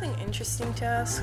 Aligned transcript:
something 0.00 0.18
interesting 0.26 0.72
to 0.74 0.84
ask? 0.86 1.22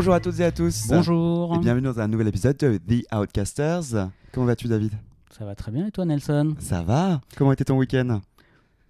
Bonjour 0.00 0.14
à 0.14 0.20
toutes 0.20 0.40
et 0.40 0.44
à 0.44 0.50
tous. 0.50 0.86
Bonjour. 0.88 1.56
Et 1.56 1.58
bienvenue 1.58 1.84
dans 1.84 2.00
un 2.00 2.08
nouvel 2.08 2.26
épisode 2.28 2.56
de 2.56 2.78
The 2.78 3.04
Outcasters. 3.14 4.08
Comment 4.32 4.46
vas-tu, 4.46 4.66
David? 4.66 4.92
Ça 5.30 5.44
va 5.44 5.54
très 5.54 5.70
bien 5.70 5.88
et 5.88 5.90
toi, 5.90 6.06
Nelson? 6.06 6.54
Ça 6.58 6.82
va 6.82 7.20
Comment 7.36 7.52
était 7.52 7.64
ton 7.66 7.76
week-end? 7.76 8.22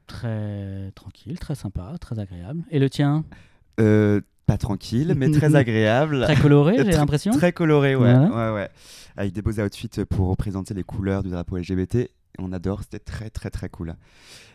Très 0.06 0.92
tranquille, 0.94 1.36
très 1.40 1.56
sympa, 1.56 1.96
très 2.00 2.20
agréable. 2.20 2.62
Et 2.70 2.78
le 2.78 2.88
tien? 2.88 3.24
Euh, 3.80 4.20
Pas 4.46 4.56
tranquille, 4.56 5.14
mais 5.16 5.32
très 5.32 5.52
agréable. 5.56 6.22
Très 6.22 6.36
coloré, 6.36 6.76
j'ai 6.76 6.92
l'impression. 6.92 7.32
Très 7.32 7.52
coloré, 7.52 7.96
ouais. 7.96 8.14
Voilà. 8.14 8.52
ouais, 8.52 8.54
ouais. 8.54 8.70
Avec 9.16 9.32
des 9.32 9.42
beaux 9.42 9.58
outfits 9.60 9.90
pour 10.08 10.28
représenter 10.28 10.74
les 10.74 10.84
couleurs 10.84 11.24
du 11.24 11.30
drapeau 11.30 11.56
LGBT. 11.56 12.08
On 12.38 12.52
adore, 12.52 12.82
c'était 12.82 12.98
très 13.00 13.28
très 13.30 13.50
très 13.50 13.68
cool. 13.68 13.96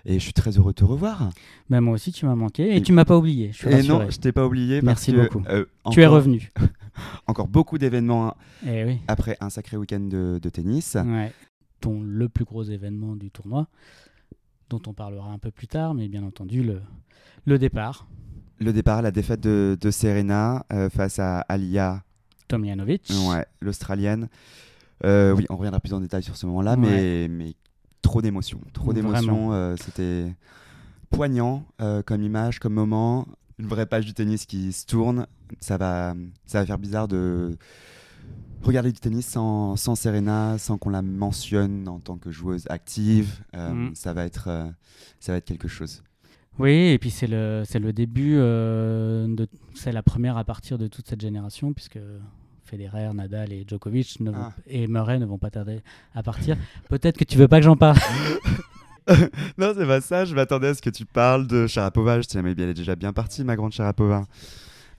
Et 0.05 0.16
je 0.16 0.20
suis 0.20 0.33
très 0.33 0.57
heureux 0.57 0.71
de 0.71 0.75
te 0.75 0.83
revoir. 0.85 1.29
Bah, 1.70 1.81
moi 1.81 1.94
aussi, 1.95 2.11
tu 2.11 2.25
m'as 2.25 2.36
manqué 2.36 2.63
et 2.73 2.77
Et- 2.77 2.81
tu 2.81 2.94
m'as 2.94 3.05
pas 3.05 3.17
oublié. 3.17 3.52
Je 3.52 3.58
suis 3.58 3.67
Et 3.69 3.83
non, 3.83 4.09
je 4.09 4.17
t'ai 4.17 4.31
pas 4.31 4.45
oublié 4.45 4.75
parce 4.81 4.86
Merci 5.08 5.11
que 5.13 5.22
beaucoup. 5.23 5.44
euh, 5.50 5.66
Tu 5.91 6.02
es 6.02 6.05
revenu. 6.08 6.52
Encore 7.27 7.47
beaucoup 7.47 7.77
d'événements 7.77 8.30
hein, 8.30 8.35
Eh 8.66 8.85
oui. 8.85 9.00
après 9.08 9.38
un 9.41 9.50
sacré 9.50 9.77
week-end 9.77 10.00
de, 10.00 10.39
de 10.41 10.50
tennis. 10.50 10.95
Ouais. 11.05 11.31
Dont 11.81 12.02
le 12.02 12.30
plus 12.30 12.45
gros 12.45 12.63
événement 12.63 13.16
du 13.16 13.30
tournoi, 13.30 13.67
dont 14.69 14.81
on 14.88 14.94
parlera 14.94 15.30
un 15.31 15.38
peu 15.38 15.52
plus 15.52 15.67
tard, 15.67 15.94
mais 15.94 16.07
bien 16.07 16.23
entendu 16.23 16.63
le, 16.63 16.81
le 17.45 17.59
départ. 17.59 18.07
Le 18.59 18.72
départ, 18.72 19.02
la 19.02 19.11
défaite 19.11 19.41
de, 19.41 19.78
de 19.80 19.91
Serena 19.91 20.66
euh, 20.72 20.89
face 20.89 21.19
à 21.19 21.39
Alia 21.41 22.03
Tomljanovic. 22.47 23.11
Ouais, 23.30 23.45
l'Australienne. 23.59 24.30
Euh, 25.03 25.33
oui, 25.33 25.45
on 25.50 25.57
reviendra 25.57 25.81
plus 25.81 25.94
en 25.94 26.00
détail 26.00 26.23
sur 26.23 26.38
ce 26.38 26.45
moment-là, 26.45 26.78
mais, 26.78 27.28
mais 27.28 27.53
trop 28.06 28.22
d'émotions. 28.22 28.59
Trop 28.73 28.94
d'émotions. 28.94 29.52
Euh, 29.53 29.75
C'était 29.78 30.34
poignant 31.09 31.66
euh, 31.81 32.02
comme 32.03 32.22
image, 32.22 32.59
comme 32.59 32.73
moment. 32.73 33.28
Une 33.59 33.67
vraie 33.67 33.86
page 33.86 34.06
du 34.06 34.14
tennis 34.14 34.45
qui 34.45 34.72
se 34.72 34.86
tourne. 34.86 35.28
Ça 35.59 35.78
va, 35.78 36.14
ça 36.45 36.59
va 36.59 36.66
faire 36.66 36.78
bizarre 36.78 37.08
de 37.08 37.58
regarder 38.64 38.92
du 38.92 39.00
tennis 39.00 39.25
sans, 39.28 39.75
sans 39.75 39.95
Serena, 39.95 40.58
sans 40.58 40.78
qu'on 40.78 40.89
la 40.89 41.02
mentionne 41.02 41.88
en 41.88 42.00
tant 42.00 42.17
que 42.17 42.31
joueuse 42.31 42.66
active. 42.70 43.44
Euh, 43.56 43.73
Mm. 43.73 43.95
ça, 43.95 44.14
va 44.14 44.25
être, 44.25 44.50
ça 45.19 45.31
va 45.31 45.38
être 45.38 45.45
quelque 45.45 45.67
chose. 45.67 46.03
Oui, 46.58 46.72
et 46.73 46.97
puis 47.00 47.09
c'est 47.12 47.28
le, 47.28 47.64
le 47.73 47.94
début, 47.94 48.36
c'est 49.75 49.92
la 49.92 50.03
première 50.03 50.38
à 50.38 50.44
partir 50.45 50.78
de 50.78 50.88
toute 50.88 51.08
cette 51.08 51.22
génération, 51.22 51.73
puisque 51.73 52.00
Federer, 52.66 53.11
Nadal 53.13 53.53
et 53.53 53.66
Djokovic 53.67 54.19
ne 54.19 54.31
vont- 54.31 54.38
Ah. 54.38 54.53
et 54.67 54.88
Murray 54.88 55.19
ne 55.19 55.25
vont 55.25 55.38
pas 55.38 55.49
tarder 55.49 55.81
à 56.13 56.23
partir. 56.23 56.58
Peut-être 56.89 57.17
que 57.17 57.23
tu 57.23 57.38
veux 57.38 57.47
pas 57.47 57.59
que 57.59 57.66
j'en 57.66 57.77
parle. 57.77 57.97
non, 59.57 59.73
c'est 59.77 59.85
pas 59.85 60.02
ça. 60.02 60.25
Je 60.25 60.33
m'attendais 60.35 60.69
à 60.69 60.73
ce 60.73 60.81
que 60.81 60.89
tu 60.89 61.05
parles 61.05 61.47
de 61.47 61.67
Sharapova. 61.67 62.22
Je 62.22 62.27
te 62.27 62.31
disais, 62.33 62.41
mais 62.41 62.52
elle 62.52 62.69
est 62.69 62.73
déjà 62.73 62.95
bien 62.95 63.13
partie, 63.13 63.44
ma 63.44 63.55
grande 63.55 63.72
Sharapova. 63.72 64.23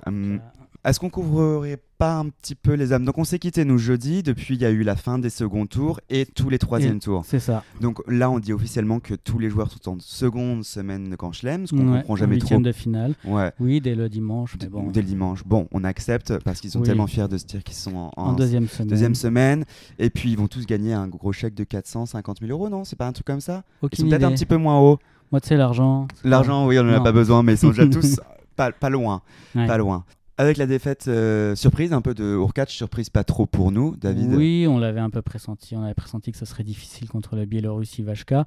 Hum, 0.06 0.41
Est-ce 0.86 1.01
qu'on 1.01 1.11
couvrerait 1.11 1.79
pas 1.98 2.14
un 2.19 2.29
petit 2.29 2.55
peu 2.55 2.74
les 2.74 2.92
âmes? 2.92 3.05
Donc 3.05 3.19
on 3.19 3.24
s'est 3.24 3.41
quitté 3.41 3.64
nous 3.64 3.77
jeudi, 3.77 4.23
depuis 4.23 4.55
il 4.55 4.61
y 4.61 4.64
a 4.64 4.70
eu 4.70 4.85
la 4.85 4.95
fin 4.95 5.19
des 5.19 5.30
seconds 5.30 5.67
tours 5.67 5.98
et 6.11 6.24
tous 6.27 6.48
les 6.48 6.58
troisièmes 6.61 7.01
tours. 7.01 7.24
C'est 7.27 7.41
ça. 7.41 7.64
Donc 7.80 8.01
là 8.07 8.30
on 8.30 8.39
dit 8.39 8.52
officiellement 8.52 9.01
que 9.01 9.14
tous 9.14 9.41
les 9.41 9.51
joueurs 9.51 9.69
sont 9.70 9.89
en 9.91 9.97
seconde 9.98 10.64
semaine 10.64 11.11
de 11.11 11.17
Grand 11.17 11.33
Chelem, 11.33 11.67
ce 11.67 11.74
qu'on 11.74 11.89
Ouais, 11.89 11.98
comprend 11.98 12.13
en 12.13 12.17
jamais 12.17 12.39
trop. 12.39 12.61
de 12.61 12.70
finale. 12.70 13.14
Ouais. 13.24 13.51
Oui, 13.58 13.80
dès 13.80 13.97
le 13.97 14.08
dimanche, 14.08 14.57
mais 14.61 14.69
bon, 14.69 14.89
Dès 14.91 15.01
le 15.02 15.08
dimanche. 15.08 15.42
Bon, 15.45 15.67
on 15.73 15.83
accepte 15.83 16.39
parce 16.45 16.61
qu'ils 16.61 16.70
sont 16.70 16.79
Oui. 16.80 16.86
tellement 16.86 17.08
fiers 17.08 17.27
de 17.27 17.36
se 17.36 17.47
dire 17.47 17.64
qu'ils 17.64 17.74
sont 17.77 17.97
en, 17.97 18.13
en 18.17 18.33
deuxième 18.35 18.68
semaine. 18.68 18.89
deuxième 18.89 19.14
semaine. 19.17 19.64
Et 19.98 20.08
puis 20.08 20.30
ils 20.30 20.39
vont 20.39 20.47
tous 20.47 20.67
gagner 20.67 20.92
un 20.92 21.08
gros 21.08 21.33
chèque 21.33 21.55
de 21.55 21.64
450 21.64 22.39
000 22.41 22.53
euros, 22.53 22.68
non? 22.68 22.85
C'est 22.85 22.95
pas 22.97 23.08
un 23.08 23.13
truc 23.13 23.27
comme 23.27 23.41
ça? 23.41 23.64
Ils 23.83 23.86
Aucune 23.86 24.05
sont 24.05 24.08
peut-être 24.11 24.23
un 24.24 24.30
petit 24.33 24.47
peu 24.47 24.57
moins 24.57 24.79
hauts. 24.79 24.98
Moi, 25.33 25.41
tu 25.41 25.48
sais, 25.48 25.57
l'argent. 25.57 26.07
L'argent, 26.23 26.64
oui, 26.68 26.79
on 26.79 26.85
n'en 26.85 26.92
a 26.95 27.01
pas 27.01 27.11
besoin, 27.11 27.42
mais 27.42 27.55
ils 27.55 27.58
sont 27.58 27.70
déjà 27.70 27.86
tous 27.89 28.20
pas, 28.55 28.70
pas 28.70 28.89
loin. 28.89 29.23
Ouais. 29.57 29.67
Pas 29.67 29.77
loin. 29.77 30.05
Avec 30.39 30.58
la 30.58 30.67
défaite 30.67 31.07
euh, 31.08 31.57
surprise, 31.57 31.95
un 31.95 32.02
peu 32.02 32.13
de 32.13 32.23
Urkac, 32.23 32.69
surprise 32.69 33.08
pas 33.08 33.24
trop 33.24 33.47
pour 33.47 33.73
nous, 33.73 33.97
David. 33.97 34.35
Oui, 34.35 34.67
on 34.69 34.79
l'avait 34.79 35.01
un 35.01 35.08
peu 35.08 35.23
pressenti. 35.23 35.74
On 35.77 35.83
avait 35.83 35.95
pressenti 35.95 36.30
que 36.30 36.36
ce 36.36 36.45
serait 36.45 36.63
difficile 36.63 37.08
contre 37.08 37.36
le 37.36 37.47
Biélorusse 37.47 37.98
Ivashka, 37.98 38.45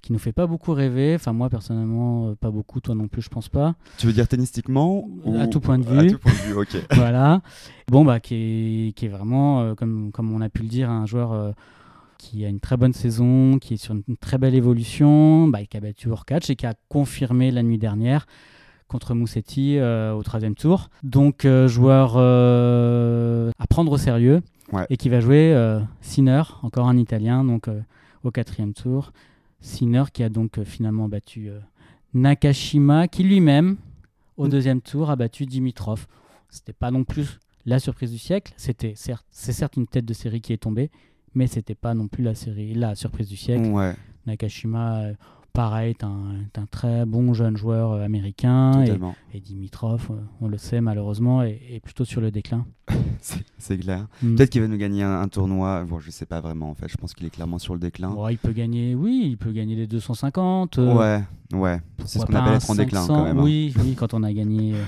qui 0.00 0.14
nous 0.14 0.18
fait 0.18 0.32
pas 0.32 0.46
beaucoup 0.46 0.72
rêver. 0.72 1.14
Enfin, 1.14 1.34
moi, 1.34 1.50
personnellement, 1.50 2.28
euh, 2.30 2.34
pas 2.36 2.50
beaucoup. 2.50 2.80
Toi 2.80 2.94
non 2.94 3.06
plus, 3.08 3.20
je 3.20 3.28
pense 3.28 3.50
pas. 3.50 3.74
Tu 3.98 4.06
veux 4.06 4.14
dire 4.14 4.28
tennistiquement 4.28 5.06
ou- 5.24 5.36
À 5.38 5.46
tout 5.46 5.60
point 5.60 5.78
de 5.78 5.86
À 5.86 6.02
vue. 6.04 6.12
tout 6.12 6.18
point 6.18 6.32
de 6.32 6.38
vue, 6.38 6.54
ok. 6.54 6.74
voilà. 6.94 7.42
Bon, 7.88 8.02
bah, 8.02 8.18
qui 8.18 8.34
est, 8.88 8.92
qui 8.96 9.04
est 9.04 9.10
vraiment, 9.10 9.60
euh, 9.60 9.74
comme, 9.74 10.12
comme 10.12 10.32
on 10.32 10.40
a 10.40 10.48
pu 10.48 10.62
le 10.62 10.68
dire, 10.68 10.88
un 10.88 11.04
joueur 11.04 11.32
euh, 11.32 11.52
qui 12.16 12.46
a 12.46 12.48
une 12.48 12.60
très 12.60 12.78
bonne 12.78 12.94
saison, 12.94 13.58
qui 13.58 13.74
est 13.74 13.76
sur 13.76 13.92
une 13.94 14.16
très 14.16 14.38
belle 14.38 14.54
évolution, 14.54 15.48
bah, 15.48 15.58
qui 15.66 15.76
a 15.76 15.80
battu 15.80 16.08
Urkac 16.08 16.48
et 16.48 16.56
qui 16.56 16.64
a 16.64 16.72
confirmé 16.88 17.50
la 17.50 17.62
nuit 17.62 17.76
dernière 17.76 18.26
contre 18.88 19.14
Moussetti 19.14 19.78
euh, 19.78 20.12
au 20.14 20.22
troisième 20.22 20.54
tour. 20.54 20.90
Donc, 21.02 21.44
euh, 21.44 21.66
joueur 21.68 22.14
euh, 22.16 23.50
à 23.58 23.66
prendre 23.66 23.92
au 23.92 23.98
sérieux 23.98 24.42
Ouais. 24.72 24.84
et 24.90 24.96
qui 24.96 25.08
va 25.08 25.20
jouer 25.20 25.54
Sinner, 26.00 26.42
encore 26.62 26.88
un 26.88 26.96
Italien, 26.96 27.44
donc 27.44 27.68
au 28.24 28.30
quatrième 28.32 28.72
tour. 28.74 29.12
Sinner 29.60 30.02
qui 30.12 30.24
a 30.24 30.28
donc 30.28 30.60
finalement 30.64 31.08
battu 31.08 31.50
Nakashima, 32.14 33.08
qui 33.08 33.22
lui-même, 33.22 33.76
au 34.36 34.46
Mm. 34.46 34.50
deuxième 34.50 34.80
tour, 34.80 35.10
a 35.10 35.16
battu 35.16 35.46
Dimitrov. 35.46 36.06
C'était 36.48 36.72
pas 36.72 36.90
non 36.90 37.04
plus 37.04 37.38
la 37.64 37.78
surprise 37.78 38.10
du 38.10 38.18
siècle. 38.18 38.52
C'était 38.56 38.94
certes, 38.96 39.26
c'est 39.30 39.52
certes 39.52 39.76
une 39.76 39.86
tête 39.86 40.04
de 40.04 40.14
série 40.14 40.40
qui 40.40 40.52
est 40.52 40.56
tombée, 40.58 40.90
mais 41.34 41.46
c'était 41.46 41.74
pas 41.74 41.94
non 41.94 42.08
plus 42.08 42.24
la 42.24 42.34
série, 42.34 42.74
la 42.74 42.94
surprise 42.94 43.28
du 43.28 43.36
siècle. 43.36 43.68
Ouais, 43.68 43.94
Nakashima, 44.26 45.10
pareil, 45.56 45.90
est 45.90 46.04
un, 46.04 46.34
est 46.54 46.58
un 46.58 46.66
très 46.66 47.04
bon 47.06 47.34
jeune 47.34 47.56
joueur 47.56 47.92
euh, 47.92 48.04
américain. 48.04 48.82
Et, 48.82 48.86
totalement. 48.86 49.14
et 49.34 49.40
Dimitrov, 49.40 50.06
euh, 50.10 50.14
on 50.40 50.48
le 50.48 50.58
sait 50.58 50.80
malheureusement, 50.80 51.42
est, 51.42 51.60
est 51.72 51.80
plutôt 51.80 52.04
sur 52.04 52.20
le 52.20 52.30
déclin. 52.30 52.66
C'est- 53.58 53.78
clair. 53.78 54.06
Mm. 54.22 54.36
Peut-être 54.36 54.50
qu'il 54.50 54.60
va 54.60 54.68
nous 54.68 54.76
gagner 54.76 55.02
un, 55.02 55.20
un 55.22 55.28
tournoi. 55.28 55.84
Bon, 55.84 55.98
je 55.98 56.10
sais 56.10 56.26
pas 56.26 56.40
vraiment 56.40 56.70
en 56.70 56.74
fait. 56.74 56.88
Je 56.88 56.96
pense 56.96 57.14
qu'il 57.14 57.26
est 57.26 57.30
clairement 57.30 57.58
sur 57.58 57.74
le 57.74 57.80
déclin. 57.80 58.14
Il 58.30 58.38
peut 58.38 58.52
gagner, 58.52 58.94
oui, 58.94 59.22
il 59.26 59.36
peut 59.38 59.50
gagner 59.52 59.74
les 59.74 59.86
250. 59.86 60.78
euh, 60.78 60.94
Ouais, 60.94 61.58
ouais. 61.58 61.80
C'est 62.04 62.20
ce 62.20 62.26
qu'on 62.26 62.34
appelle 62.34 62.54
être 62.54 62.70
en 62.70 62.74
déclin 62.76 63.00
500, 63.00 63.14
quand 63.14 63.24
même. 63.24 63.38
hein. 63.38 63.42
Oui, 63.42 63.74
oui, 63.80 63.94
quand 63.96 64.14
on 64.14 64.22
a 64.22 64.32
gagné 64.32 64.74
euh, 64.74 64.82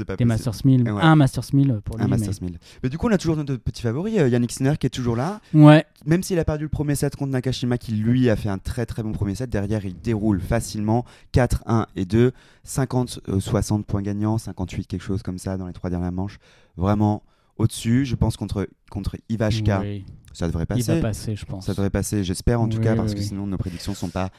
C'est 0.00 0.04
pas 0.06 0.16
des 0.16 0.24
possible. 0.24 0.28
Masters 0.46 0.66
1000, 0.66 0.90
Ouais. 0.90 1.02
un 1.02 1.16
Masters 1.16 1.44
1000 1.52 1.80
pour 1.84 1.96
lui. 1.96 2.04
Un 2.04 2.08
mais- 2.08 2.16
Masters 2.16 2.42
1000. 2.42 2.58
Mais 2.82 2.88
du 2.88 2.98
coup, 2.98 3.08
on 3.08 3.12
a 3.12 3.18
toujours 3.18 3.36
notre 3.36 3.56
petit 3.56 3.82
favori, 3.82 4.18
euh, 4.18 4.28
Yannick 4.28 4.52
Sinner, 4.52 4.74
qui 4.78 4.86
est 4.86 4.90
toujours 4.90 5.16
là. 5.16 5.40
Ouais, 5.54 5.84
Même 6.06 6.22
s'il 6.22 6.38
a 6.38 6.44
perdu 6.44 6.64
le 6.64 6.68
premier 6.70 6.94
set 6.94 7.16
contre 7.16 7.32
Nakashima, 7.32 7.76
qui 7.78 7.92
lui 7.92 8.30
a 8.30 8.36
fait 8.36 8.48
un 8.48 8.58
très 8.58 8.86
très 8.86 9.02
bon 9.02 9.12
premier 9.12 9.34
set, 9.34 9.50
derrière 9.50 9.84
il 9.84 9.94
déroule 10.00 10.40
facilement 10.40 11.04
4, 11.32 11.62
1 11.66 11.86
et 11.96 12.04
2, 12.06 12.32
50, 12.64 13.20
euh, 13.28 13.40
60 13.40 13.84
points 13.86 14.02
gagnants, 14.02 14.38
58, 14.38 14.86
quelque 14.86 15.02
chose 15.02 15.22
comme 15.22 15.38
ça 15.38 15.56
dans 15.56 15.66
les 15.66 15.72
trois 15.72 15.90
dernières 15.90 16.12
manches. 16.12 16.38
Vraiment 16.76 17.22
au-dessus, 17.58 18.06
je 18.06 18.14
pense 18.14 18.36
contre, 18.38 18.66
contre 18.90 19.16
Ivashka, 19.28 19.80
oui, 19.82 20.04
ça 20.32 20.46
devrait 20.46 20.64
il 20.70 20.82
va 20.82 20.94
passer. 20.94 21.00
passer, 21.02 21.36
je 21.36 21.44
pense. 21.44 21.66
Ça 21.66 21.72
devrait 21.72 21.90
passer, 21.90 22.24
j'espère 22.24 22.60
en 22.60 22.68
tout 22.68 22.78
Oui, 22.78 22.84
cas, 22.84 22.92
oui, 22.92 22.96
parce 22.98 23.14
que 23.14 23.20
sinon 23.20 23.46
nos 23.46 23.58
prédictions 23.58 23.94
sont 23.94 24.08
pas 24.08 24.30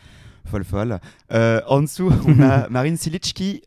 folles 0.45 0.63
folles. 0.63 0.99
Euh, 1.31 1.61
en 1.67 1.81
dessous, 1.83 2.11
on 2.25 2.39
a 2.41 2.67
Marine 2.69 2.97
Silic 2.97 3.21
qui, 3.21 3.61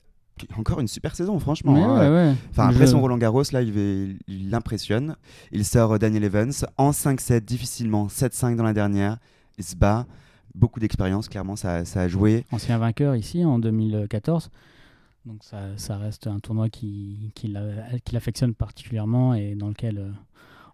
encore 0.58 0.80
une 0.80 0.88
super 0.88 1.14
saison, 1.14 1.38
franchement. 1.38 1.76
Hein. 1.76 2.00
ouais, 2.00 2.14
ouais. 2.30 2.34
Enfin, 2.50 2.68
après 2.68 2.86
son 2.86 3.00
Roland 3.00 3.18
Garros, 3.18 3.42
là, 3.52 3.62
il, 3.62 4.18
l'impressionne. 4.50 5.16
Il 5.52 5.64
sort 5.64 5.92
euh, 5.92 5.98
Daniel 5.98 6.24
Evans 6.24 6.52
en 6.76 6.90
5-7, 6.90 7.40
difficilement, 7.40 8.08
7-5 8.08 8.56
dans 8.56 8.64
la 8.64 8.72
dernière. 8.72 9.18
Il 9.58 9.64
se 9.64 9.76
bat. 9.76 10.06
Beaucoup 10.54 10.78
d'expérience, 10.80 11.28
clairement, 11.28 11.56
ça, 11.56 11.84
ça 11.84 12.02
a 12.02 12.08
joué. 12.08 12.44
ancien 12.52 12.78
vainqueur 12.78 13.16
ici 13.16 13.44
en 13.44 13.58
2014. 13.58 14.50
Donc 15.26 15.42
ça, 15.42 15.58
ça 15.76 15.96
reste 15.96 16.26
un 16.26 16.38
tournoi 16.38 16.68
qui, 16.68 17.32
qui 17.34 17.48
l'a- 17.48 17.98
qui 18.04 18.14
l'affectionne 18.14 18.54
particulièrement 18.54 19.34
et 19.34 19.54
dans 19.54 19.68
lequel 19.68 19.98
euh, 19.98 20.10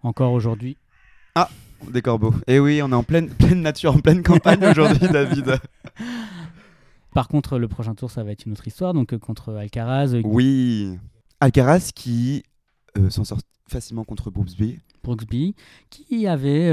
encore 0.03 0.33
aujourd'hui 0.33 0.77
Des 1.91 2.03
corbeaux. 2.03 2.35
Et 2.47 2.59
oui, 2.59 2.81
on 2.83 2.91
est 2.91 2.95
en 2.95 3.03
pleine, 3.05 3.29
pleine 3.29 3.63
nature, 3.63 3.95
en 3.95 4.01
pleine 4.01 4.23
campagne 4.23 4.63
aujourd'hui, 4.71 5.09
David. 5.09 5.55
Par 7.13 7.29
contre, 7.29 7.59
le 7.59 7.69
prochain 7.69 7.95
tour, 7.95 8.11
ça 8.11 8.23
va 8.23 8.33
être 8.33 8.47
une 8.47 8.53
autre 8.53 8.67
histoire. 8.67 8.95
Donc, 8.95 9.13
euh, 9.13 9.19
contre 9.19 9.55
Alcaraz, 9.55 10.15
euh, 10.15 10.23
Oui. 10.25 10.99
Alcaraz 11.41 11.91
qui 11.95 12.43
euh, 12.99 13.11
s'en 13.11 13.25
sort 13.25 13.41
facilement 13.69 14.05
contre 14.05 14.31
Brooksby. 14.31 14.79
Brooksby, 15.03 15.55
qui 15.89 16.27
avait 16.27 16.71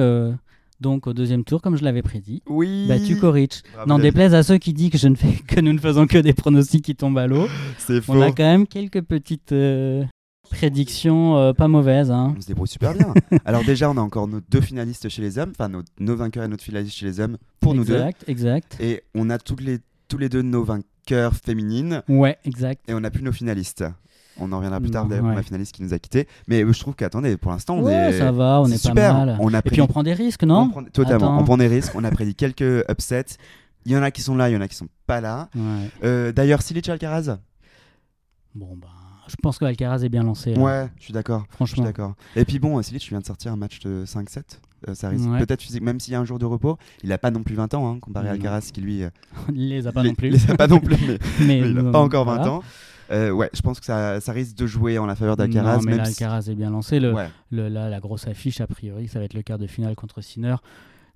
donc 0.80 1.08
au 1.08 1.14
deuxième 1.14 1.44
tour, 1.44 1.62
comme 1.62 1.76
je 1.78 1.84
l'avais 1.84 2.02
prédit, 2.02 2.44
Oui. 2.48 2.88
battu 2.88 3.18
Koric. 3.18 3.64
N'en 3.88 4.00
déplaise 4.00 4.34
à 4.34 4.44
ceux 4.44 4.58
qui 4.58 4.74
disent 4.74 4.92
que, 4.92 4.98
je 4.98 5.08
ne 5.08 5.16
fais, 5.16 5.34
que 5.48 5.60
nous 5.60 5.74
ne 5.74 5.80
faisons 5.80 6.06
que 6.06 6.18
des 6.18 6.34
pronostics 6.34 6.84
qui 6.84 6.96
tombent 6.96 7.18
à 7.18 7.28
l'eau. 7.28 7.48
C'est 7.78 8.02
faux. 8.02 8.14
On 8.14 8.22
a 8.22 8.32
quand 8.32 8.44
même 8.44 8.68
quelques 8.68 9.02
petites, 9.02 9.52
euh, 9.54 10.04
Prédiction 10.50 11.38
euh, 11.38 11.54
pas 11.54 11.68
mauvaise. 11.68 12.10
Hein. 12.10 12.34
On 12.38 12.42
se 12.42 12.48
débrouille 12.48 12.68
super 12.68 12.94
bien. 12.94 13.14
Alors 13.46 13.64
déjà, 13.64 13.90
on 13.90 13.98
a 13.98 14.02
encore 14.02 14.28
nos 14.28 14.40
deux 14.40 14.62
finalistes 14.62 15.10
chez 15.10 15.22
les 15.22 15.38
hommes, 15.38 15.52
enfin 15.52 15.68
nos, 15.68 15.82
nos 16.00 16.16
vainqueurs 16.16 16.46
et 16.46 16.48
notre 16.48 16.64
finaliste 16.64 16.96
chez 16.96 17.06
les 17.06 17.20
hommes 17.20 17.38
pour 17.60 17.74
nous 17.74 17.84
deux. 17.84 17.96
Exact, 17.96 18.24
exact. 18.28 18.78
Et 18.80 19.04
on 19.14 19.30
a 19.30 19.40
toutes 19.40 19.62
les, 19.62 19.80
tous 20.08 20.18
les 20.18 20.30
deux 20.30 20.42
nos 20.42 20.64
vainqueurs 20.64 21.34
féminines 21.36 22.04
Ouais, 22.08 22.38
exact. 22.46 22.82
et 22.90 22.94
on 22.94 23.00
n'a 23.02 23.12
plus 23.12 23.24
nos 23.24 23.32
finalistes. 23.32 23.84
On 24.40 24.52
en 24.52 24.58
reviendra 24.58 24.80
plus 24.80 24.92
tard 24.92 25.06
d'ailleurs 25.08 25.24
pour 25.24 25.30
ouais. 25.32 25.36
ma 25.36 25.42
finaliste 25.42 25.74
qui 25.74 25.82
nous 25.82 25.94
a 25.96 26.00
quittés. 26.00 26.28
Mais 26.48 26.64
euh, 26.64 26.72
je 26.72 26.80
trouve 26.80 26.94
qu'attendez, 26.94 27.38
pour 27.38 27.52
l'instant, 27.52 27.76
on 27.78 27.84
Ouais, 27.84 27.94
est. 28.12 28.20
ça 28.20 28.32
va, 28.32 28.62
on 28.62 28.68
est 28.68 28.72
pas 28.74 28.78
super. 28.90 29.14
mal. 29.16 29.38
On 29.40 29.52
a 29.54 29.58
Et 29.58 29.62
puis 29.64 29.70
prédit- 29.72 29.82
on 29.82 29.88
prend 29.88 30.04
des 30.04 30.14
risques, 30.14 30.44
non 30.44 30.60
on 30.60 30.70
prend- 30.70 30.84
Totalement. 30.84 31.26
Attends. 31.34 31.40
On 31.40 31.44
prend 31.44 31.58
des 31.58 31.68
risques. 31.68 31.94
On 31.96 32.04
a 32.04 32.12
prédit 32.12 32.36
quelques 32.36 32.84
upsets. 32.90 33.38
Il 33.86 33.92
y 33.92 33.98
en 33.98 34.04
a 34.04 34.12
qui 34.12 34.22
sont 34.22 34.36
là, 34.36 34.50
il 34.50 34.54
y 34.54 34.58
en 34.58 34.62
a 34.62 34.68
qui 34.68 34.76
sont 34.76 34.90
pas 35.08 35.22
là. 35.22 35.50
Ouais. 35.56 35.62
Euh, 36.04 36.32
D'ailleurs, 36.32 36.62
Silic 36.62 36.88
Alcaraz. 36.88 37.38
Bon, 38.54 38.76
bah, 38.76 38.88
je 39.28 39.36
pense 39.42 39.58
que 39.58 39.66
Alcaraz 39.66 40.04
est 40.04 40.10
bien 40.10 40.24
lancé. 40.24 40.54
là. 40.54 40.60
Ouais, 40.62 40.90
je 40.98 41.04
suis 41.06 41.14
d'accord. 41.14 41.42
Je 41.42 41.46
suis 41.46 41.56
Franchement. 41.56 41.84
d'accord. 41.84 42.14
Et 42.36 42.46
puis 42.46 42.60
bon, 42.60 42.82
Silic 42.82 43.08
vient 43.10 43.20
de 43.20 43.26
sortir 43.26 43.52
un 43.52 43.56
match 43.58 43.80
de 43.80 44.04
5-7. 44.06 44.60
Euh, 44.88 44.94
ça 44.94 45.10
risque 45.10 45.28
Ouais. 45.28 45.40
peut-être 45.40 45.62
physique, 45.64 45.82
même 45.82 46.00
s'il 46.00 46.14
y 46.14 46.16
a 46.16 46.20
un 46.20 46.26
jour 46.26 46.38
de 46.40 46.46
repos. 46.46 46.78
Il 47.04 47.12
a 47.12 47.18
pas 47.18 47.32
non 47.32 47.42
plus 47.44 47.56
20 47.56 47.74
ans, 47.74 47.92
hein, 47.92 47.98
comparé 48.00 48.30
à. 48.30 48.34
Alcaraz 48.34 48.70
qui 48.74 48.82
lui. 48.82 49.04
euh, 49.04 49.10
Il 49.54 49.70
les 49.70 49.88
a 49.88 49.92
pas 49.92 50.04
les- 50.04 50.10
non 50.10 50.16
plus. 50.16 50.30
Les 50.32 50.52
a 50.52 50.56
pas 50.56 50.68
non 50.68 50.80
plus, 50.80 50.96
mais, 51.08 51.18
mais 51.40 51.46
mais 51.62 51.70
il 51.72 51.78
a 51.78 51.82
bon, 51.82 51.92
pas 51.92 52.00
encore 52.00 52.26
20 52.26 52.36
voilà. 52.38 52.52
ans. 52.52 52.64
Euh, 53.10 53.32
ouais, 53.32 53.50
je 53.54 53.62
pense 53.62 53.80
que 53.80 53.86
ça, 53.86 54.20
ça 54.20 54.34
risque 54.34 54.56
de 54.56 54.68
jouer 54.68 54.98
en 55.00 55.06
la 55.06 55.16
faveur 55.16 55.36
d'Alcaraz. 55.38 55.80
mais 55.86 55.92
même 55.92 55.98
là, 56.00 56.06
si- 56.06 56.24
Alcaraz 56.24 56.50
est 56.52 56.56
bien 56.56 56.70
lancé. 56.70 57.00
Le, 57.00 57.14
Ouais. 57.14 57.30
le- 57.52 57.70
là, 57.70 57.90
la 57.90 58.00
grosse 58.00 58.28
affiche, 58.28 58.60
a 58.62 58.68
priori, 58.68 59.08
ça 59.08 59.18
va 59.20 59.26
être 59.26 59.34
le 59.34 59.42
quart 59.44 59.58
de 59.58 59.66
finale 59.68 59.96
contre 59.96 60.22
Sinner. 60.22 60.56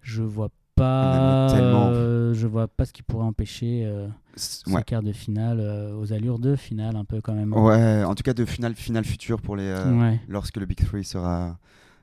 Je 0.02 0.24
vois 0.24 0.46
On 0.46 0.50
pas, 0.76 1.54
euh, 1.54 2.34
je 2.34 2.48
vois 2.48 2.68
pas 2.68 2.86
ce 2.86 2.94
qui 2.94 3.04
pourrait 3.04 3.26
empêcher 3.26 3.84
euh, 3.86 4.08
ce 4.36 4.70
Ouais. 4.70 4.84
quart 4.84 5.04
de 5.04 5.12
finale 5.12 5.60
euh, 5.60 5.96
aux 6.00 6.14
allures 6.14 6.40
de 6.40 6.56
finale, 6.56 6.96
un 6.96 7.06
peu 7.06 7.22
quand 7.22 7.34
même. 7.34 7.54
ouais, 7.54 8.04
en 8.04 8.16
tout 8.16 8.24
cas 8.24 8.34
de 8.34 8.46
finale, 8.46 8.74
finale 8.76 9.04
future 9.06 9.42
pour 9.42 9.56
les. 9.56 9.64
euh, 9.68 10.00
Ouais. 10.00 10.20
lorsque 10.28 10.58
le 10.58 10.66
Big 10.66 10.78
Three 10.84 11.04
sera, 11.04 11.58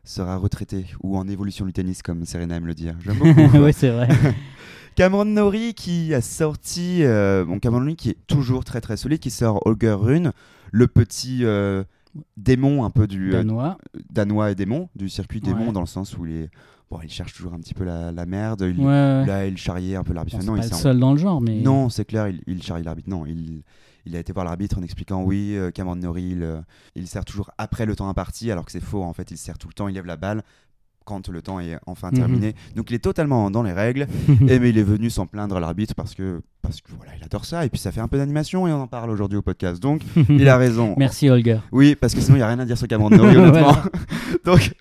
sera 0.04 0.36
retraité 0.36 0.86
ou 1.02 1.16
en 1.16 1.26
évolution 1.28 1.66
du 1.66 1.72
tennis, 1.72 2.02
comme 2.02 2.24
Serena 2.24 2.56
aime 2.56 2.66
le 2.66 2.74
dire. 2.74 2.94
J'aime 3.04 3.18
beaucoup. 3.18 3.58
ouais, 3.58 3.72
c'est 3.72 3.90
vrai. 3.90 4.08
Cameron 4.94 5.24
Norrie 5.26 5.74
qui 5.74 6.12
a 6.14 6.20
sorti. 6.20 7.04
euh, 7.04 7.44
bon, 7.44 7.58
Cameron 7.60 7.80
Norrie 7.80 7.96
qui 7.96 8.10
est 8.10 8.18
toujours 8.26 8.64
très 8.64 8.80
très 8.80 8.96
solide, 8.96 9.20
qui 9.20 9.30
sort 9.30 9.64
Holger 9.66 9.92
Rune, 9.98 10.32
le 10.72 10.86
petit 10.88 11.44
démon 12.36 12.84
un 12.84 12.90
peu 12.90 13.06
du. 13.06 13.30
Danois. 13.30 13.78
danois 14.10 14.50
et 14.50 14.54
démon, 14.54 14.88
du 14.96 15.08
circuit 15.08 15.40
démon, 15.40 15.68
Ouais. 15.68 15.72
dans 15.72 15.80
le 15.80 15.86
sens 15.86 16.16
où 16.18 16.26
il 16.26 16.32
est. 16.34 16.50
Bon, 16.90 17.00
il 17.02 17.10
cherche 17.10 17.34
toujours 17.34 17.52
un 17.52 17.58
petit 17.60 17.74
peu 17.74 17.84
la, 17.84 18.12
la 18.12 18.24
merde. 18.26 18.62
Il, 18.62 18.78
Ouais, 18.78 18.84
ouais. 18.86 19.26
Là, 19.26 19.46
il 19.46 19.56
charriait 19.58 19.96
un 19.96 20.04
peu 20.04 20.12
l'arbitre. 20.14 20.38
Bon, 20.38 20.56
c'est 20.62 20.70
pas 20.70 20.76
le 20.76 20.82
seul 20.82 20.98
dans 20.98 21.12
le 21.12 21.18
genre, 21.18 21.40
mais. 21.40 21.60
Non, 21.60 21.88
c'est 21.90 22.04
clair, 22.04 22.28
il, 22.28 22.40
il 22.46 22.62
charrie 22.62 22.82
l'arbitre. 22.82 23.10
Non, 23.10 23.26
il, 23.26 23.62
il 24.06 24.16
a 24.16 24.18
été 24.20 24.32
voir 24.32 24.46
l'arbitre 24.46 24.78
en 24.78 24.82
expliquant 24.82 25.22
oui, 25.22 25.54
euh, 25.54 25.70
Cameron 25.70 25.96
Norrie, 25.96 26.30
il, 26.32 26.42
euh, 26.42 26.60
il 26.94 27.06
sert 27.06 27.24
toujours 27.26 27.50
après 27.58 27.84
le 27.84 27.94
temps 27.94 28.08
imparti, 28.08 28.50
alors 28.50 28.64
que 28.64 28.72
c'est 28.72 28.80
faux. 28.80 29.02
En 29.02 29.12
fait, 29.12 29.30
il 29.30 29.36
sert 29.36 29.58
tout 29.58 29.68
le 29.68 29.74
temps, 29.74 29.88
il 29.88 29.94
lève 29.94 30.06
la 30.06 30.16
balle 30.16 30.42
quand 31.08 31.28
le 31.28 31.40
temps 31.42 31.58
est 31.58 31.76
enfin 31.86 32.08
Mhm. 32.10 32.16
terminé. 32.18 32.54
Donc, 32.76 32.90
il 32.90 32.94
est 32.94 32.98
totalement 33.00 33.50
dans 33.50 33.62
les 33.62 33.72
règles. 33.72 34.06
et 34.48 34.58
mais 34.58 34.70
il 34.70 34.78
est 34.78 34.82
venu 34.82 35.08
s'en 35.10 35.26
plaindre 35.26 35.56
à 35.56 35.60
l'arbitre 35.60 35.94
parce 35.94 36.14
que, 36.14 36.42
parce 36.62 36.80
que 36.80 36.90
voilà, 36.96 37.12
il 37.18 37.24
adore 37.24 37.44
ça. 37.44 37.64
Et 37.64 37.70
puis, 37.70 37.78
ça 37.80 37.90
fait 37.92 38.00
un 38.00 38.08
peu 38.08 38.18
d'animation 38.18 38.68
et 38.68 38.72
on 38.72 38.82
en 38.82 38.86
parle 38.86 39.10
aujourd'hui 39.10 39.38
au 39.38 39.42
podcast. 39.42 39.82
Donc, 39.82 40.02
il 40.28 40.48
a 40.48 40.56
raison. 40.56 40.94
Merci 40.98 41.30
Holger. 41.30 41.58
Oui, 41.72 41.96
parce 41.96 42.14
que 42.14 42.20
sinon, 42.20 42.36
il 42.36 42.40
n'y 42.40 42.44
a 42.44 42.48
rien 42.48 42.58
à 42.58 42.64
dire 42.66 42.76
sur 42.78 42.86
Cameron 42.86 43.10
Norrie, 43.10 43.36
honnêtement. 43.38 43.72
Voilà. 43.72 43.82
Donc, 44.44 44.72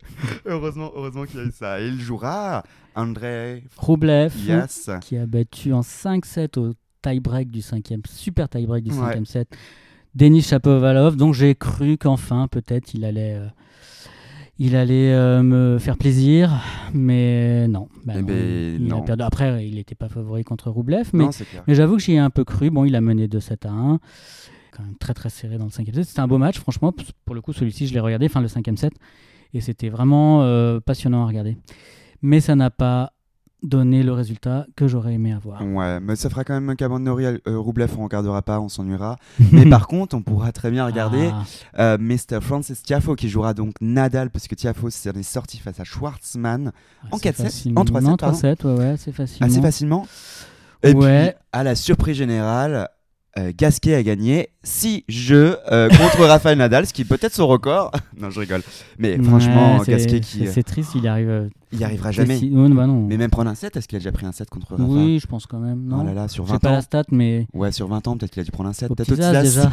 heureusement, 0.46 0.92
heureusement 0.96 1.24
qu'il 1.26 1.40
y 1.40 1.44
a 1.44 1.46
eu 1.46 1.52
ça. 1.52 1.80
Et 1.82 1.88
il 1.88 2.00
jouera 2.02 2.64
André 2.96 3.64
Roublev, 3.78 4.34
Yes. 4.46 4.90
qui 5.02 5.18
a 5.18 5.26
battu 5.26 5.72
en 5.74 5.82
5-7 5.82 6.58
au 6.58 6.74
tie-break 7.02 7.52
du 7.52 7.62
cinquième, 7.62 8.02
super 8.10 8.50
tie-break 8.50 8.84
du 8.84 8.92
Ouais. 8.92 8.98
cinquième 8.98 9.26
set, 9.26 9.48
Denis 10.16 10.42
Shapovalov. 10.42 11.16
Donc 11.16 11.34
j'ai 11.36 11.54
cru 11.56 11.98
qu'enfin, 11.98 12.48
peut-être, 12.48 12.94
il 12.96 13.06
allait, 13.06 13.36
euh, 13.36 13.48
il 14.60 14.76
allait 14.76 15.14
euh, 15.14 15.44
me 15.44 15.78
faire 15.80 15.98
plaisir, 15.98 16.52
mais 16.94 17.68
non. 17.68 17.90
Bah 18.06 18.14
Eh 18.18 18.22
non, 18.22 18.26
ben, 18.26 18.80
il 18.80 18.94
a 18.94 19.02
perdu. 19.02 19.24
Après, 19.24 19.68
il 19.68 19.76
n'était 19.76 19.96
pas 19.96 20.10
favori 20.10 20.44
contre 20.44 20.70
Roublev, 20.70 21.10
mais, 21.14 21.26
j'avoue 21.68 21.98
que 21.98 22.02
j'y 22.02 22.14
ai 22.14 22.18
un 22.18 22.30
peu 22.30 22.44
cru. 22.44 22.70
Bon, 22.70 22.86
il 22.86 22.96
a 22.96 23.02
mené 23.02 23.28
de 23.28 23.40
7 23.40 23.66
à 23.66 23.70
1. 23.70 24.00
Quand 24.72 24.84
même 24.84 24.98
très 24.98 25.14
très 25.14 25.30
serré 25.30 25.58
dans 25.58 25.66
le 25.66 25.72
cinquième 25.72 25.96
set. 25.96 26.06
C'était 26.06 26.20
un 26.20 26.28
beau 26.28 26.38
match, 26.38 26.60
franchement. 26.60 26.94
Pour 27.26 27.36
le 27.36 27.42
coup, 27.42 27.54
celui-ci, 27.54 27.88
je 27.88 27.94
l'ai 27.94 28.00
regardé, 28.00 28.26
enfin 28.26 28.42
le 28.42 28.48
cinquième 28.48 28.78
set. 28.78 28.94
Et 29.54 29.62
c'était 29.62 29.90
vraiment 29.90 30.44
euh, 30.44 30.80
passionnant 30.80 31.24
à 31.24 31.28
regarder. 31.28 31.58
Mais 32.22 32.40
ça 32.40 32.56
n'a 32.56 32.70
pas 32.70 33.14
donné 33.64 34.04
le 34.04 34.14
résultat 34.14 34.66
que 34.76 34.88
j'aurais 34.88 35.14
aimé 35.14 35.34
avoir. 35.34 35.62
Ouais, 35.66 36.00
mais 36.00 36.16
ça 36.16 36.30
fera 36.30 36.44
quand 36.44 36.54
même 36.54 36.70
un 36.70 36.76
Cameron 36.76 37.00
Norrie, 37.00 37.26
euh, 37.26 37.40
Roublev, 37.58 37.92
on 37.98 38.04
regardera 38.04 38.42
pas, 38.42 38.60
on 38.60 38.70
s'ennuiera. 38.70 39.18
mais 39.52 39.66
par 39.68 39.88
contre, 39.88 40.16
on 40.16 40.22
pourra 40.22 40.52
très 40.52 40.70
bien 40.72 40.86
regarder 40.86 41.32
Ah, 41.34 41.44
euh, 41.82 41.98
Mr. 42.00 42.40
Francis 42.42 42.84
Tiafo 42.84 43.16
qui 43.16 43.30
jouera 43.30 43.54
donc 43.54 43.74
Nadal, 43.82 44.30
parce 44.30 44.48
que 44.48 44.56
Tiafo 44.56 44.90
s'en 44.90 45.12
est 45.12 45.24
sorti 45.24 45.58
face 45.58 45.80
à 45.80 45.84
Schwartzmann 45.84 46.72
ah, 47.04 47.08
en 47.12 47.18
c'est 47.18 47.30
4-7, 47.32 47.44
facilement- 47.44 47.82
en 47.82 47.86
3-7, 47.86 48.02
Non, 48.04 48.16
pardon. 48.18 48.38
3-7, 48.38 48.64
ouais, 48.66 48.74
ouais, 48.78 48.96
c'est 48.98 49.12
facilement. 49.12 49.48
assez 49.52 49.62
facilement. 49.62 50.08
Et 50.84 50.94
Ouais. 50.94 51.32
puis, 51.32 51.38
à 51.52 51.64
la 51.64 51.74
surprise 51.76 52.16
générale, 52.18 52.88
euh, 53.38 53.52
Gasquet 53.56 53.94
a 53.96 54.04
gagné 54.04 54.50
6 54.64 55.04
jeux 55.08 55.58
euh, 55.72 55.90
contre 55.90 56.24
Rafael 56.26 56.58
Nadal, 56.58 56.86
ce 56.88 56.94
qui 56.94 57.04
est 57.04 57.06
peut-être 57.06 57.34
son 57.36 57.48
record. 57.48 57.92
non, 58.20 58.30
je 58.30 58.40
rigole. 58.40 58.62
Mais 58.98 59.18
franchement, 59.22 59.78
Ouais, 59.78 59.86
c'est- 59.86 59.92
Gasquet 59.92 60.20
qui 60.22 60.48
c'est- 60.48 60.64
triste, 60.64 60.92
il 60.96 61.08
arrive. 61.08 61.30
euh, 61.30 61.50
il 61.72 61.80
y 61.80 61.84
arrivera 61.84 62.12
jamais. 62.12 62.38
si- 62.38 62.50
ouais, 62.50 62.70
bah 62.70 62.88
non. 62.88 63.06
Mais 63.08 63.18
même 63.18 63.30
prendre 63.30 63.50
un 63.50 63.56
set, 63.56 63.76
est-ce 63.78 63.88
qu'il 63.88 63.96
a 63.98 64.00
déjà 64.00 64.12
pris 64.12 64.26
un 64.26 64.32
set 64.32 64.50
contre 64.50 64.72
Rafa? 64.72 64.84
Oui, 64.84 65.20
je 65.22 65.28
pense 65.28 65.46
quand 65.46 65.60
même. 65.60 65.84
Non, 65.86 66.00
Oh 66.02 66.06
là 66.06 66.14
là, 66.14 66.28
sur 66.28 66.46
je 66.46 66.50
sais 66.50 66.54
20 66.54 66.60
pas 66.60 66.70
ans. 66.70 66.74
la 66.74 66.82
stat, 66.82 67.04
mais 67.12 67.46
Ouais, 67.54 67.72
sur 67.72 67.88
20 67.88 68.08
ans, 68.08 68.18
peut-être 68.18 68.32
qu'il 68.32 68.42
a 68.42 68.44
dû 68.46 68.52
prendre 68.52 68.70
un 68.70 68.74
set. 68.74 68.90
au 68.90 68.96
Peut-être 68.96 69.12
au 69.14 69.16
Tizas. 69.16 69.42
déjà. 69.44 69.70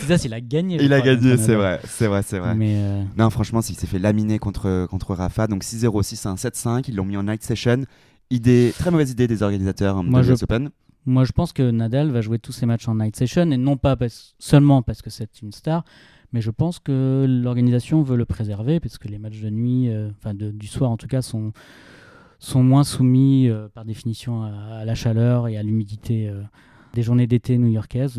Pizza, 0.00 0.16
il 0.24 0.34
a 0.34 0.40
gagné. 0.40 0.78
Il 0.82 0.92
a 0.92 1.00
gagné, 1.00 1.36
c'est 1.36 1.54
vrai, 1.54 1.80
c'est 1.86 2.06
vrai, 2.06 2.22
c'est 2.26 2.38
vrai. 2.38 2.54
Mais 2.54 2.74
euh, 2.76 3.02
Non, 3.16 3.30
franchement, 3.30 3.60
il 3.68 3.74
s'est 3.76 3.86
fait 3.86 3.98
laminer 3.98 4.38
contre, 4.38 4.86
contre 4.90 5.14
Rafa. 5.14 5.46
Donc 5.46 5.62
6-0, 5.64 6.02
6-1, 6.02 6.36
7-5. 6.36 6.84
Ils 6.88 6.96
l'ont 6.96 7.04
mis 7.04 7.16
en 7.16 7.22
night 7.24 7.42
session. 7.42 7.84
Idée, 8.30 8.72
très 8.78 8.90
mauvaise 8.90 9.10
idée 9.12 9.28
des 9.28 9.42
organisateurs 9.42 10.02
Moi, 10.02 10.20
de 10.22 10.34
je- 10.34 10.44
Open. 10.44 10.70
Moi, 11.06 11.24
je 11.24 11.30
pense 11.32 11.52
que 11.52 11.70
Nadal 11.70 12.10
va 12.10 12.20
jouer 12.20 12.38
tous 12.40 12.50
ses 12.52 12.66
matchs 12.66 12.88
en 12.88 12.96
night 12.96 13.14
session 13.14 13.48
et 13.52 13.56
non 13.56 13.76
pas 13.76 13.96
seulement 14.40 14.82
parce 14.82 15.02
que 15.02 15.10
c'est 15.10 15.40
une 15.40 15.52
star, 15.52 15.84
mais 16.32 16.40
je 16.40 16.50
pense 16.50 16.80
que 16.80 17.24
l'organisation 17.28 18.02
veut 18.02 18.16
le 18.16 18.24
préserver 18.24 18.80
parce 18.80 18.98
que 18.98 19.06
les 19.06 19.18
matchs 19.18 19.40
de 19.40 19.50
nuit, 19.50 19.88
euh, 19.88 20.10
enfin 20.18 20.34
de- 20.34 20.50
du 20.50 20.66
soir 20.66 20.90
en 20.90 20.96
tout 20.96 21.06
cas, 21.06 21.22
sont, 21.22 21.52
sont 22.40 22.64
moins 22.64 22.82
soumis 22.82 23.48
euh, 23.48 23.68
par 23.68 23.84
définition 23.84 24.42
à, 24.42 24.84
la 24.84 24.94
chaleur 24.96 25.46
et 25.46 25.56
à 25.56 25.62
l'humidité 25.62 26.28
euh, 26.28 26.42
des 26.92 27.02
journées 27.02 27.28
d'été 27.28 27.56
new-yorkaises. 27.56 28.18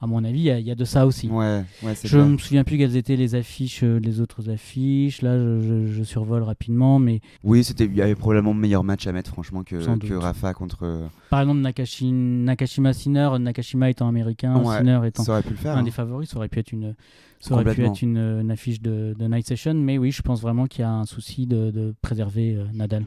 À 0.00 0.06
mon 0.06 0.22
avis, 0.24 0.38
il 0.38 0.44
y, 0.44 0.50
a- 0.50 0.58
il 0.60 0.66
y 0.66 0.70
a 0.70 0.74
de 0.74 0.84
ça 0.84 1.06
aussi. 1.06 1.28
Ouais, 1.28 1.62
ouais, 1.82 1.94
c'est 1.94 2.06
Je 2.08 2.16
clair. 2.16 2.26
me 2.26 2.38
souviens 2.38 2.64
plus 2.64 2.78
quelles 2.78 2.96
étaient 2.96 3.16
les 3.16 3.34
affiches, 3.34 3.82
euh, 3.82 3.98
les 3.98 4.20
autres 4.20 4.48
affiches. 4.50 5.22
Là, 5.22 5.36
je, 5.38 5.60
je- 5.60 5.92
je 5.92 6.02
survole 6.04 6.42
rapidement, 6.42 6.98
mais 6.98 7.20
Oui, 7.42 7.64
c'était, 7.64 7.84
il 7.86 7.94
y 7.96 8.02
avait 8.02 8.14
probablement 8.14 8.54
meilleur 8.54 8.84
match 8.84 9.06
à 9.06 9.12
mettre, 9.12 9.32
franchement, 9.32 9.62
que, 9.64 9.76
que. 9.98 10.14
Rafa 10.14 10.54
contre. 10.54 10.84
euh, 10.84 11.06
par 11.30 11.40
exemple 11.40 11.60
Nakashi, 11.60 12.12
Nakashima 12.12 12.92
Sinner, 12.92 13.28
Nakashima 13.40 13.90
étant 13.90 14.08
américain, 14.08 14.56
Ouais, 14.62 14.78
Sinner 14.78 15.00
étant 15.06 15.24
Ça 15.24 15.32
aurait 15.32 15.42
pu 15.42 15.50
le 15.50 15.56
faire. 15.56 15.76
un 15.76 15.80
hein. 15.80 15.82
des 15.82 15.90
favoris, 15.90 16.28
ça 16.30 16.36
aurait 16.36 16.48
pu 16.48 16.58
être 16.60 16.72
une, 16.72 16.94
ça 17.40 17.54
aurait 17.54 17.64
pu 17.74 17.84
être 17.84 18.00
une, 18.02 18.16
une 18.18 18.50
affiche 18.50 18.80
de, 18.80 19.14
de 19.18 19.26
Night 19.26 19.46
Session, 19.46 19.74
mais 19.74 19.98
oui, 19.98 20.10
je 20.12 20.22
pense 20.22 20.40
vraiment 20.40 20.66
qu'il 20.66 20.80
y 20.82 20.84
a 20.84 20.90
un 20.92 21.04
souci 21.06 21.46
de, 21.46 21.70
de 21.70 21.94
préserver 22.02 22.54
euh, 22.54 22.64
Nadal. 22.72 23.04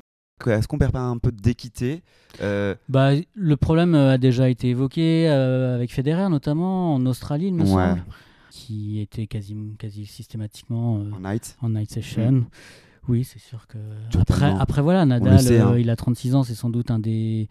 Est-ce 0.48 0.67
qu'on 0.67 0.77
perd 0.77 0.91
pas 0.91 1.01
un 1.01 1.17
peu 1.17 1.31
d'équité 1.31 2.01
Euh, 2.41 2.75
Bah, 2.89 3.12
le 3.36 3.57
problème 3.57 3.95
euh, 3.95 4.13
a 4.13 4.17
déjà 4.17 4.50
été 4.50 4.69
évoqué 4.69 5.29
euh, 5.29 5.75
avec 5.75 5.91
Federer, 5.93 6.29
notamment 6.29 6.95
en 6.95 7.05
Australie, 7.05 7.48
il 7.48 7.53
me 7.55 7.62
Ouais. 7.63 7.67
semble, 7.67 8.03
qui 8.50 9.00
était 9.00 9.27
quasi, 9.27 9.55
quasi 9.77 10.05
systématique 10.05 10.65
euh, 10.71 10.75
en 10.75 11.19
night 11.19 11.57
en 11.62 11.69
Night 11.69 11.89
Session. 11.91 12.45
Oui, 13.07 13.24
c'est 13.24 13.39
sûr 13.39 13.65
que. 13.67 13.77
Après, 14.60 14.81
voilà, 14.81 15.05
Nadal, 15.05 15.39
sait, 15.39 15.60
hein. 15.60 15.75
il 15.77 15.89
a 15.89 15.95
36 15.95 16.36
ans, 16.36 16.43
c'est 16.43 16.53
sans 16.55 16.69
doute 16.69 16.91
un 16.91 17.00
des. 17.00 17.48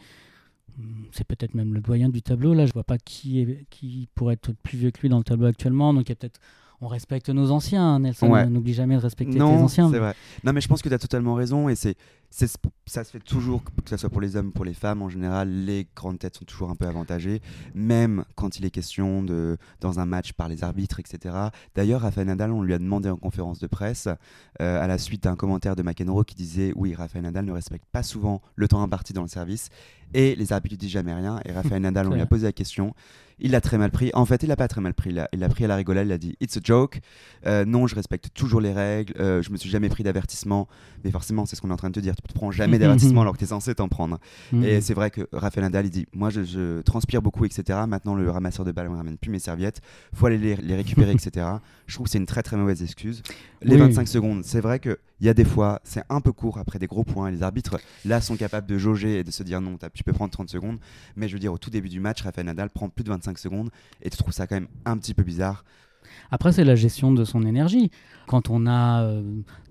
Hmm, 0.79 1.05
C'est 1.13 1.27
peut-être 1.27 1.55
même 1.55 1.75
le 1.75 1.81
doyen 1.81 2.09
du 2.09 2.23
tableau. 2.23 2.55
Là, 2.55 2.67
je 2.67 2.73
vois 2.73 2.85
pas 2.85 2.99
qui, 2.99 3.41
est, 3.41 3.67
qui 3.71 4.09
pourrait 4.15 4.35
être 4.35 4.53
plus 4.63 4.79
vieux 4.79 4.91
que 4.93 5.01
lui 5.01 5.09
dans 5.09 5.19
le 5.19 5.25
tableau 5.25 5.47
actuellement. 5.47 5.93
Donc, 5.93 6.05
il 6.07 6.11
y 6.11 6.13
a 6.13 6.17
peut-être. 6.17 6.41
On 6.83 6.89
respecte 6.89 7.29
nos 7.29 7.51
anciens, 7.51 7.99
Nelson. 7.99 8.29
Ouais. 8.31 8.47
N'oublie 8.47 8.73
jamais 8.73 8.97
de 8.97 9.01
respecter 9.01 9.35
tes 9.35 9.39
Non, 9.39 9.65
anciens. 9.65 9.91
c'est 9.91 9.99
vrai. 9.99 10.15
Non, 10.45 10.53
mais 10.55 10.63
je 10.63 10.69
pense 10.69 10.81
que 10.81 10.89
tu 10.89 10.95
as 10.95 10.99
totalement 10.99 11.35
raison. 11.35 11.69
Et 11.69 11.75
c'est, 11.77 11.95
ça 12.31 13.05
se 13.05 13.11
fait 13.11 13.19
toujours, 13.21 13.63
que 13.65 13.91
ce 13.91 13.97
soit 13.99 14.09
pour 14.09 14.21
les 14.23 14.37
hommes 14.37 14.49
ou 14.49 14.51
pour 14.53 14.65
les 14.65 14.73
femmes, 14.73 15.03
en 15.03 15.09
général, 15.11 15.51
les 15.51 15.87
grandes 15.95 16.19
têtes 16.19 16.37
sont 16.37 16.45
toujours 16.45 16.71
un 16.71 16.77
peu 16.77 16.87
avantagées, 16.87 17.43
même 17.75 18.25
quand 18.35 18.59
il 18.59 18.65
est 18.65 18.71
question 18.71 19.23
de, 19.23 19.59
dans 19.81 20.01
un 20.01 20.07
match 20.07 20.33
par 20.33 20.49
les 20.49 20.65
arbitres, 20.65 21.01
etc. 21.01 21.35
D'ailleurs, 21.75 22.01
Rafael 22.01 22.27
Nadal, 22.29 22.53
on 22.53 22.63
lui 22.63 22.73
a 22.73 22.79
demandé 22.79 23.11
en 23.11 23.17
conférence 23.17 23.59
de 23.59 23.67
presse, 23.67 24.09
euh, 24.63 24.83
à 24.83 24.87
la 24.87 24.97
suite 24.97 25.25
d'un 25.25 25.37
commentaire 25.37 25.77
de 25.77 25.83
McEnroe 25.83 26.25
qui 26.25 26.35
disait 26.35 26.73
Oui, 26.77 26.95
Rafael 26.95 27.23
Nadal 27.25 27.45
ne 27.45 27.53
respecte 27.53 27.85
pas 27.93 28.03
souvent 28.03 28.41
le 28.55 28.69
temps 28.69 28.83
imparti 28.83 29.13
dans 29.13 29.23
le 29.23 29.29
service. 29.29 29.69
Et 30.15 30.35
les 30.35 30.53
arbitres 30.53 30.77
disent 30.77 30.91
jamais 30.91 31.15
rien. 31.15 31.41
Et 31.45 31.53
Rafael 31.53 31.83
Nadal, 31.83 32.09
on 32.09 32.15
lui 32.15 32.21
a 32.21 32.27
posé 32.27 32.47
la 32.47 32.53
question. 32.53 32.95
Il 33.41 33.53
l'a 33.53 33.61
très 33.61 33.79
mal 33.79 33.91
pris. 33.91 34.11
En 34.15 34.25
fait, 34.25 34.43
il 34.43 34.49
l'a 34.49 34.57
pas 34.57 34.69
très 34.69 34.81
mal 34.81 34.95
pris. 34.95 35.11
Il 35.33 35.39
l'a 35.39 35.49
pris 35.49 35.65
à 35.65 35.69
la 35.69 35.77
rigolade. 35.77 36.07
Il 36.07 36.13
a 36.13 36.19
dit 36.19 36.37
It's 36.41 36.57
a 36.57 36.61
joke. 36.63 37.01
Euh, 37.47 37.65
non, 37.65 37.87
je 37.87 37.95
respecte 37.95 38.29
toujours 38.35 38.61
les 38.61 38.73
règles. 38.73 39.15
Euh, 39.19 39.43
je 39.43 39.51
me 39.51 39.57
suis 39.57 39.71
jamais 39.71 39.89
pris 39.89 40.03
d'avertissement. 40.03 40.69
Mais 41.05 41.11
forcément, 41.11 41.47
c'est 41.47 41.57
ce 41.57 41.61
qu'on 41.61 41.71
est 41.71 41.73
en 41.73 41.77
train 41.77 41.89
de 41.89 41.95
te 41.95 42.01
dire. 42.01 42.15
Tu 42.17 42.23
ne 42.29 42.39
prends 42.39 42.51
jamais 42.51 42.79
d'avertissement 42.81 43.23
alors 43.23 43.35
que 43.35 43.39
tu 43.39 43.45
es 43.45 43.49
censé 43.49 43.75
t'en 43.75 43.89
prendre. 43.89 44.19
Mhm. 44.53 44.65
Et 44.65 44.81
c'est 44.81 44.95
vrai 44.95 45.11
que 45.11 45.29
Rafael 45.33 45.65
Nadal, 45.65 45.87
il 45.87 45.91
dit 45.91 46.07
Moi, 46.15 46.31
je, 46.31 46.81
transpire 46.83 47.23
beaucoup, 47.23 47.45
etc. 47.45 47.81
Maintenant, 47.89 48.15
le 48.15 48.31
ramasseur 48.31 48.65
de 48.65 48.73
balles 48.73 48.87
ne 48.87 48.93
me 48.93 48.97
ramène 48.97 49.19
plus 49.19 49.31
mes 49.31 49.39
serviettes. 49.39 49.81
faut 50.15 50.27
aller 50.27 50.39
les, 50.39 50.75
récupérer, 50.75 51.13
etc. 51.13 51.47
Je 51.87 51.95
trouve 51.97 52.07
que 52.07 52.13
c'est 52.13 52.19
une 52.19 52.27
très 52.27 52.43
très 52.43 52.57
mauvaise 52.57 52.83
excuse. 52.83 53.23
Les 53.63 53.77
25 53.77 54.07
secondes, 54.07 54.45
c'est 54.45 54.61
vrai 54.61 54.79
qu'il 55.21 55.27
y 55.27 55.31
a 55.31 55.35
des 55.35 55.45
fois, 55.45 55.81
c'est 55.85 56.03
un 56.09 56.21
peu 56.21 56.33
court 56.33 56.59
après 56.59 56.79
des 56.79 56.87
gros 56.87 57.05
points. 57.05 57.31
Les 57.31 57.43
arbitres, 57.43 57.79
là, 58.07 58.23
sont 58.23 58.37
capables 58.37 58.67
de 58.67 58.79
jauger 58.79 59.19
et 59.19 59.25
de 59.25 59.31
se 59.31 59.43
dire 59.43 59.61
Non, 59.61 59.77
tu 59.93 60.03
peux 60.03 60.13
prendre 60.13 60.31
30 60.33 60.49
secondes. 60.49 60.79
Mais 61.15 61.29
je 61.29 61.35
veux 61.35 61.39
dire, 61.39 61.53
au 61.53 61.59
tout 61.59 61.69
début 61.69 61.91
du 61.91 62.01
match, 62.01 62.23
Rafael 62.23 62.47
Nadal 62.47 62.71
prend 62.71 62.89
plus 62.89 63.05
de 63.05 63.11
25 63.11 63.39
secondes 63.39 63.71
et 64.01 64.09
tu 64.09 64.17
trouves 64.17 64.33
ça 64.33 64.47
quand 64.47 64.57
même 64.57 64.69
un 64.87 64.97
petit 64.97 65.13
peu 65.13 65.23
bizarre. 65.23 65.65
Après, 66.31 66.53
c'est 66.53 66.65
la 66.65 66.75
gestion 66.75 67.13
de 67.13 67.25
son 67.25 67.45
énergie. 67.45 67.91
Quand 68.27 68.49
on 68.49 68.67
a 68.67 69.03
euh, 69.03 69.23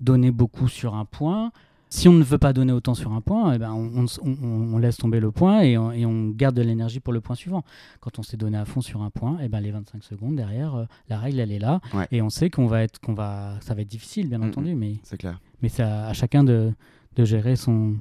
donné 0.01 0.31
beaucoup 0.31 0.67
sur 0.67 0.93
un 0.93 1.05
point, 1.05 1.51
si 1.89 2.07
on 2.07 2.13
ne 2.13 2.23
veut 2.23 2.37
pas 2.37 2.53
donner 2.53 2.71
autant 2.71 2.93
sur 2.93 3.13
un 3.13 3.21
point, 3.21 3.53
eh 3.53 3.57
ben 3.57 3.73
on, 3.73 4.77
laisse 4.77 4.97
tomber 4.97 5.19
le 5.19 5.31
point 5.31 5.61
et 5.61 5.75
on, 5.77 6.29
garde 6.29 6.55
de 6.55 6.61
l'énergie 6.61 6.99
pour 6.99 7.13
le 7.13 7.21
point 7.21 7.35
suivant. 7.35 7.63
Quand 7.99 8.19
on 8.19 8.23
s'est 8.23 8.37
donné 8.37 8.57
à 8.57 8.65
fond 8.65 8.81
sur 8.81 9.01
un 9.01 9.09
point, 9.09 9.37
eh 9.41 9.49
ben 9.49 9.59
les 9.59 9.71
25 9.71 10.03
secondes 10.03 10.35
derrière, 10.35 10.75
euh, 10.75 10.85
la 11.09 11.17
règle 11.17 11.39
elle 11.39 11.51
est 11.51 11.59
là 11.59 11.81
et 12.11 12.21
on 12.21 12.29
sait 12.29 12.49
qu'on 12.49 12.67
va 12.67 12.83
être, 12.83 12.99
qu'on 12.99 13.13
va, 13.13 13.55
ça 13.61 13.73
va 13.73 13.81
être 13.81 13.87
difficile 13.87 14.29
bien 14.29 14.41
entendu, 14.41 14.75
mais 14.75 14.97
c'est 15.03 15.17
clair. 15.17 15.39
Mais 15.61 15.69
c'est 15.69 15.83
à, 15.83 16.13
chacun 16.13 16.43
de, 16.43 16.71
de, 17.15 17.25
gérer 17.25 17.55
son, 17.55 17.95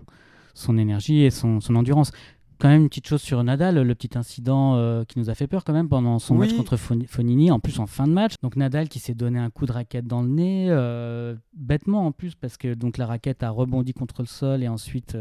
son 0.54 0.76
énergie 0.76 1.22
et 1.22 1.30
son, 1.30 1.60
son 1.60 1.74
endurance 1.74 2.12
quand 2.58 2.68
même 2.68 2.82
une 2.82 2.88
petite 2.88 3.06
chose 3.06 3.22
sur 3.22 3.42
Nadal, 3.44 3.80
le 3.80 3.94
petit 3.94 4.18
incident 4.18 4.74
euh, 4.74 5.04
qui 5.04 5.18
nous 5.18 5.30
a 5.30 5.34
fait 5.34 5.46
peur 5.46 5.64
quand 5.64 5.72
même 5.72 5.88
pendant 5.88 6.18
son 6.18 6.34
match 6.34 6.52
contre 6.54 6.76
Fonini, 6.76 7.50
en 7.50 7.60
plus 7.60 7.78
en 7.78 7.86
fin 7.86 8.06
de 8.06 8.12
match. 8.12 8.34
Donc 8.42 8.56
Nadal 8.56 8.88
qui 8.88 8.98
s'est 8.98 9.14
donné 9.14 9.38
un 9.38 9.50
coup 9.50 9.66
de 9.66 9.72
raquette 9.72 10.06
dans 10.06 10.22
le 10.22 10.28
nez, 10.28 10.66
euh, 10.70 11.36
bêtement 11.54 12.06
en 12.06 12.12
plus 12.12 12.34
parce 12.34 12.56
que 12.56 12.74
donc 12.74 12.98
la 12.98 13.06
raquette 13.06 13.42
a 13.42 13.50
rebondi 13.50 13.92
contre 13.92 14.22
le 14.22 14.26
sol 14.26 14.62
et 14.62 14.68
ensuite 14.68 15.16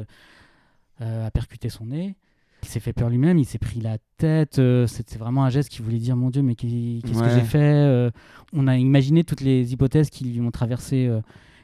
euh, 1.02 1.28
a 1.28 1.32
percuté 1.32 1.70
son 1.70 1.86
nez. 1.86 2.16
Il 2.64 2.70
s'est 2.70 2.80
fait 2.80 2.94
peur 2.94 3.10
lui-même, 3.10 3.38
il 3.38 3.46
s'est 3.46 3.60
pris 3.60 3.82
la 3.82 3.98
tête. 4.18 4.60
C'était 4.88 5.20
vraiment 5.20 5.46
un 5.46 5.52
geste 5.52 5.70
qui 5.70 5.84
voulait 5.84 6.00
dire 6.00 6.16
mon 6.16 6.32
Dieu, 6.32 6.42
mais 6.42 6.56
qu'est-ce 6.56 7.22
que 7.22 7.30
j'ai 7.30 7.42
fait 7.42 8.12
On 8.52 8.68
a 8.68 8.78
imaginé 8.78 9.24
toutes 9.24 9.42
les 9.42 9.74
hypothèses 9.74 10.10
qui 10.10 10.26
lui 10.26 10.42
ont 10.42 10.50
traversé 10.50 11.08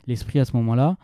l'esprit 0.06 0.40
à 0.40 0.46
ce 0.46 0.56
moment-là. 0.56 0.98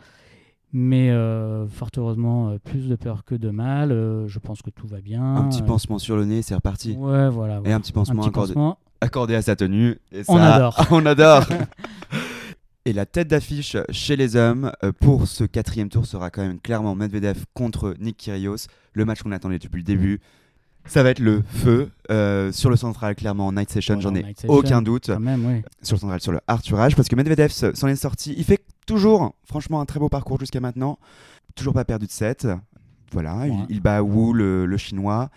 Mais 0.72 1.10
euh, 1.10 1.68
fort 1.68 1.90
heureusement, 1.98 2.50
euh, 2.50 2.60
plus 2.60 2.88
de 2.88 2.96
peur 2.96 3.24
que 3.26 3.34
de 3.34 3.50
mal. 3.50 3.92
Euh, 3.92 4.28
je 4.28 4.38
pense 4.38 4.62
que 4.62 4.70
tout 4.70 4.88
va 4.88 5.02
bien. 5.02 5.36
Un 5.36 5.50
petit 5.50 5.64
pansement 5.64 5.98
sur 5.98 6.16
le 6.16 6.26
nez, 6.26 6.42
c'est 6.44 6.54
reparti. 6.54 6.96
Ouais, 6.96 7.30
voilà. 7.30 7.62
Et 7.66 7.74
un 7.74 7.80
petit 7.80 7.92
pansement, 7.92 8.78
accordé, 9.02 9.36
à 9.36 9.42
sa 9.42 9.56
tenue. 9.56 9.98
Et 10.12 10.22
on 10.28 10.38
adore. 10.38 10.86
on 10.92 11.06
adore. 11.08 11.48
et 12.86 12.94
la 12.94 13.08
tête 13.08 13.30
d'affiche 13.30 13.78
chez 13.90 14.16
les 14.16 14.36
hommes 14.36 14.72
pour 15.00 15.28
ce 15.28 15.44
quatrième 15.44 15.90
tour 15.90 16.06
sera 16.06 16.30
quand 16.30 16.44
même 16.44 16.60
clairement 16.60 16.94
Medvedev 16.94 17.46
contre 17.56 17.96
Nick 18.00 18.18
Kyrgios. 18.18 18.68
Le 18.94 19.06
match 19.06 19.24
qu'on 19.24 19.32
attendait 19.32 19.60
depuis 19.60 19.80
le 19.80 19.84
début. 19.84 20.20
Ça 20.86 21.04
va 21.04 21.10
être 21.10 21.20
le 21.20 21.42
feu 21.42 21.90
sur 22.52 22.70
le 22.70 22.76
central, 22.76 23.16
clairement 23.16 23.48
en 23.48 23.54
night 23.54 23.72
session, 23.72 24.00
j'en 24.00 24.14
ai 24.14 24.36
aucun 24.48 24.84
doute. 24.84 25.10
Même, 25.10 25.64
Sur 25.82 25.96
le 25.96 26.00
central, 26.00 26.22
sur 26.22 26.32
le 26.32 26.40
Arthurage, 26.48 26.96
parce 26.96 27.08
que 27.08 27.16
Medvedev 27.16 27.50
s'en 27.50 27.88
est 27.88 27.96
sorti. 27.96 28.36
Il 28.38 28.44
fait 28.44 28.64
toujours, 28.90 29.36
franchement, 29.46 29.82
un 29.82 29.86
très 29.86 30.00
beau 30.00 30.10
parcours 30.10 30.40
jusqu'à 30.40 30.60
maintenant. 30.60 30.98
Toujours 31.54 31.76
pas 31.76 31.86
perdu 31.86 32.08
de 32.08 32.12
7. 32.12 32.48
Voilà, 33.12 33.46
il, 33.70 33.82
bat 33.82 34.02
Wu, 34.02 34.34
le, 34.34 34.78
chinois. 34.78 35.30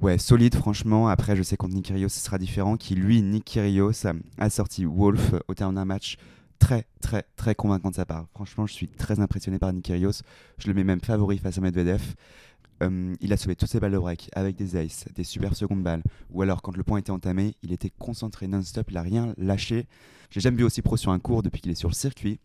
Ouais, 0.00 0.18
solide, 0.18 0.54
franchement. 0.54 1.08
Après, 1.08 1.34
je 1.34 1.42
sais 1.42 1.56
contre 1.56 1.74
Nick 1.74 1.86
Kyrgios, 1.86 2.10
ce 2.10 2.20
sera 2.20 2.38
différent. 2.38 2.76
Qui, 2.76 2.94
lui, 2.94 3.20
Nick 3.22 3.44
Kyrgios, 3.44 4.06
a 4.38 4.50
sorti 4.50 4.84
Wolf 4.84 5.34
au 5.48 5.54
terme 5.54 5.74
d'un 5.74 5.84
match 5.84 6.16
très, 6.60 6.86
très, 7.00 7.24
très 7.34 7.56
convaincant 7.56 7.90
de 7.90 7.96
sa 7.96 8.06
part. 8.06 8.26
Franchement, 8.34 8.66
je 8.66 8.72
suis 8.72 8.86
très 8.86 9.18
impressionné 9.18 9.58
par 9.58 9.72
Nick 9.72 9.86
Kyrgios. 9.86 10.22
Je 10.58 10.68
le 10.68 10.74
mets 10.74 10.84
même 10.84 11.00
favori 11.00 11.38
face 11.38 11.58
à 11.58 11.60
Medvedev. 11.60 12.14
Euh, 12.84 13.14
il 13.20 13.32
a 13.32 13.36
sauvé 13.36 13.56
toutes 13.56 13.68
ses 13.68 13.80
balles 13.80 13.92
de 13.92 13.98
break 13.98 14.30
avec 14.34 14.54
des 14.54 14.76
aces, 14.76 15.06
des 15.12 15.24
super 15.24 15.56
secondes 15.56 15.82
balles. 15.82 16.04
Ou 16.30 16.42
alors, 16.42 16.62
quand 16.62 16.76
le 16.76 16.84
point 16.84 16.98
était 16.98 17.10
entamé, 17.10 17.56
il 17.62 17.72
était 17.72 17.90
concentré 17.90 18.46
non-stop, 18.46 18.90
il 18.92 18.96
a 18.96 19.02
rien 19.02 19.34
lâché. 19.38 19.86
J'ai 20.30 20.40
jamais 20.40 20.58
vu 20.58 20.64
aussi 20.64 20.82
pro 20.82 20.96
sur 20.96 21.10
un 21.10 21.18
cours 21.18 21.42
depuis 21.42 21.60
qu'il 21.60 21.70
est 21.72 21.76
sur 21.76 21.88
le 21.88 21.94
circuit. 21.94 22.38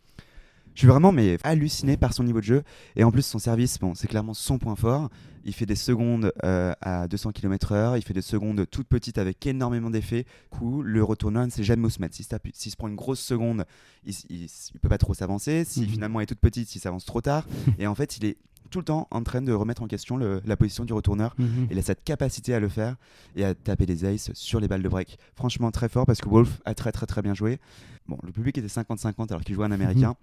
Je 0.78 0.82
suis 0.82 0.88
vraiment 0.88 1.10
mais 1.10 1.38
halluciné 1.42 1.96
par 1.96 2.12
son 2.12 2.22
niveau 2.22 2.38
de 2.38 2.44
jeu. 2.44 2.62
Et 2.94 3.02
en 3.02 3.10
plus, 3.10 3.26
son 3.26 3.40
service, 3.40 3.80
bon, 3.80 3.96
c'est 3.96 4.06
clairement 4.06 4.32
son 4.32 4.58
point 4.58 4.76
fort. 4.76 5.10
Il 5.44 5.52
fait 5.52 5.66
des 5.66 5.74
secondes 5.74 6.32
euh, 6.44 6.72
à 6.80 7.08
200 7.08 7.32
km/h. 7.32 7.96
Il 7.96 8.02
fait 8.02 8.14
des 8.14 8.22
secondes 8.22 8.64
toutes 8.70 8.86
petites 8.86 9.18
avec 9.18 9.44
énormément 9.44 9.90
d'effets. 9.90 10.24
Coup, 10.50 10.82
le 10.82 11.02
retourneur 11.02 11.44
ne 11.44 11.50
sait 11.50 11.64
jamais 11.64 11.84
où 11.84 11.90
se 11.90 12.00
mettre. 12.00 12.14
S'il 12.14 12.70
se 12.70 12.76
prend 12.76 12.86
une 12.86 12.94
grosse 12.94 13.18
seconde, 13.18 13.64
il, 14.06 14.14
ne 14.30 14.78
peut 14.78 14.88
pas 14.88 14.98
trop 14.98 15.14
s'avancer. 15.14 15.64
Si 15.64 15.80
mhm. 15.80 15.88
finalement 15.88 16.20
elle 16.20 16.24
est 16.24 16.26
toute 16.26 16.38
petite, 16.38 16.72
il 16.76 16.78
s'avance 16.78 17.04
trop 17.04 17.22
tard. 17.22 17.44
et 17.80 17.88
en 17.88 17.96
fait, 17.96 18.16
il 18.18 18.26
est 18.26 18.36
tout 18.70 18.78
le 18.78 18.84
temps 18.84 19.08
en 19.10 19.24
train 19.24 19.42
de 19.42 19.52
remettre 19.52 19.82
en 19.82 19.88
question 19.88 20.16
la 20.16 20.56
position 20.56 20.84
du 20.84 20.92
retourneur. 20.92 21.34
Mhm. 21.38 21.66
Il 21.72 21.78
a 21.80 21.82
cette 21.82 22.04
capacité 22.04 22.54
à 22.54 22.60
le 22.60 22.68
faire 22.68 22.94
et 23.34 23.44
à 23.44 23.52
taper 23.56 23.86
des 23.86 24.04
aces 24.04 24.30
sur 24.32 24.60
les 24.60 24.68
balles 24.68 24.84
de 24.84 24.88
break. 24.88 25.18
Franchement, 25.34 25.72
très 25.72 25.88
fort 25.88 26.06
parce 26.06 26.20
que 26.20 26.28
Wolf 26.28 26.60
a 26.64 26.74
très 26.76 26.92
très 26.92 27.06
très 27.06 27.20
bien 27.20 27.34
joué. 27.34 27.58
Bon, 28.06 28.16
le 28.22 28.30
public 28.30 28.56
était 28.58 28.68
50-50 28.68 29.30
alors 29.30 29.42
qu'il 29.42 29.56
jouait 29.56 29.66
un 29.66 29.72
américain. 29.72 30.14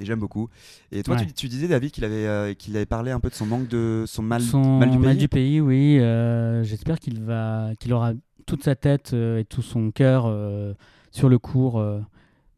Et 0.00 0.06
j'aime 0.06 0.18
beaucoup. 0.18 0.48
Et 0.90 1.02
toi, 1.02 1.16
tu, 1.36 1.48
disais, 1.48 1.68
David, 1.68 1.90
qu'il 1.90 2.04
avait, 2.04 2.26
euh, 2.26 2.54
qu'il 2.54 2.74
avait 2.74 2.86
parlé 2.86 3.10
un 3.10 3.20
peu 3.20 3.28
de 3.28 3.34
son 3.34 3.44
manque 3.44 3.68
de. 3.68 4.04
son 4.06 4.22
mal, 4.22 4.40
son 4.40 4.78
mal 4.78 4.90
du 4.90 4.96
pays. 4.96 5.06
Mal 5.06 5.16
du 5.18 5.28
pays, 5.28 5.60
oui. 5.60 5.98
Euh, 6.00 6.64
j'espère 6.64 6.98
qu'il 6.98 7.22
va, 7.22 7.72
qu'il 7.78 7.92
aura 7.92 8.12
toute 8.46 8.64
sa 8.64 8.74
tête 8.74 9.12
euh, 9.12 9.38
et 9.38 9.44
tout 9.44 9.60
son 9.60 9.90
cœur 9.90 10.22
sur 11.10 11.28
le 11.28 11.38
cours, 11.38 11.84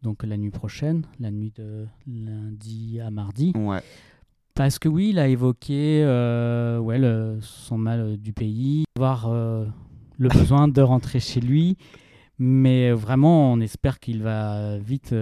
donc 0.02 0.22
la 0.22 0.37
nuit 0.37 0.50
prochaine, 0.50 1.04
la 1.18 1.32
nuit 1.32 1.52
de 1.56 1.87
lundi 2.06 3.00
à 3.00 3.11
mardi. 3.11 3.52
Ouais. 3.56 3.82
Parce 4.54 4.78
que 4.78 4.88
oui, 4.88 5.08
il 5.11 5.18
a 5.18 5.26
évoqué 5.26 6.04
ouais, 6.80 7.00
son 7.40 7.76
mal 7.76 8.18
du 8.18 8.32
pays, 8.32 8.84
avoir 8.96 9.28
le 9.32 10.28
besoin 10.28 10.68
de 10.68 10.80
rentrer 10.80 11.18
chez 11.18 11.40
lui. 11.40 11.76
Mais 12.38 12.92
vraiment, 12.92 13.52
on 13.52 13.61
espère 13.61 13.99
qu'il 13.99 14.22
va 14.22 14.78
vite 14.78 15.14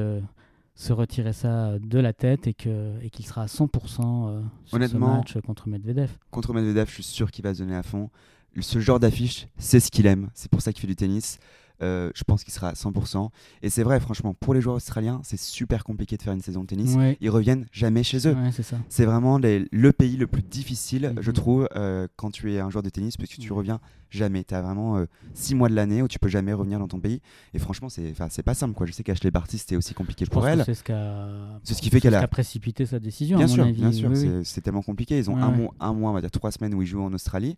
se 0.80 0.94
retirer 0.94 1.34
ça 1.34 1.78
de 1.78 1.98
la 1.98 2.14
tête 2.14 2.46
et 2.46 2.54
qu'il 2.54 2.98
et 3.02 3.10
qu'il 3.10 3.26
sera 3.26 3.42
à 3.42 3.46
100% 3.46 4.28
euh, 4.30 4.42
sur 4.64 4.76
Honnêtement, 4.76 5.22
ce 5.26 5.34
match 5.34 5.44
contre 5.44 5.68
Medvedev. 5.68 6.08
Contre 6.30 6.54
Medvedev, 6.54 6.88
je 6.88 6.94
suis 6.94 7.02
sûr 7.02 7.30
qu'il 7.30 7.44
va 7.44 7.52
se 7.52 7.58
donner 7.58 7.76
à 7.76 7.82
fond. 7.82 8.08
Ce 8.58 8.78
genre 8.80 8.98
d'affiche, 8.98 9.46
c'est 9.58 9.78
ce 9.78 9.90
qu'il 9.90 10.06
aime. 10.06 10.30
C'est 10.32 10.50
pour 10.50 10.62
ça 10.62 10.72
qu'il 10.72 10.80
fait 10.80 10.86
du 10.86 10.96
tennis. 10.96 11.38
Euh, 11.82 12.10
je 12.14 12.24
pense 12.24 12.44
qu'il 12.44 12.52
sera 12.52 12.68
à 12.68 12.72
100%. 12.74 13.30
Et 13.62 13.70
c'est 13.70 13.82
vrai, 13.82 14.00
franchement, 14.00 14.34
pour 14.34 14.54
les 14.54 14.60
joueurs 14.60 14.76
australiens, 14.76 15.20
c'est 15.24 15.38
super 15.38 15.84
compliqué 15.84 16.16
de 16.16 16.22
faire 16.22 16.32
une 16.32 16.40
saison 16.40 16.62
de 16.62 16.66
tennis. 16.66 16.96
Ils 17.20 17.30
reviennent 17.30 17.66
jamais 17.72 18.02
chez 18.02 18.28
eux. 18.28 18.36
c'est 18.88 19.04
vraiment 19.04 19.38
le 19.38 19.90
pays 19.90 20.16
le 20.16 20.26
plus 20.26 20.42
difficile, 20.42 21.14
je 21.20 21.30
mhm. 21.30 21.34
trouve, 21.34 21.68
euh, 21.76 22.06
quand 22.16 22.30
tu 22.30 22.52
es 22.52 22.60
un 22.60 22.70
joueur 22.70 22.82
de 22.82 22.88
tennis, 22.90 23.16
parce 23.16 23.30
que 23.30 23.40
tu 23.40 23.52
reviens 23.52 23.80
jamais. 24.10 24.44
Tu 24.44 24.54
as 24.54 24.62
vraiment 24.62 25.04
6 25.34 25.54
euh, 25.54 25.56
mois 25.56 25.68
de 25.68 25.74
l'année 25.74 26.02
où 26.02 26.08
tu 26.08 26.18
peux 26.18 26.28
jamais 26.28 26.52
revenir 26.52 26.78
dans 26.78 26.88
ton 26.88 26.98
pays. 26.98 27.20
Et 27.54 27.58
franchement, 27.58 27.88
c'est 27.88 28.42
pas 28.42 28.54
simple. 28.54 28.74
Quoi. 28.74 28.86
Je 28.86 28.92
sais 28.92 29.02
qu'Ashley 29.02 29.30
Barty, 29.30 29.58
c'était 29.58 29.76
aussi 29.76 29.94
compliqué 29.94 30.26
pour 30.26 30.46
elle. 30.46 30.64
C'est 30.64 30.74
ce, 30.74 31.74
ce 31.74 31.80
qui 31.80 31.90
fait 31.90 32.00
qu'elle 32.00 32.14
a... 32.14 32.26
précipité 32.28 32.86
sa 32.86 32.98
décision. 32.98 33.38
Bien 33.38 33.46
à 33.46 33.48
mon 33.48 33.54
sûr, 33.54 33.64
avis. 33.64 33.80
bien 33.80 33.92
sûr. 33.92 34.10
C'est 34.44 34.60
tellement 34.60 34.82
compliqué. 34.82 35.18
Ils 35.18 35.30
ont 35.30 35.36
un, 35.36 35.50
mois, 35.50 35.74
un 35.80 35.92
mois, 35.92 36.10
on 36.10 36.14
va 36.14 36.20
dire 36.20 36.30
trois 36.30 36.50
semaines 36.50 36.74
où 36.74 36.82
ils 36.82 36.88
jouent 36.88 37.02
en 37.02 37.12
Australie 37.12 37.56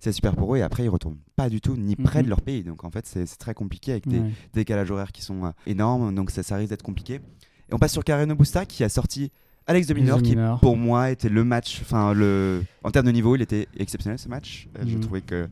c'est 0.00 0.12
super 0.12 0.36
pour 0.36 0.54
eux 0.54 0.58
et 0.58 0.62
après 0.62 0.84
ils 0.84 0.88
retournent 0.88 1.18
pas 1.36 1.48
du 1.48 1.60
tout 1.60 1.76
ni 1.76 1.96
près 1.96 2.22
de 2.22 2.28
leur 2.28 2.42
pays. 2.42 2.62
Donc 2.62 2.84
en 2.84 2.90
fait 2.90 3.06
c'est 3.06 3.26
très 3.38 3.54
compliqué 3.54 3.92
avec 3.92 4.06
des 4.08 4.22
décalages 4.52 4.90
horaires 4.90 5.12
qui 5.12 5.22
sont 5.22 5.44
euh, 5.44 5.50
énormes. 5.66 6.14
Donc 6.14 6.30
ça, 6.30 6.42
ça, 6.42 6.56
risque 6.56 6.70
d'être 6.70 6.82
compliqué. 6.82 7.14
Et 7.14 7.74
on 7.74 7.78
passe 7.78 7.92
sur 7.92 8.04
Karen 8.04 8.32
Busta 8.34 8.66
qui 8.66 8.84
a 8.84 8.88
sorti 8.88 9.30
Alex 9.66 9.86
de 9.86 9.94
Minor 9.94 10.20
qui 10.20 10.36
pour 10.60 10.76
moi 10.76 11.10
était 11.10 11.30
le 11.30 11.42
match 11.42 11.80
enfin 11.80 12.12
le 12.12 12.62
en 12.82 12.90
termes 12.90 13.06
de 13.06 13.12
niveau 13.12 13.34
il 13.34 13.42
était 13.42 13.68
exceptionnel 13.76 14.18
ce 14.18 14.28
match. 14.28 14.68
Euh, 14.78 14.84
je 14.86 14.94
mhm. 14.96 15.00
trouvais 15.00 15.22
que 15.22 15.48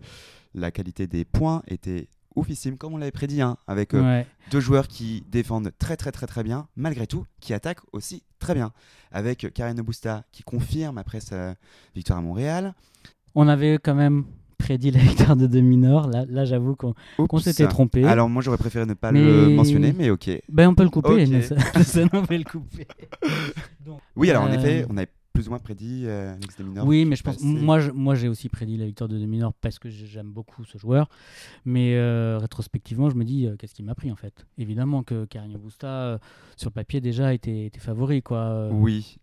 la 0.55 0.71
qualité 0.71 1.07
des 1.07 1.25
points 1.25 1.63
était 1.67 2.09
oufissime 2.35 2.77
comme 2.79 2.95
on 2.95 2.97
l'avait 2.97 3.11
prédit 3.11 3.43
hein, 3.43 3.57
avec 3.67 3.95
euh, 3.95 4.23
deux 4.51 4.61
joueurs 4.61 4.89
qui 4.89 5.25
défendent 5.31 5.71
très 5.79 5.97
très 5.97 6.13
très 6.13 6.27
très 6.27 6.43
bien 6.43 6.67
malgré 6.77 7.07
tout 7.07 7.25
qui 7.41 7.55
attaquent 7.55 7.83
aussi 7.93 8.23
très 8.39 8.55
bien. 8.55 8.73
Avec 9.11 9.53
Karen 9.55 9.81
Busta 9.81 10.25
qui 10.33 10.43
confirme 10.43 10.99
après 10.99 11.21
sa 11.21 11.55
victoire 11.95 12.19
à 12.19 12.23
Montréal 12.23 12.75
on 13.35 13.49
avait 13.49 13.79
quand 13.83 13.95
même 13.95 14.25
prédit 14.63 14.91
la 14.91 15.01
victoire 15.01 15.37
de 15.37 15.47
Deminor. 15.47 16.09
Là, 16.09 16.25
là 16.29 16.45
j'avoue 16.45 16.77
qu'on 16.77 17.39
s'était 17.39 17.67
trompé. 17.67 18.05
Alors 18.05 18.29
moi 18.29 18.43
j'aurais 18.43 18.59
préféré 18.59 18.87
ne 18.87 18.95
pas 18.95 19.13
le 19.13 19.51
mentionner, 19.51 19.93
mais 19.93 20.11
ok. 20.11 20.31
Ben 20.49 20.69
on 20.69 20.75
peut 20.75 20.85
le 20.85 20.91
couper, 20.91 21.43
ça, 21.43 21.57
on 22.13 22.23
peut 22.25 22.37
le 22.37 22.45
couper. 22.45 22.87
oui, 24.17 24.31
alors 24.31 24.45
en 24.45 24.51
euh, 24.51 24.55
effet, 24.55 24.87
on 24.89 24.97
avait 24.97 25.09
plus 25.33 25.47
ou 25.47 25.51
moins 25.51 25.59
prédit 25.59 26.05
euh, 26.07 26.35
Alex 26.35 26.57
Deminor. 26.57 26.87
Oui, 26.87 27.07
mais 27.07 27.17
je 27.17 27.23
pense, 27.23 27.41
moi, 27.41 27.81
moi 27.95 28.15
j'ai 28.15 28.29
aussi 28.29 28.49
prédit 28.49 28.77
la 28.77 28.87
victoire 28.87 29.09
de 29.09 29.19
Deminor 29.19 29.53
parce 29.55 29.79
que 29.79 29.89
j'aime 29.89 30.31
beaucoup 30.31 30.65
ce 30.65 30.79
joueur. 30.79 31.09
Mais 31.65 31.95
euh, 31.97 32.39
rétrospectivement, 32.39 33.11
je 33.11 33.17
me 33.17 33.25
dis, 33.25 33.49
qu'est-ce 33.59 33.75
qui 33.75 33.83
m'a 33.83 33.95
pris 33.95 34.13
en 34.13 34.17
fait? 34.17 34.47
Évidemment 34.59 35.03
que 35.03 35.25
Carigno 35.25 35.59
Busta, 35.59 36.19
sur 36.57 36.69
le 36.71 36.75
papier 36.75 37.01
déjà, 37.01 37.35
était, 37.35 37.67
était 37.67 37.81
favori. 37.81 38.23
quoi. 38.23 38.69
Oui. 38.71 39.19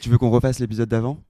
Tu 0.00 0.08
veux 0.08 0.18
qu'on 0.18 0.30
refasse 0.30 0.58
l'épisode 0.58 0.88
d'avant? 0.88 1.22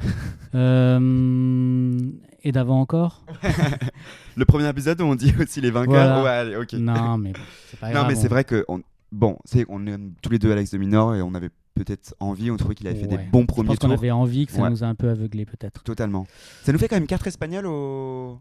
euh, 0.54 1.98
Et 2.42 2.52
d'avant 2.52 2.80
encore 2.80 3.24
Le 4.36 4.44
premier 4.44 4.68
épisode 4.68 5.00
où 5.00 5.04
on 5.04 5.14
dit 5.14 5.34
aussi 5.40 5.60
les 5.60 5.70
vainqueurs. 5.70 6.20
Voilà. 6.20 6.22
Ouais, 6.22 6.30
allez, 6.30 6.56
ok. 6.56 6.72
Non, 6.74 7.18
mais 7.18 7.32
bon, 7.32 7.40
c'est 7.68 7.78
pas 7.80 7.86
Non, 7.88 7.92
grave. 7.94 8.06
mais 8.08 8.14
c'est 8.14 8.26
on- 8.26 8.30
vrai 8.30 8.44
que 8.44 8.64
on... 8.68 8.80
bon, 9.12 9.36
c'est 9.44 9.66
on 9.68 9.86
est 9.86 9.96
tous 10.22 10.30
les 10.30 10.38
deux 10.38 10.50
Alex 10.52 10.70
de 10.70 10.78
Minor 10.78 11.14
et 11.14 11.22
on 11.22 11.34
avait 11.34 11.50
peut-être 11.74 12.14
envie, 12.20 12.50
on 12.50 12.56
trouvait 12.56 12.74
qu'il 12.74 12.86
avait 12.88 12.98
fait 12.98 13.06
des 13.06 13.18
bons 13.18 13.42
Je 13.42 13.46
premiers 13.46 13.68
pense 13.68 13.78
qu'on 13.78 13.88
tours. 13.88 13.98
avait 13.98 14.10
envie 14.10 14.46
que 14.46 14.52
ça 14.52 14.62
Ouais. 14.62 14.70
nous 14.70 14.84
a 14.84 14.86
un 14.86 14.94
peu 14.94 15.08
aveuglés, 15.08 15.46
peut-être. 15.46 15.82
Totalement. 15.82 16.26
Ça 16.62 16.72
nous 16.72 16.78
fait 16.78 16.88
quand 16.88 16.96
même 16.96 17.06
4 17.06 17.26
espagnols 17.26 17.66
au. 17.66 18.38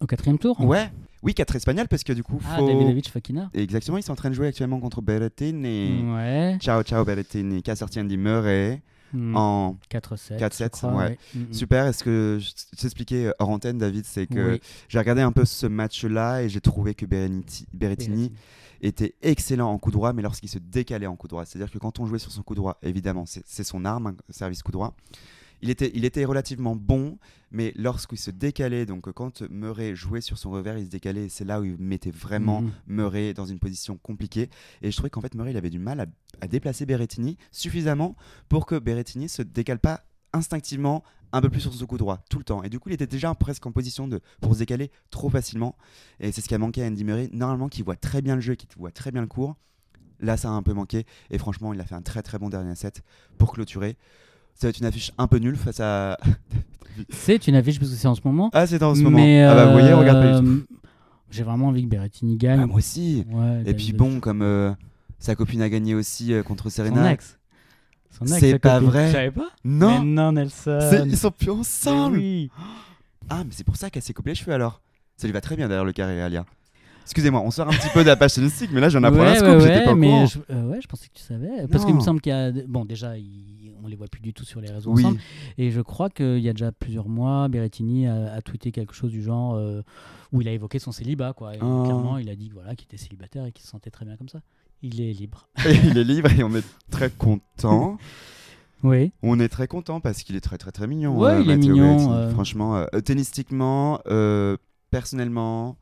Au 0.00 0.06
quatrième 0.06 0.38
tour 0.38 0.60
Ouais. 0.60 0.92
Oui, 1.24 1.34
4 1.34 1.56
espagnols 1.56 1.88
parce 1.88 2.04
que 2.04 2.12
du 2.12 2.22
coup, 2.22 2.38
Ah, 2.48 2.56
faut. 2.58 2.66
Davidovich 2.68 3.10
Fokina 3.10 3.50
Exactement, 3.52 3.96
ils 3.98 4.02
sont 4.04 4.12
en 4.12 4.16
train 4.16 4.28
de 4.30 4.34
jouer 4.34 4.46
actuellement 4.46 4.78
contre 4.78 5.02
Berrettini 5.02 5.66
et. 5.68 6.04
Ouais. 6.04 6.56
Ciao, 6.60 6.82
ciao 6.84 7.04
Berrettini 7.04 7.62
qui 7.62 7.70
a 7.70 7.76
sorti 7.76 7.98
Andy 8.00 8.16
Murray 8.16 8.80
Hmm. 9.12 9.36
en 9.36 9.78
4-7. 9.90 10.38
4-7, 10.38 10.62
je 10.62 10.68
crois, 10.68 10.94
ouais. 10.94 11.18
Mm, 11.34 11.40
mm. 11.40 11.52
Super, 11.54 11.86
est-ce 11.86 12.04
que 12.04 12.38
je 12.40 12.76
t'expliquais 12.76 13.26
euh, 13.26 13.32
hors 13.38 13.48
antenne, 13.48 13.78
David, 13.78 14.04
c'est 14.04 14.26
que 14.26 14.52
Oui. 14.52 14.60
j'ai 14.88 14.98
regardé 14.98 15.22
un 15.22 15.32
peu 15.32 15.44
ce 15.44 15.66
match-là 15.66 16.42
et 16.42 16.48
j'ai 16.48 16.60
trouvé 16.60 16.94
que 16.94 17.06
Berrettini, 17.06 17.66
Berrettini 17.72 18.32
était 18.80 19.14
excellent 19.22 19.70
en 19.70 19.78
coup 19.78 19.90
droit, 19.90 20.12
mais 20.12 20.22
lorsqu'il 20.22 20.48
se 20.48 20.58
décalait 20.58 21.06
en 21.06 21.16
coup 21.16 21.26
droit. 21.28 21.44
C'est-à-dire 21.44 21.70
que 21.72 21.78
quand 21.78 21.98
on 22.00 22.06
jouait 22.06 22.18
sur 22.18 22.30
son 22.30 22.42
coup 22.42 22.54
droit, 22.54 22.78
évidemment, 22.82 23.24
c'est 23.26 23.42
c'est 23.46 23.64
son 23.64 23.84
arme, 23.84 24.08
un 24.08 24.32
service 24.32 24.62
coup 24.62 24.72
droit. 24.72 24.94
Il 25.62 25.70
était, 25.70 25.90
il 25.94 26.04
était 26.04 26.24
relativement 26.24 26.76
bon, 26.76 27.18
mais 27.50 27.72
lorsqu'il 27.76 28.18
se 28.18 28.30
décalait, 28.30 28.86
donc 28.86 29.08
euh, 29.08 29.12
quand 29.12 29.42
Murray 29.50 29.96
jouait 29.96 30.20
sur 30.20 30.38
son 30.38 30.50
revers, 30.50 30.78
il 30.78 30.84
se 30.86 30.90
décalait, 30.90 31.28
c'est 31.28 31.44
là 31.44 31.60
où 31.60 31.64
il 31.64 31.76
mettait 31.78 32.10
vraiment 32.10 32.62
Mhm. 32.62 32.72
Murray 32.86 33.34
dans 33.34 33.46
une 33.46 33.58
position 33.58 33.96
compliquée. 33.98 34.50
Et 34.82 34.90
je 34.90 34.96
trouvais 34.96 35.10
qu'en 35.10 35.20
fait, 35.20 35.34
Murray, 35.34 35.50
il 35.50 35.56
avait 35.56 35.70
du 35.70 35.78
mal 35.80 36.00
à, 36.00 36.06
à 36.40 36.46
déplacer 36.46 36.86
Berrettini 36.86 37.36
suffisamment 37.50 38.14
pour 38.48 38.66
que 38.66 38.78
Berrettini 38.78 39.28
se 39.28 39.42
décale 39.42 39.78
pas 39.80 40.04
instinctivement 40.32 41.02
un 41.32 41.40
peu 41.40 41.50
plus 41.50 41.60
sur 41.60 41.74
son 41.74 41.86
coup 41.86 41.98
droit 41.98 42.24
tout 42.30 42.38
le 42.38 42.44
temps. 42.44 42.62
Et 42.62 42.68
du 42.68 42.78
coup, 42.78 42.88
il 42.88 42.92
était 42.92 43.06
déjà 43.06 43.34
presque 43.34 43.66
en 43.66 43.72
position 43.72 44.08
de, 44.08 44.20
pour 44.40 44.54
se 44.54 44.60
décaler 44.60 44.90
trop 45.10 45.28
facilement. 45.28 45.76
Et 46.20 46.32
c'est 46.32 46.40
ce 46.40 46.48
qui 46.48 46.54
a 46.54 46.58
manqué 46.58 46.82
à 46.82 46.86
Andy 46.86 47.04
Murray. 47.04 47.28
Normalement, 47.32 47.68
qui 47.68 47.82
voit 47.82 47.96
très 47.96 48.22
bien 48.22 48.34
le 48.36 48.40
jeu, 48.40 48.54
qui 48.54 48.66
voit 48.78 48.92
très 48.92 49.10
bien 49.10 49.20
le 49.20 49.26
cours. 49.26 49.56
Là, 50.20 50.36
ça 50.36 50.48
a 50.48 50.52
un 50.52 50.62
peu 50.62 50.72
manqué. 50.72 51.04
Et 51.30 51.38
franchement, 51.38 51.72
il 51.72 51.80
a 51.80 51.84
fait 51.84 51.94
un 51.94 52.02
très 52.02 52.22
très 52.22 52.38
bon 52.38 52.48
dernier 52.48 52.74
set 52.74 53.02
pour 53.36 53.52
clôturer. 53.52 53.96
Ça 54.58 54.66
va 54.66 54.70
être 54.70 54.78
une 54.80 54.86
affiche 54.86 55.12
un 55.18 55.26
peu 55.26 55.38
nulle 55.38 55.56
face 55.56 55.80
à. 55.80 56.18
C'est 57.10 57.46
une 57.46 57.54
affiche 57.54 57.78
parce 57.78 57.92
que 57.92 57.96
c'est 57.96 58.08
en 58.08 58.16
ce 58.16 58.20
moment. 58.24 58.50
Ah, 58.52 58.66
c'est 58.66 58.82
en 58.82 58.92
ce 58.92 59.00
moment. 59.02 59.18
Mais, 59.18 59.44
Ah 59.44 59.54
bah, 59.54 59.66
vous 59.66 59.72
voyez, 59.72 59.90
euh, 59.90 59.96
regarde 59.96 60.20
pas 60.20 60.40
du 60.40 60.46
tout. 60.46 60.64
J'ai 61.30 61.44
vraiment 61.44 61.66
envie 61.68 61.84
que 61.84 61.88
Berrettini 61.88 62.36
gagne. 62.36 62.58
Ah, 62.60 62.66
moi 62.66 62.78
aussi. 62.78 63.24
Ouais, 63.30 63.62
Et 63.66 63.74
puis 63.74 63.92
bon, 63.92 64.18
comme 64.18 64.42
euh, 64.42 64.72
sa 65.20 65.36
copine 65.36 65.62
a 65.62 65.68
gagné 65.68 65.94
aussi 65.94 66.32
euh, 66.32 66.42
contre 66.42 66.64
Son 66.64 66.70
Serena. 66.70 67.12
ex. 67.12 67.38
Son 68.10 68.24
ex, 68.26 68.38
C'est 68.40 68.58
pas 68.58 68.74
copine. 68.80 68.88
vrai. 68.90 69.06
Tu 69.06 69.12
savais 69.12 69.30
pas 69.30 69.48
Non, 69.64 70.00
Mais 70.00 70.06
non, 70.06 70.32
Nelson. 70.32 70.78
c'est- 70.90 71.04
ils 71.06 71.16
sont 71.16 71.30
plus 71.30 71.46
Mais 71.46 71.52
ensemble. 71.52 72.16
oui. 72.18 72.50
Ah, 73.30 73.42
mais 73.44 73.50
c'est 73.52 73.62
pour 73.64 73.76
ça 73.76 73.90
qu'elle 73.90 74.02
s'est 74.02 74.12
coupé 74.14 74.30
les 74.30 74.34
cheveux 74.34 74.52
alors. 74.54 74.80
Ça 75.16 75.28
lui 75.28 75.32
va 75.32 75.40
très 75.40 75.54
bien 75.54 75.68
d'ailleurs 75.68 75.84
le 75.84 75.92
carré 75.92 76.20
Alia. 76.20 76.44
Excusez-moi, 77.04 77.40
on 77.44 77.50
sort 77.52 77.68
un 77.68 77.72
petit 77.72 77.88
peu 77.94 78.02
de 78.02 78.08
la 78.08 78.16
page 78.16 78.34
tennistique, 78.34 78.70
mais 78.72 78.80
là 78.80 78.88
j'en 78.88 79.02
apprends 79.04 79.22
un 79.22 79.30
ouais, 79.32 79.36
scoop, 79.36 79.48
ouais, 79.48 79.60
j'étais 79.60 79.84
pas 79.84 79.92
au 79.92 79.96
mais 79.96 80.08
courant. 80.08 80.26
je, 80.26 80.38
euh, 80.50 80.64
ouais, 80.68 80.80
je 80.82 80.88
pensais 80.88 81.06
que 81.06 81.14
tu 81.14 81.22
savais. 81.22 81.66
Parce 81.70 81.84
qu'il 81.84 81.94
me 81.94 82.00
semble 82.00 82.20
qu'il 82.20 82.32
y 82.32 82.34
a. 82.34 82.50
Bon, 82.66 82.84
déjà, 82.84 83.16
il- 83.16 83.57
on 83.82 83.86
les 83.88 83.96
voit 83.96 84.08
plus 84.08 84.20
du 84.20 84.32
tout 84.32 84.44
sur 84.44 84.60
les 84.60 84.70
réseaux 84.70 84.92
Oui, 84.92 85.04
ensemble. 85.04 85.20
Et 85.58 85.70
je 85.70 85.80
crois 85.80 86.10
qu'il 86.10 86.38
y 86.40 86.48
a 86.48 86.52
déjà 86.52 86.72
plusieurs 86.72 87.08
mois, 87.08 87.48
Berrettini 87.48 88.06
a, 88.06 88.32
a 88.32 88.40
tweeté 88.42 88.72
quelque 88.72 88.94
chose 88.94 89.10
du 89.10 89.22
genre 89.22 89.54
euh, 89.54 89.82
où 90.32 90.40
il 90.42 90.48
a 90.48 90.52
évoqué 90.52 90.78
son 90.78 90.92
célibat. 90.92 91.32
Quoi. 91.32 91.54
Et 91.54 91.58
Oh. 91.62 91.82
clairement, 91.84 92.18
il 92.18 92.28
a 92.28 92.36
dit 92.36 92.50
voilà, 92.50 92.74
qu'il 92.76 92.86
était 92.86 92.96
célibataire 92.96 93.44
et 93.46 93.52
qu'il 93.52 93.64
se 93.64 93.70
sentait 93.70 93.90
très 93.90 94.04
bien 94.04 94.16
comme 94.16 94.28
ça. 94.28 94.40
Il 94.82 95.00
est 95.00 95.12
libre. 95.12 95.48
il 95.84 95.98
est 95.98 96.04
libre 96.04 96.30
et 96.32 96.42
on 96.44 96.54
est 96.54 96.66
très 96.90 97.10
content. 97.10 97.98
Oui. 98.84 99.10
On 99.24 99.40
est 99.40 99.48
très 99.48 99.66
content 99.66 100.00
parce 100.00 100.22
qu'il 100.22 100.36
est 100.36 100.40
très 100.40 100.56
très 100.56 100.70
très 100.70 100.86
mignon. 100.86 101.18
Ouais, 101.18 101.42
il 101.42 101.50
est 101.50 101.56
Matteo 101.56 101.72
mignon, 101.72 101.96
Berrettini. 101.96 102.12
euh. 102.14 102.30
Franchement, 102.30 102.76
euh, 102.76 102.86
tennistiquement, 103.04 103.98
personnellement, 104.92 105.76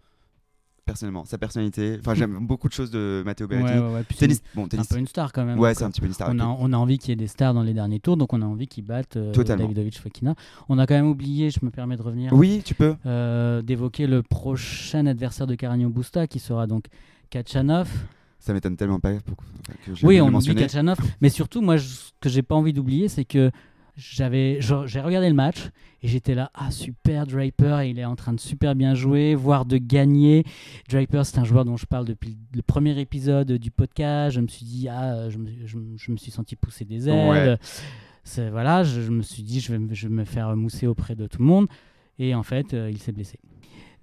personnellement, 0.87 1.25
sa 1.25 1.37
personnalité. 1.37 1.97
Enfin, 2.01 2.15
j'aime 2.15 2.39
beaucoup 2.47 2.69
de 2.69 2.73
choses 2.73 2.91
de 2.93 3.23
Matteo 3.27 3.47
Ouais, 3.49 3.57
Berrettini. 3.59 3.81
ouais, 3.85 3.95
ouais. 3.95 4.05
C'est 4.11 4.17
Tennis, 4.19 4.43
bon, 4.55 4.65
un 4.65 4.69
tennis. 4.69 4.87
peu 4.87 4.97
une 4.99 5.07
star 5.09 5.33
quand 5.33 5.45
même. 5.45 5.59
Ouais, 5.59 5.75
c'est 5.75 5.85
un 5.85 5.91
petit 5.91 6.01
peu 6.01 6.07
une 6.07 6.13
star. 6.15 6.31
On 6.33 6.39
a, 6.39 6.45
on 6.47 6.73
a 6.73 6.77
envie 6.77 6.97
qu'il 6.99 7.11
y 7.11 7.13
ait 7.13 7.17
des 7.17 7.27
stars 7.27 7.53
dans 7.53 7.63
les 7.65 7.75
derniers 7.75 8.01
tours, 8.01 8.17
donc 8.17 8.33
on 8.33 8.41
a 8.41 8.47
envie 8.47 8.69
qu'ils 8.69 8.85
battent 8.85 9.17
euh. 9.17 9.33
Davidovich 9.33 9.99
Fokina. 9.99 10.35
On 10.69 10.79
a 10.79 10.87
quand 10.87 10.95
même 10.95 11.09
oublié, 11.09 11.51
je 11.51 11.59
me 11.63 11.71
permets 11.71 11.97
de 11.97 12.03
revenir, 12.03 12.33
Oui, 12.33 12.63
tu 12.65 12.75
peux. 12.75 12.95
euh, 13.05 13.61
d'évoquer 13.63 14.07
le 14.07 14.23
prochain 14.23 15.05
adversaire 15.07 15.47
de 15.49 15.57
Carigno 15.57 15.89
Busta 15.91 16.27
qui 16.29 16.39
sera 16.39 16.67
donc 16.67 16.85
Kachanov. 17.31 17.91
Ça 18.39 18.53
m'étonne 18.53 18.77
tellement 18.77 19.01
pas 19.01 19.13
pour- 19.25 19.37
que 19.85 20.07
Oui, 20.07 20.21
on 20.21 20.33
oublie. 20.33 20.55
Kachanov, 20.55 20.99
mais 21.21 21.31
surtout, 21.31 21.61
moi, 21.63 21.77
je- 21.79 21.89
ce 21.89 22.11
que 22.21 22.29
j'ai 22.29 22.43
pas 22.43 22.55
envie 22.55 22.73
d'oublier, 22.73 23.09
c'est 23.09 23.25
que 23.25 23.51
j'avais, 23.97 24.59
j'ai 24.61 25.01
regardé 25.01 25.29
le 25.29 25.35
match 25.35 25.71
et 26.03 26.09
j'étais 26.09 26.35
là, 26.35 26.51
ah 26.55 26.71
super 26.71 27.27
Draper, 27.27 27.83
il 27.89 27.99
est 27.99 28.05
en 28.05 28.15
train 28.17 28.33
de 28.33 28.41
super 28.41 28.75
bien 28.75 28.95
jouer, 28.95 29.35
voire 29.35 29.65
de 29.65 29.79
gagner. 29.79 30.45
Draper, 30.89 31.23
c'est 31.25 31.39
un 31.39 31.45
joueur 31.45 31.65
dont 31.65 31.77
je 31.77 31.87
parle 31.87 32.05
depuis 32.05 32.37
le 32.55 32.63
premier 32.63 32.99
épisode 33.01 33.53
du 33.53 33.71
podcast. 33.71 34.37
Je 34.37 34.41
me 34.41 34.49
suis 34.49 34.67
dit, 34.67 34.89
ah, 34.89 35.31
je 35.31 35.39
me, 35.39 35.51
je 35.67 35.77
me- 35.79 35.97
je 35.97 36.13
me 36.13 36.17
suis 36.17 36.31
senti 36.31 36.57
pousser 36.57 36.85
des 36.85 37.09
ailes. 37.09 37.59
Ouais. 38.35 38.51
Voilà, 38.51 38.83
je, 38.85 39.01
je 39.01 39.11
me 39.11 39.23
suis 39.23 39.43
dit, 39.43 39.61
je 39.61 39.73
vais, 39.73 39.79
me- 39.79 39.95
je 39.95 40.09
vais 40.09 40.15
me 40.15 40.25
faire 40.25 40.55
mousser 40.57 40.87
auprès 40.87 41.15
de 41.15 41.27
tout 41.27 41.39
le 41.39 41.45
monde. 41.47 41.67
Et 42.19 42.35
en 42.35 42.43
fait, 42.43 42.75
euh, 42.75 42.91
il 42.91 42.99
s'est 42.99 43.13
blessé. 43.13 43.39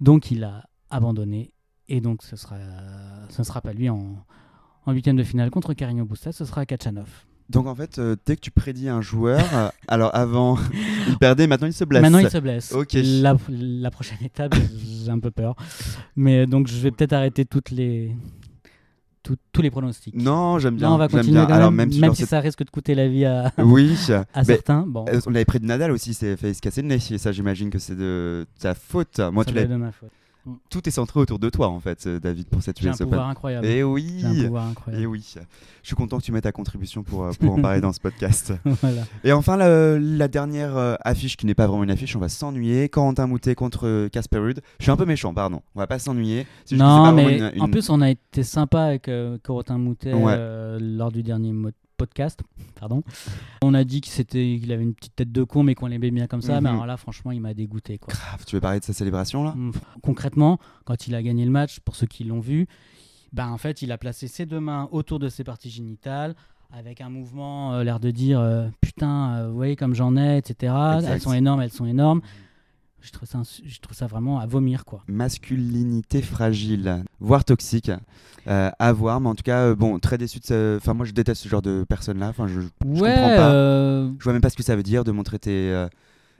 Donc, 0.00 0.30
il 0.30 0.44
a 0.44 0.64
abandonné. 0.90 1.52
Et 1.88 2.00
donc, 2.00 2.22
ce 2.22 2.34
sera, 2.36 2.56
ce 3.28 3.40
ne 3.42 3.44
sera 3.44 3.60
pas 3.60 3.72
lui 3.72 3.88
en, 3.90 4.24
en 4.86 4.92
huitième 4.92 5.16
de 5.16 5.22
finale 5.22 5.50
contre 5.50 5.74
Carigno 5.74 6.04
Busta, 6.04 6.32
ce 6.32 6.44
sera 6.44 6.64
Kachanov. 6.64 7.26
Donc 7.50 7.66
en 7.66 7.74
fait, 7.74 7.98
euh, 7.98 8.16
dès 8.24 8.36
que 8.36 8.40
tu 8.40 8.50
prédis 8.50 8.88
un 8.88 9.02
joueur, 9.02 9.40
euh, 9.54 9.68
alors 9.86 10.14
avant 10.14 10.58
il 11.08 11.18
perdait, 11.18 11.46
maintenant 11.46 11.66
il 11.66 11.72
se 11.74 11.84
blesse. 11.84 12.00
Maintenant, 12.02 12.18
il 12.18 12.30
se 12.30 12.38
blesse. 12.38 12.72
Ok. 12.72 12.94
La, 12.94 13.36
la 13.50 13.90
prochaine 13.90 14.18
étape, 14.24 14.54
j'ai 15.04 15.10
un 15.10 15.18
peu 15.18 15.30
peur. 15.30 15.54
Mais 16.16 16.46
donc, 16.46 16.68
je 16.68 16.76
vais 16.78 16.90
peut-être 16.90 17.12
arrêter 17.12 17.44
toutes 17.44 17.70
les, 17.70 18.16
tout- 19.22 19.36
tous 19.52 19.60
les 19.62 19.70
pronostics. 19.70 20.14
Non, 20.14 20.58
j'aime 20.58 20.76
bien. 20.76 20.88
Là, 20.88 20.94
on 20.94 20.98
va 20.98 21.08
continuer 21.08 21.32
bien. 21.32 21.46
quand 21.46 21.52
Alors 21.52 21.70
même, 21.70 21.90
même, 21.90 22.00
même 22.00 22.14
si 22.14 22.22
cette- 22.22 22.30
ça 22.30 22.40
risque 22.40 22.64
de 22.64 22.70
coûter 22.70 22.94
la 22.94 23.08
vie 23.08 23.24
à, 23.26 23.52
Oui. 23.58 23.94
à 24.34 24.44
certains. 24.44 24.84
Bon, 24.86 25.04
euh, 25.08 25.20
on 25.26 25.34
avait 25.34 25.44
près 25.44 25.58
de 25.58 25.66
Nadal 25.66 25.90
aussi, 25.90 26.10
il 26.10 26.14
s'est 26.14 26.36
fait 26.38 26.54
se 26.54 26.62
casser 26.62 26.80
le 26.82 26.88
nez. 26.88 26.98
Et 27.10 27.18
ça, 27.18 27.30
j'imagine 27.32 27.68
que 27.70 27.78
c'est 27.78 27.96
de 27.96 28.46
ta 28.58 28.74
faute. 28.74 29.20
Moi, 29.32 29.44
ça 29.44 29.50
tu 29.50 29.56
l'as. 29.56 29.64
de 29.66 29.76
ma 29.76 29.92
faute. 29.92 30.10
Tout 30.70 30.86
est 30.88 30.92
centré 30.92 31.20
autour 31.20 31.38
de 31.38 31.48
toi 31.48 31.68
en 31.68 31.80
fait, 31.80 32.06
euh, 32.06 32.20
David, 32.20 32.48
pour 32.48 32.62
cette 32.62 32.80
US 32.82 32.94
Open. 32.96 33.06
pouvoir 33.08 33.28
incroyable. 33.28 33.66
Et 33.66 33.82
oui. 33.82 34.18
J'ai 34.20 34.26
un 34.26 34.44
pouvoir 34.44 34.66
incroyable. 34.68 35.02
Et 35.02 35.06
oui. 35.06 35.34
Je 35.82 35.86
suis 35.86 35.96
content 35.96 36.18
que 36.18 36.22
tu 36.22 36.32
mettes 36.32 36.44
ta 36.44 36.52
contribution 36.52 37.02
pour, 37.02 37.24
euh, 37.24 37.30
pour 37.40 37.52
en 37.54 37.60
parler 37.62 37.80
dans 37.80 37.92
ce 37.92 38.00
podcast. 38.00 38.52
voilà. 38.64 39.02
Et 39.24 39.32
enfin, 39.32 39.56
la, 39.56 39.98
la 39.98 40.28
dernière 40.28 40.76
euh, 40.76 40.94
affiche 41.00 41.36
qui 41.36 41.46
n'est 41.46 41.54
pas 41.54 41.66
vraiment 41.66 41.84
une 41.84 41.90
affiche, 41.90 42.14
on 42.16 42.20
va 42.20 42.28
s'ennuyer. 42.28 42.88
Corentin 42.88 43.26
Moutet 43.26 43.54
contre 43.54 44.08
Casper 44.08 44.38
Ruud. 44.38 44.60
Je 44.78 44.84
suis 44.84 44.92
un 44.92 44.96
peu 44.96 45.06
méchant, 45.06 45.32
pardon. 45.32 45.62
On 45.74 45.80
va 45.80 45.86
pas 45.86 45.98
s'ennuyer. 45.98 46.46
Non, 46.72 47.12
mais 47.12 47.38
une- 47.54 47.62
en 47.62 47.68
plus, 47.68 47.88
on 47.90 48.00
a 48.00 48.10
été 48.10 48.42
sympa 48.42 48.82
avec 48.82 49.08
euh, 49.08 49.38
Corotin 49.42 49.78
Moutet 49.78 50.12
Ouais. 50.12 50.34
euh, 50.36 50.78
lors 50.80 51.10
du 51.12 51.22
dernier 51.22 51.52
mo- 51.52 51.70
podcast. 52.04 52.40
Pardon. 52.78 53.02
On 53.62 53.74
a 53.74 53.84
dit 53.84 54.00
qu'il 54.00 54.72
avait 54.72 54.82
une 54.82 54.94
petite 54.94 55.16
tête 55.16 55.32
de 55.32 55.42
con, 55.42 55.62
mais 55.62 55.74
qu'on 55.74 55.86
l'aimait 55.86 56.10
bien 56.10 56.26
comme 56.26 56.42
ça. 56.42 56.56
Mhm. 56.56 56.64
Mais 56.64 56.70
alors 56.70 56.86
là, 56.86 56.96
franchement, 56.96 57.32
il 57.32 57.40
m'a 57.40 57.54
dégoûté. 57.54 57.98
Quoi. 57.98 58.12
Grave, 58.12 58.44
tu 58.46 58.56
veux 58.56 58.60
parler 58.60 58.80
de 58.80 58.84
sa 58.84 58.92
célébration 58.92 59.42
là? 59.44 59.54
Mm, 59.56 59.72
Concrètement, 60.02 60.58
quand 60.84 61.06
il 61.06 61.14
a 61.14 61.22
gagné 61.22 61.44
le 61.44 61.50
match, 61.50 61.80
pour 61.80 61.96
ceux 61.96 62.06
qui 62.06 62.24
l'ont 62.24 62.40
vu, 62.40 62.66
ben, 63.32 63.48
en 63.48 63.58
fait, 63.58 63.82
il 63.82 63.90
a 63.90 63.98
placé 63.98 64.28
ses 64.28 64.46
deux 64.46 64.60
mains 64.60 64.88
autour 64.92 65.18
de 65.18 65.28
ses 65.28 65.44
parties 65.44 65.70
génitales. 65.70 66.34
Avec 66.72 67.00
un 67.00 67.08
mouvement, 67.08 67.74
euh, 67.74 67.84
l'air 67.84 68.00
de 68.00 68.10
dire 68.10 68.40
euh, 68.40 68.66
putain, 68.80 69.36
euh, 69.36 69.48
vous 69.48 69.54
voyez 69.54 69.76
comme 69.76 69.94
j'en 69.94 70.16
ai, 70.16 70.38
etc. 70.38 70.72
Exact. 70.96 71.12
Elles 71.12 71.20
sont 71.20 71.32
énormes, 71.32 71.60
elles 71.60 71.70
sont 71.70 71.86
énormes. 71.86 72.20
Je 73.06 73.12
trouve 73.12 73.28
ça, 73.28 73.38
ins- 73.38 73.60
je 73.64 73.80
trouve 73.80 73.94
ça 73.96 74.06
vraiment 74.06 74.40
à 74.40 74.46
vomir, 74.46 74.84
quoi. 74.86 75.02
masculinité 75.06 76.22
fragile, 76.22 77.04
voire 77.20 77.44
toxique, 77.44 77.90
euh, 78.48 78.70
à 78.78 78.92
voir. 78.94 79.20
Mais 79.20 79.28
en 79.28 79.34
tout 79.34 79.42
cas, 79.42 79.58
euh, 79.60 79.74
bon, 79.74 79.98
très 79.98 80.16
déçu 80.16 80.38
de 80.40 80.44
ce... 80.46 80.76
Enfin, 80.78 80.94
moi, 80.94 81.04
je 81.04 81.12
déteste 81.12 81.42
ce 81.42 81.48
genre 81.50 81.60
de 81.62 81.84
personnes-là. 81.86 82.28
Enfin, 82.30 82.46
je, 82.48 82.60
je 82.62 82.66
Ouais, 82.86 83.10
comprends 83.14 83.36
pas. 83.36 83.50
euh, 83.52 84.10
Je 84.18 84.24
vois 84.24 84.32
même 84.32 84.40
pas 84.40 84.48
ce 84.48 84.56
que 84.56 84.62
ça 84.62 84.74
veut 84.74 84.82
dire 84.82 85.04
de 85.04 85.12
montrer 85.12 85.38
tes 85.38 85.50
euh, 85.70 85.86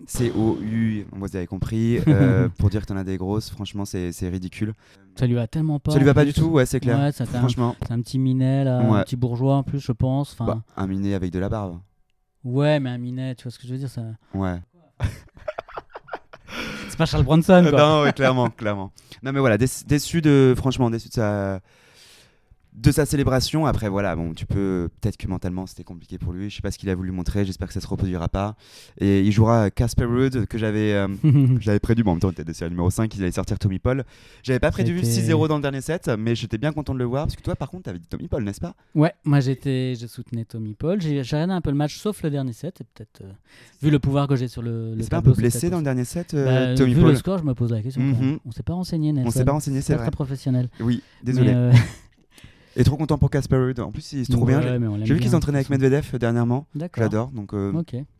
C-O-U, 0.06 1.06
vous 1.12 1.36
avez 1.36 1.46
compris, 1.46 1.98
euh, 2.08 2.48
pour 2.58 2.70
dire 2.70 2.80
que 2.80 2.86
t'en 2.86 2.96
as 2.96 3.04
des 3.04 3.16
grosses. 3.18 3.50
Franchement, 3.50 3.84
c'est 3.84 4.10
ridicule. 4.22 4.72
ça 5.16 5.26
lui 5.26 5.34
va 5.34 5.46
tellement 5.46 5.78
pas. 5.78 5.92
ça 5.92 5.98
lui 5.98 6.04
va 6.06 6.14
pas 6.14 6.24
du 6.24 6.32
tout, 6.32 6.46
ouais, 6.46 6.64
c'est 6.66 6.80
clair. 6.80 6.98
Ouais, 6.98 7.12
ça 7.12 7.26
Franchement, 7.26 7.76
c'est 7.86 7.92
un 7.92 8.00
petit 8.00 8.18
minet, 8.18 8.64
là, 8.64 8.80
Ouais. 8.80 9.00
un 9.00 9.02
petit 9.02 9.16
bourgeois 9.16 9.56
en 9.56 9.62
plus, 9.62 9.80
je 9.80 9.92
pense. 9.92 10.32
Enfin, 10.32 10.46
bah, 10.46 10.62
un 10.76 10.86
minet 10.86 11.12
avec 11.14 11.30
de 11.30 11.38
la 11.38 11.48
barbe. 11.50 11.78
Ouais, 12.42 12.80
mais 12.80 12.90
un 12.90 12.98
minet, 12.98 13.34
tu 13.34 13.42
vois 13.44 13.52
ce 13.52 13.58
que 13.58 13.66
je 13.66 13.72
veux 13.72 13.78
dire 13.78 13.90
ça... 13.90 14.02
Ouais. 14.34 14.58
C'est 16.94 16.98
pas 16.98 17.06
Charles 17.06 17.24
Bronson, 17.24 17.66
quoi. 17.68 17.76
non, 17.76 18.02
ouais, 18.02 18.12
clairement, 18.12 18.50
clairement. 18.50 18.92
Non, 19.24 19.32
mais 19.32 19.40
voilà, 19.40 19.58
déçu, 19.58 20.20
de, 20.20 20.54
franchement, 20.56 20.90
déçu 20.90 21.08
de 21.08 21.14
sa, 21.14 21.58
de 22.74 22.90
sa 22.90 23.06
célébration. 23.06 23.66
Après, 23.66 23.88
voilà, 23.88 24.16
bon, 24.16 24.34
tu 24.34 24.46
peux 24.46 24.88
peut-être 25.00 25.16
que 25.16 25.28
mentalement 25.28 25.66
c'était 25.66 25.84
compliqué 25.84 26.18
pour 26.18 26.32
lui. 26.32 26.50
Je 26.50 26.56
sais 26.56 26.62
pas 26.62 26.70
ce 26.70 26.78
qu'il 26.78 26.90
a 26.90 26.94
voulu 26.94 27.12
montrer. 27.12 27.44
J'espère 27.44 27.68
que 27.68 27.74
ça 27.74 27.80
se 27.80 27.86
reproduira 27.86 28.28
pas. 28.28 28.56
Et 28.98 29.20
il 29.20 29.30
jouera 29.32 29.70
Casper 29.70 30.04
Ruud 30.04 30.46
que 30.46 30.58
j'avais 30.58 30.92
euh, 30.92 31.06
j'avais 31.60 31.78
prévu. 31.78 32.02
Bon, 32.02 32.10
en 32.10 32.14
même 32.14 32.20
temps, 32.20 32.30
il 32.36 32.40
était 32.40 32.52
série 32.52 32.70
numéro 32.70 32.90
5. 32.90 33.14
Il 33.14 33.22
allait 33.22 33.32
sortir 33.32 33.58
Tommy 33.58 33.78
Paul. 33.78 34.04
J'avais 34.42 34.58
pas 34.58 34.70
prévu 34.72 35.04
C'était- 35.04 35.32
6-0 35.32 35.48
dans 35.48 35.56
le 35.56 35.62
dernier 35.62 35.80
set, 35.80 36.10
mais 36.18 36.34
j'étais 36.34 36.58
bien 36.58 36.72
content 36.72 36.94
de 36.94 36.98
le 36.98 37.04
voir 37.04 37.26
parce 37.26 37.36
que 37.36 37.42
toi, 37.42 37.54
par 37.54 37.70
contre, 37.70 37.84
t'avais 37.84 37.98
dit 37.98 38.06
Tommy 38.08 38.26
Paul, 38.28 38.42
n'est-ce 38.44 38.60
pas? 38.60 38.74
Ouais, 38.94 39.12
moi 39.24 39.40
j'étais, 39.40 39.94
je 40.00 40.06
soutenais 40.06 40.44
Tommy 40.44 40.74
Paul. 40.74 41.00
J'ai 41.00 41.20
regardé 41.22 41.52
un 41.52 41.60
peu 41.60 41.70
le 41.70 41.76
match, 41.76 41.96
sauf 41.96 42.22
le 42.22 42.30
dernier 42.30 42.52
set. 42.52 42.80
Et 42.80 42.84
peut-être, 42.84 43.20
euh, 43.22 43.30
vu 43.82 43.90
le 43.90 43.98
pouvoir 44.00 44.26
que 44.26 44.34
j'ai 44.36 44.48
sur 44.48 44.62
le. 44.62 44.94
le 44.96 45.02
C'est 45.02 45.10
pas 45.10 45.18
un 45.18 45.22
peu 45.22 45.32
blessé 45.32 45.70
dans 45.70 45.78
le 45.78 45.84
dernier 45.84 46.04
set, 46.04 46.32
ça. 46.32 46.36
euh, 46.38 46.72
Bah, 46.72 46.76
Tommy 46.76 46.94
vu 46.94 47.00
Paul? 47.02 47.10
le 47.10 47.16
score, 47.16 47.38
je 47.38 47.44
me 47.44 47.54
pose 47.54 47.70
la 47.70 47.82
question. 47.82 48.02
Mhm. 48.02 48.18
même. 48.20 48.38
On 48.44 48.50
s'est 48.50 48.62
pas 48.64 48.72
renseigné, 48.74 49.12
Nelson. 49.12 49.28
On 49.28 49.30
s'est 49.30 49.44
pas 49.44 49.52
renseigné, 49.52 49.80
c'est 49.80 49.94
vrai. 49.94 50.02
très 50.04 50.10
professionnel. 50.10 50.68
Oui, 50.80 51.02
désolé. 51.22 51.52
Mais, 51.52 51.56
euh, 51.56 51.72
Et 52.76 52.84
trop 52.84 52.96
content 52.96 53.18
pour 53.18 53.30
Casper 53.30 53.56
Ruud. 53.56 53.78
En 53.80 53.92
plus, 53.92 54.12
il 54.12 54.24
se 54.26 54.32
trouve 54.32 54.48
bien. 54.48 54.60
ouais, 54.60 54.78
J'ai 55.04 55.14
vu 55.14 55.20
qu'il 55.20 55.30
s'entraînait 55.30 55.58
avec. 55.58 55.70
Medvedev 55.70 56.10
euh, 56.14 56.18
dernièrement. 56.18 56.66
J'adore, 57.04 57.30
donc 57.30 57.54
euh, 57.54 57.70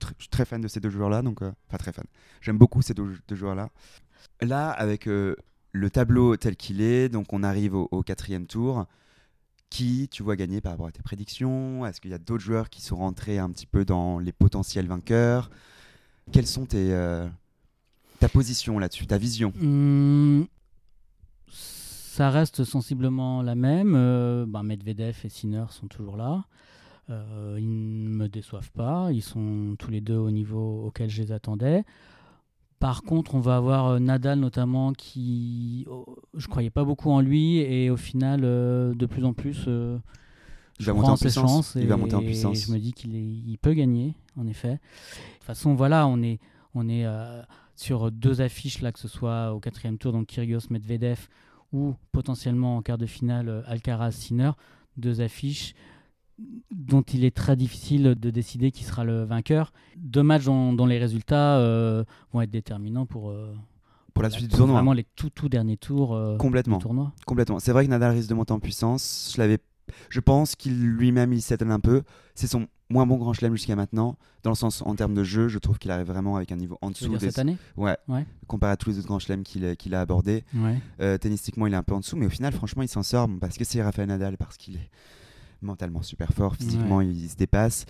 tr- 0.01 0.13
je 0.19 0.23
suis 0.25 0.29
très 0.31 0.45
fan 0.45 0.61
de 0.61 0.69
ces 0.69 0.81
deux 0.81 0.91
joueurs-là, 0.91 1.23
donc 1.23 1.43
euh, 1.43 1.51
très 1.79 1.93
fan. 1.93 2.05
J'aime 2.41 2.59
beaucoup 2.59 2.81
ces 2.83 2.95
deux, 2.95 3.17
deux 3.29 3.35
joueurs-là. 3.37 3.71
Là, 4.41 4.71
avec 4.71 5.09
euh, 5.09 5.35
le 5.73 5.91
tableau 5.91 6.37
tel 6.37 6.57
qu'il 6.57 6.81
est, 6.83 7.09
donc 7.09 7.33
on 7.33 7.43
arrive 7.43 7.75
au, 7.75 7.89
au 7.91 8.03
quatrième 8.03 8.47
tour. 8.47 8.87
Qui 9.71 10.09
tu 10.09 10.23
vois 10.23 10.37
gagner 10.37 10.61
par 10.61 10.71
rapport 10.73 10.87
à 10.87 10.93
tes 10.93 11.03
prédictions? 11.03 11.85
Est-ce 11.85 12.01
qu'il 12.01 12.13
y 12.13 12.15
a 12.15 12.19
d'autres 12.19 12.45
joueurs 12.45 12.71
qui 12.71 12.81
sont 12.81 12.95
rentrés 12.97 13.39
un 13.41 13.51
petit 13.51 13.67
peu 13.67 13.85
dans 13.85 14.21
les 14.21 14.31
potentiels 14.31 14.87
vainqueurs? 14.87 15.51
Quelles 16.31 16.47
sont 16.47 16.65
tes 16.65 16.93
euh, 16.93 17.27
ta 18.21 18.29
position 18.29 18.79
là-dessus, 18.79 19.09
ta 19.09 19.19
vision? 19.19 19.53
Hum, 19.61 20.47
ça 22.15 22.31
reste 22.31 22.63
sensiblement 22.65 23.43
la 23.43 23.57
même. 23.57 23.95
Euh, 23.97 24.47
ben, 24.47 24.63
Medvedev 24.63 25.17
et 25.25 25.29
Sinner 25.29 25.65
sont 25.71 25.89
toujours 25.89 26.17
là. 26.17 26.45
Euh, 27.11 27.57
ils 27.59 27.69
ne 28.05 28.09
me 28.09 28.29
déçoivent 28.29 28.71
pas. 28.71 29.09
Ils 29.13 29.21
sont 29.23 29.75
tous 29.79 29.91
les 29.91 30.01
deux 30.01 30.17
au 30.17 30.31
niveau 30.31 30.85
auquel 30.87 31.11
je 31.11 31.21
les 31.23 31.33
attendais. 31.33 31.83
Par 32.79 33.03
contre, 33.03 33.35
on 33.35 33.41
va 33.41 33.57
avoir 33.57 33.87
euh, 33.87 33.99
Nadal 33.99 34.39
notamment 34.39 34.93
qui, 34.93 35.87
oh, 35.91 36.05
je 36.35 36.47
croyais 36.47 36.71
pas 36.71 36.85
beaucoup 36.85 37.11
en 37.11 37.21
lui 37.21 37.57
et 37.59 37.91
au 37.91 37.97
final, 37.97 38.41
euh, 38.45 38.95
de 38.95 39.07
plus 39.07 39.25
en 39.25 39.33
plus, 39.33 39.65
euh, 39.67 39.99
Il 40.79 40.87
va 40.87 40.93
monter 40.93 41.09
en 41.09 41.17
ses 41.17 41.25
puissance. 41.27 41.51
chances 41.51 41.73
Il 41.77 41.87
va 41.89 41.95
et- 41.97 41.99
monter 41.99 42.15
en 42.15 42.21
et 42.21 42.27
puissance. 42.27 42.67
je 42.67 42.73
me 42.73 42.79
dis 42.79 42.93
qu'il 42.93 43.15
il 43.15 43.59
peut 43.59 43.73
gagner, 43.75 44.15
en 44.39 44.47
effet. 44.47 44.75
De 44.75 44.79
toute 45.39 45.45
façon, 45.45 45.75
voilà, 45.75 46.07
on 46.07 46.23
est, 46.23 46.39
on 46.75 46.89
est 46.89 47.07
euh, 47.07 47.43
sur 47.75 48.13
deux 48.13 48.41
affiches 48.41 48.83
là, 48.83 48.93
que 48.93 48.99
ce 49.01 49.09
soit 49.09 49.53
au 49.53 49.61
quatrième 49.61 49.99
tour, 49.99 50.13
donc 50.13 50.27
Kyrgios 50.27 50.69
Medvedev 50.71 51.29
ou 51.75 51.95
potentiellement 52.13 52.77
en 52.77 52.83
quart 52.83 52.99
de 52.99 53.07
finale 53.07 53.49
euh, 53.49 53.63
Alcaraz 53.67 54.13
Sinner, 54.13 54.53
deux 54.97 55.21
affiches 55.21 55.75
dont 56.71 57.03
il 57.03 57.25
est 57.25 57.35
très 57.35 57.57
difficile 57.57 58.15
de 58.19 58.31
décider 58.31 58.71
qui 58.71 58.85
sera 58.85 59.05
le 59.05 59.25
vainqueur. 59.25 59.73
Deux 59.97 60.23
matchs 60.23 60.45
dont, 60.45 60.73
dont 60.73 60.87
les 60.87 60.99
résultats 60.99 61.59
euh, 61.59 62.05
vont 62.33 62.41
être 62.41 62.51
déterminants 62.51 63.07
pour, 63.07 63.31
euh, 63.31 63.55
Pour 64.15 64.23
la 64.23 64.31
suite 64.31 64.51
du 64.51 64.57
tournoi. 64.57 64.77
Vraiment 64.77 64.93
les 64.93 65.07
tout 65.17 65.31
tout 65.31 65.49
derniers 65.49 65.77
tours 65.77 66.15
euh, 66.15 66.37
Complètement. 66.37 66.79
du 66.79 66.83
tournoi. 66.83 67.13
Complètement. 67.27 67.59
C'est 67.59 67.73
vrai 67.73 67.85
que 67.85 67.91
Nadal 67.91 68.17
risque 68.17 68.29
de 68.29 68.35
monter 68.35 68.53
en 68.53 68.61
puissance. 68.61 69.33
Je 69.35 69.41
l'avais. 69.41 69.59
Je 70.09 70.21
pense 70.21 70.57
qu'il 70.57 70.87
lui-même 70.87 71.33
il 71.33 71.43
s'étonne 71.43 71.71
un 71.71 71.81
peu. 71.81 72.03
C'est 72.35 72.47
son 72.47 72.67
moins 72.95 73.07
bon 73.07 73.17
grand 73.17 73.33
chelem 73.35 73.55
jusqu'à 73.55 73.77
maintenant, 73.77 74.17
dans 74.43 74.51
le 74.51 74.57
sens 74.57 74.81
en 74.83 74.95
termes 74.95 75.15
de 75.15 75.23
jeu, 75.25 75.49
je 75.49 75.59
trouve 75.59 75.79
qu'il 75.79 75.91
arrive 75.91 76.07
vraiment 76.07 76.37
avec 76.37 76.51
un 76.53 76.57
niveau 76.57 76.79
en 76.81 76.91
dessous 76.91 77.09
dire 77.09 77.19
des- 77.19 77.27
cette 77.27 77.39
année? 77.39 77.57
Ouais. 77.77 77.97
Ouais. 78.09 78.25
Comparé 78.47 78.73
à 78.73 78.77
tous 78.77 78.89
les 78.91 78.99
autres 78.99 79.09
grands 79.09 79.19
chelems 79.19 79.43
qu'il 79.43 79.77
qu'il 79.77 79.95
a 79.95 80.01
abordés. 80.01 80.45
Ouais. 80.55 80.79
Euh, 81.01 81.19
tennistiquement, 81.19 81.67
il 81.67 81.73
est 81.75 81.77
un 81.77 81.83
peu 81.83 81.95
en 81.95 82.01
dessous, 82.01 82.17
mais 82.17 82.27
au 82.27 82.31
final, 82.31 82.53
franchement, 82.53 82.83
il 82.83 82.89
s'en 82.89 83.03
sort 83.03 83.29
parce 83.41 83.59
que 83.59 83.65
c'est 83.65 83.83
Rafael 83.83 84.09
Nadal, 84.09 84.37
parce 84.39 84.57
qu'il 84.57 84.77
est 84.77 84.91
mentalement 85.63 86.03
super 86.03 86.31
fort, 86.33 86.57
physiquement, 86.57 87.01
il, 87.01 87.29
se 87.29 87.37
dépasse. 87.37 87.85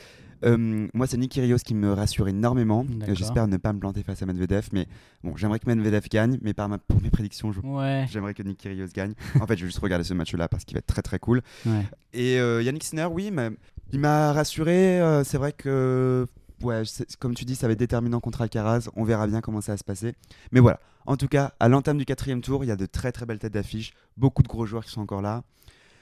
Euh, 0.44 0.88
moi, 0.92 1.06
c'est 1.06 1.16
Nick 1.16 1.32
Kyrgios 1.32 1.58
qui 1.64 1.74
me 1.74 1.92
rassure 1.92 2.28
énormément. 2.28 2.84
Euh. 3.08 3.14
J'espère 3.14 3.48
ne 3.48 3.56
pas 3.56 3.72
me 3.72 3.78
planter 3.80 4.02
face 4.02 4.20
à 4.22 4.26
Medvedev, 4.26 4.68
mais 4.72 4.86
bon, 5.22 5.34
j'aimerais 5.36 5.58
que 5.58 5.66
Medvedev 5.66 6.06
gagne, 6.10 6.38
mais 6.42 6.52
par 6.52 6.68
ma, 6.68 6.76
pour 6.78 7.00
mes 7.00 7.08
prédictions, 7.10 7.50
je- 7.50 7.60
Ouais. 7.60 8.04
j'aimerais 8.10 8.34
que 8.34 8.42
Nick 8.42 8.58
Kyrgios 8.58 8.88
gagne. 8.94 9.14
En 9.40 9.46
fait, 9.46 9.56
je 9.56 9.62
vais 9.62 9.68
juste 9.68 9.78
regarder 9.78 10.04
ce 10.04 10.12
match-là 10.12 10.46
parce 10.48 10.64
qu'il 10.64 10.74
va 10.74 10.80
être 10.80 10.86
très 10.86 11.02
très 11.02 11.18
cool. 11.18 11.40
ouais. 11.66 11.86
Et 12.12 12.38
euh, 12.38 12.62
Yannick 12.62 12.84
Sinner, 12.84 13.06
oui, 13.10 13.30
mais 13.32 13.50
il 13.94 14.00
m'a 14.00 14.32
rassuré. 14.32 15.00
euh, 15.00 15.22
c'est 15.22 15.38
vrai 15.38 15.52
que, 15.52 16.26
ouais, 16.62 16.82
comme 17.20 17.34
tu 17.34 17.44
dis, 17.44 17.54
ça 17.54 17.68
va 17.68 17.74
être 17.74 17.78
déterminant 17.78 18.18
contre 18.18 18.42
Alcaraz. 18.42 18.88
On 18.96 19.04
verra 19.04 19.28
bien 19.28 19.40
comment 19.40 19.60
ça 19.60 19.72
va 19.72 19.76
se 19.76 19.84
passer. 19.84 20.14
Mais 20.50 20.58
voilà, 20.58 20.80
en 21.06 21.16
tout 21.16 21.28
cas, 21.28 21.54
à 21.60 21.68
l'entame 21.68 21.96
du 21.98 22.04
quatrième 22.04 22.40
tour, 22.40 22.64
il 22.64 22.66
y 22.66 22.70
a 22.72 22.76
de 22.76 22.86
très 22.86 23.12
très 23.12 23.24
belles 23.24 23.38
têtes 23.38 23.54
d'affiche. 23.54 23.92
Beaucoup 24.16 24.42
de 24.42 24.48
gros 24.48 24.66
joueurs 24.66 24.84
qui 24.84 24.90
sont 24.90 25.00
encore 25.00 25.22
là. 25.22 25.44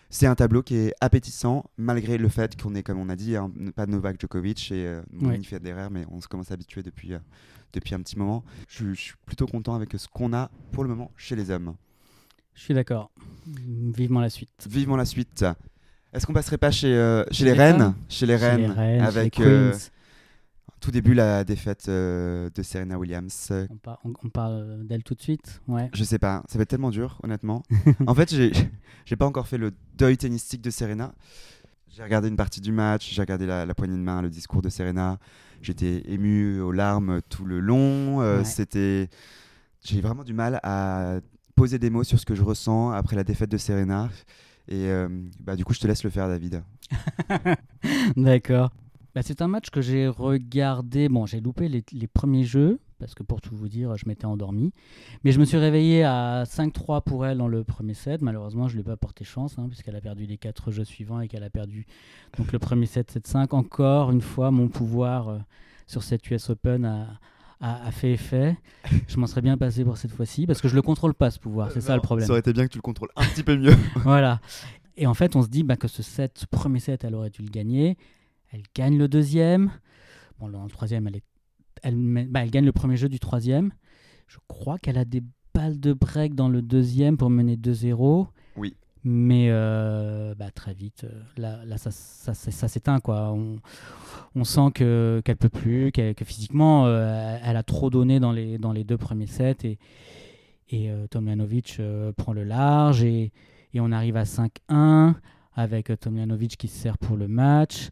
C'est 0.08 0.26
un 0.26 0.34
tableau 0.34 0.62
qui 0.62 0.76
est 0.76 0.94
appétissant, 1.02 1.64
malgré 1.76 2.16
le 2.18 2.28
fait 2.30 2.60
qu'on 2.60 2.74
est, 2.74 2.82
comme 2.82 2.98
on 2.98 3.08
a 3.10 3.16
dit, 3.16 3.36
hein, 3.36 3.50
pas 3.76 3.86
Novak 3.86 4.18
Djokovic 4.20 4.72
et 4.72 4.86
euh, 4.86 5.02
Ouais. 5.20 5.42
Federer, 5.42 5.88
mais 5.90 6.06
on 6.10 6.20
se 6.22 6.28
commence 6.28 6.50
à 6.50 6.54
habituer 6.54 6.82
depuis, 6.82 7.12
euh, 7.14 7.18
depuis 7.74 7.94
un 7.94 8.00
petit 8.00 8.18
moment. 8.18 8.42
Je, 8.68 8.92
je 8.94 9.00
suis 9.00 9.14
plutôt 9.26 9.46
content 9.46 9.74
avec 9.74 9.92
ce 9.96 10.08
qu'on 10.08 10.32
a 10.32 10.50
pour 10.70 10.82
le 10.82 10.88
moment 10.90 11.10
chez 11.18 11.36
les 11.36 11.50
hommes. 11.50 11.74
Je 12.54 12.60
suis 12.62 12.74
d'accord. 12.74 13.10
Vivement 13.46 14.20
la 14.20 14.28
suite. 14.30 14.50
Vivement 14.68 14.96
la 14.96 15.06
suite. 15.06 15.44
Est-ce 16.12 16.26
qu'on 16.26 16.32
passerait 16.32 16.58
pas 16.58 16.70
chez, 16.70 16.94
euh, 16.94 17.24
les, 17.40 17.52
reines 17.52 17.78
femmes 17.78 17.94
Chez 18.08 18.26
les 18.26 18.38
chez 18.38 18.44
avec 19.00 19.40
euh, 19.40 19.72
tout 20.80 20.90
début 20.90 21.14
la 21.14 21.44
défaite 21.44 21.86
euh, 21.88 22.50
de 22.54 22.62
Serena 22.62 22.98
Williams. 22.98 23.48
Euh, 23.50 23.66
On, 23.70 23.76
par- 23.76 23.98
on- 24.04 24.12
on 24.24 24.28
parle 24.28 24.84
d'elle 24.86 25.02
tout 25.04 25.14
de 25.14 25.22
suite? 25.22 25.60
Ouais. 25.68 25.88
Je 25.94 26.04
sais 26.04 26.18
pas, 26.18 26.42
ça 26.48 26.58
va 26.58 26.62
être 26.62 26.68
tellement 26.68 26.90
dur, 26.90 27.18
honnêtement. 27.22 27.62
en 28.06 28.14
fait, 28.14 28.34
j'ai 28.34 29.16
pas 29.16 29.26
encore 29.26 29.46
fait 29.48 29.58
le 29.58 29.72
deuil 29.96 30.16
tennistique 30.18 30.60
de 30.60 30.70
Serena. 30.70 31.14
J'ai 31.94 32.02
regardé 32.02 32.28
une 32.28 32.36
partie 32.36 32.60
du 32.60 32.72
match, 32.72 33.10
j'ai 33.12 33.20
regardé 33.22 33.46
la, 33.46 33.64
la 33.66 33.74
poignée 33.74 33.96
de 33.96 34.02
main, 34.02 34.22
le 34.22 34.30
discours 34.30 34.60
de 34.62 34.68
Serena. 34.70 35.18
J'étais 35.60 36.02
ému 36.10 36.60
aux 36.60 36.72
larmes 36.72 37.20
tout 37.28 37.44
le 37.44 37.60
long. 37.60 38.20
euh, 38.22 38.38
Ouais. 38.38 38.44
C'était, 38.44 39.08
j'ai 39.84 40.00
vraiment 40.00 40.24
du 40.24 40.32
mal 40.34 40.58
à 40.62 41.20
poser 41.54 41.78
des 41.78 41.90
mots 41.90 42.02
sur 42.04 42.18
ce 42.18 42.24
que 42.26 42.34
je 42.34 42.42
ressens 42.42 42.90
après 42.90 43.14
la 43.14 43.24
défaite 43.24 43.50
de 43.50 43.58
Serena. 43.58 44.08
Et 44.72 44.88
euh, 44.88 45.06
bah, 45.38 45.54
du 45.54 45.66
coup, 45.66 45.74
je 45.74 45.80
te 45.80 45.86
laisse 45.86 46.02
le 46.02 46.08
faire, 46.08 46.28
David. 46.28 46.62
D'accord. 48.16 48.70
Bah, 49.14 49.20
c'est 49.22 49.42
un 49.42 49.46
match 49.46 49.68
que 49.68 49.82
j'ai 49.82 50.08
regardé. 50.08 51.10
Bon, 51.10 51.26
j'ai 51.26 51.42
loupé 51.42 51.68
les, 51.68 52.06
premiers 52.06 52.44
jeux, 52.44 52.80
parce 52.98 53.14
que 53.14 53.22
pour 53.22 53.42
tout 53.42 53.54
vous 53.54 53.68
dire, 53.68 53.94
je 53.98 54.08
m'étais 54.08 54.24
endormi. 54.24 54.72
Mais 55.24 55.32
je 55.32 55.38
me 55.38 55.44
suis 55.44 55.58
réveillé 55.58 56.04
à 56.04 56.44
5-3 56.44 57.02
pour 57.02 57.26
elle 57.26 57.36
dans 57.36 57.48
le 57.48 57.64
premier 57.64 57.92
set. 57.92 58.22
Malheureusement, 58.22 58.66
je 58.66 58.72
ne 58.72 58.82
lui 58.82 58.88
ai 58.88 58.90
pas 58.90 58.96
porté 58.96 59.24
chance, 59.24 59.58
hein, 59.58 59.66
puisqu'elle 59.68 59.96
a 59.96 60.00
perdu 60.00 60.24
les 60.24 60.38
quatre 60.38 60.70
jeux 60.70 60.84
suivants 60.84 61.20
et 61.20 61.28
qu'elle 61.28 61.44
a 61.44 61.50
perdu 61.50 61.86
donc, 62.38 62.50
le 62.50 62.58
premier 62.58 62.86
set 62.86 63.14
7-5. 63.14 63.54
Encore 63.54 64.10
une 64.10 64.22
fois, 64.22 64.50
mon 64.50 64.68
pouvoir 64.68 65.28
euh, 65.28 65.38
sur 65.86 66.02
cette 66.02 66.30
US 66.30 66.48
Open 66.48 66.86
a, 66.86 67.20
a- 67.62 67.86
a 67.86 67.90
fait 67.92 68.12
effet. 68.12 68.58
Je 69.08 69.16
m'en 69.18 69.26
serais 69.26 69.40
bien 69.40 69.56
passé 69.56 69.84
pour 69.84 69.96
cette 69.96 70.10
fois-ci, 70.10 70.46
parce 70.46 70.60
que 70.60 70.68
je 70.68 70.74
le 70.74 70.82
contrôle 70.82 71.14
pas, 71.14 71.30
ce 71.30 71.38
pouvoir. 71.38 71.70
C'est 71.70 71.80
ça 71.80 71.94
le 71.94 72.02
problème. 72.02 72.26
Ça 72.26 72.32
aurait 72.32 72.40
été 72.40 72.52
bien 72.52 72.64
que 72.66 72.72
tu 72.72 72.78
le 72.78 72.82
contrôles 72.82 73.08
un 73.16 73.24
petit 73.24 73.42
peu 73.42 73.56
mieux. 73.56 73.74
Voilà. 73.96 74.40
Et 74.96 75.06
en 75.06 75.14
fait, 75.14 75.36
on 75.36 75.42
se 75.42 75.48
dit 75.48 75.62
bah, 75.62 75.76
que 75.76 75.88
ce 75.88 76.02
set, 76.02 76.38
ce 76.38 76.46
premier 76.46 76.80
set, 76.80 77.04
elle 77.04 77.14
aurait 77.14 77.30
dû 77.30 77.40
le 77.42 77.48
gagner. 77.50 77.96
Elle 78.50 78.62
gagne 78.74 78.98
le 78.98 79.08
deuxième. 79.08 79.70
Bon, 80.38 80.50
dans 80.50 80.64
le 80.64 80.70
troisième, 80.70 81.06
elle, 81.06 81.16
est, 81.16 81.24
elle, 81.82 82.26
bah, 82.28 82.40
elle 82.42 82.50
gagne 82.50 82.66
le 82.66 82.72
premier 82.72 82.96
jeu 82.98 83.08
du 83.08 83.18
troisième. 83.18 83.72
Je 84.26 84.36
crois 84.48 84.76
qu'elle 84.78 84.98
a 84.98 85.04
des 85.06 85.22
balles 85.54 85.80
de 85.80 85.92
break 85.94 86.34
dans 86.34 86.48
le 86.48 86.60
deuxième 86.62 87.16
pour 87.16 87.30
mener 87.30 87.56
2-0. 87.56 88.26
Mais 89.04 89.48
euh, 89.50 90.34
bah, 90.36 90.50
très 90.54 90.74
vite, 90.74 91.04
euh, 91.04 91.10
là, 91.36 91.58
là 91.66 91.76
ça, 91.76 91.90
ça, 91.90 92.34
ça- 92.34 92.68
s'éteint. 92.68 93.00
quoi. 93.00 93.32
On, 93.32 93.56
on 94.36 94.44
sent 94.44 94.70
que, 94.74 95.20
qu'elle 95.24 95.36
peut 95.36 95.48
plus, 95.48 95.90
qu'elle- 95.90 96.14
que 96.14 96.24
physiquement, 96.24 96.86
euh, 96.86 97.36
elle 97.42 97.56
a 97.56 97.62
trop 97.64 97.90
donné 97.90 98.20
dans 98.20 98.30
les, 98.30 98.58
dans 98.58 98.72
les 98.72 98.84
deux 98.84 98.96
premiers 98.98 99.26
sets. 99.26 99.56
Et, 99.64 99.78
et 100.70 100.90
euh, 100.90 101.06
Tomljanovic 101.08 101.80
prend 102.16 102.32
le 102.32 102.44
large. 102.44 103.02
Et, 103.02 103.32
et 103.74 103.80
on 103.80 103.90
arrive 103.90 104.16
à 104.16 104.24
5-1 104.24 105.14
avec 105.54 105.92
Tomljanovic 105.98 106.56
qui 106.56 106.68
se 106.68 106.78
sert 106.78 106.96
pour 106.96 107.16
le 107.16 107.26
match. 107.26 107.88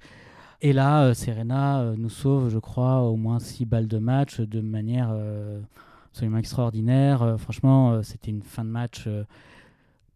Et 0.62 0.72
là, 0.72 1.12
Serena 1.14 1.92
nous 1.96 2.10
sauve, 2.10 2.50
je 2.50 2.58
crois, 2.58 3.00
au 3.02 3.16
moins 3.16 3.38
6 3.40 3.64
balles 3.64 3.88
de 3.88 3.98
match 3.98 4.40
de 4.40 4.60
manière 4.60 5.10
absolument 6.10 6.36
extraordinaire. 6.38 7.36
Franchement, 7.38 8.02
c'était 8.02 8.30
une 8.30 8.42
fin 8.42 8.64
de 8.64 8.68
match. 8.68 9.08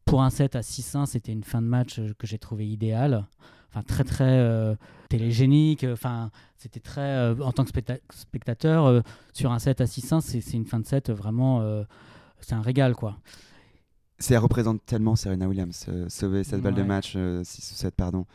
Euh, 0.06 0.10
pour 0.10 0.22
un 0.22 0.30
set 0.30 0.56
à 0.56 0.60
6-1, 0.60 1.06
c'était 1.06 1.32
une 1.32 1.44
fin 1.44 1.60
de 1.62 1.66
match 1.66 1.98
euh, 1.98 2.12
que 2.18 2.26
j'ai 2.26 2.38
trouvé 2.38 2.66
idéale. 2.68 3.26
Enfin, 3.70 3.82
très, 3.82 4.04
très 4.04 4.24
euh, 4.38 4.76
télégénique. 5.08 5.84
Enfin, 5.90 6.30
c'était 6.56 6.80
très. 6.80 7.00
euh, 7.00 7.34
en 7.40 7.52
tant 7.52 7.64
que 7.64 7.70
specta- 7.70 7.98
spectateur, 8.14 8.86
euh, 8.86 9.00
sur 9.32 9.50
un 9.52 9.58
set 9.58 9.80
à 9.80 9.86
6-1, 9.86 10.20
c'est 10.20 10.38
une 10.52 10.66
fin 10.66 10.78
de 10.80 10.86
set 10.86 11.10
vraiment. 11.10 11.60
euh, 11.62 11.82
c'est 12.40 12.54
un 12.54 12.62
régal, 12.62 12.94
quoi. 12.94 13.16
Ça 14.18 14.38
représente 14.38 14.84
tellement 14.86 15.16
Serena 15.16 15.48
Williams. 15.48 15.86
euh, 15.88 16.08
sauver 16.08 16.44
cette 16.44 16.60
balle 16.60 16.74
de 16.74 16.82
match, 16.82 17.12
6 17.12 17.72
ou 17.72 17.74
7, 17.74 17.94
pardon. 17.96 18.26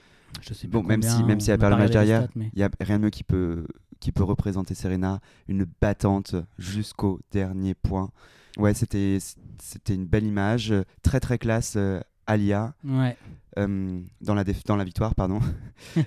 Je 0.42 0.54
sais 0.54 0.68
Bon, 0.68 0.84
même 0.84 1.02
combien, 1.02 1.18
si, 1.18 1.24
même 1.24 1.40
si 1.40 1.52
elle 1.52 1.58
perd 1.60 1.72
le 1.72 1.78
match 1.78 1.92
derrière, 1.92 2.28
il 2.36 2.50
n'y 2.56 2.64
a 2.64 2.70
rien 2.82 2.98
de 3.00 3.04
mieux 3.06 3.10
qui 3.10 3.24
peut, 3.24 3.66
qui 4.00 4.12
peut 4.12 4.24
représenter 4.24 4.76
Serena, 4.76 5.20
une 5.48 5.66
battante 5.82 6.36
jusqu'au 6.58 7.20
dernier 7.32 7.74
point. 7.76 8.12
Ouais, 8.58 8.74
c'était 8.74 9.18
c'était 9.62 9.94
une 9.96 10.06
belle 10.06 10.26
image, 10.26 10.72
euh, 10.72 10.84
très 11.04 11.20
très 11.20 11.38
classe 11.38 11.74
euh, 11.78 12.00
Alia. 12.28 12.74
Ouais. 12.84 13.16
Euh, 13.58 14.00
dans, 14.22 14.36
la 14.36 14.44
dans 14.66 14.76
la 14.76 14.84
victoire, 14.84 15.16
pardon. 15.16 15.40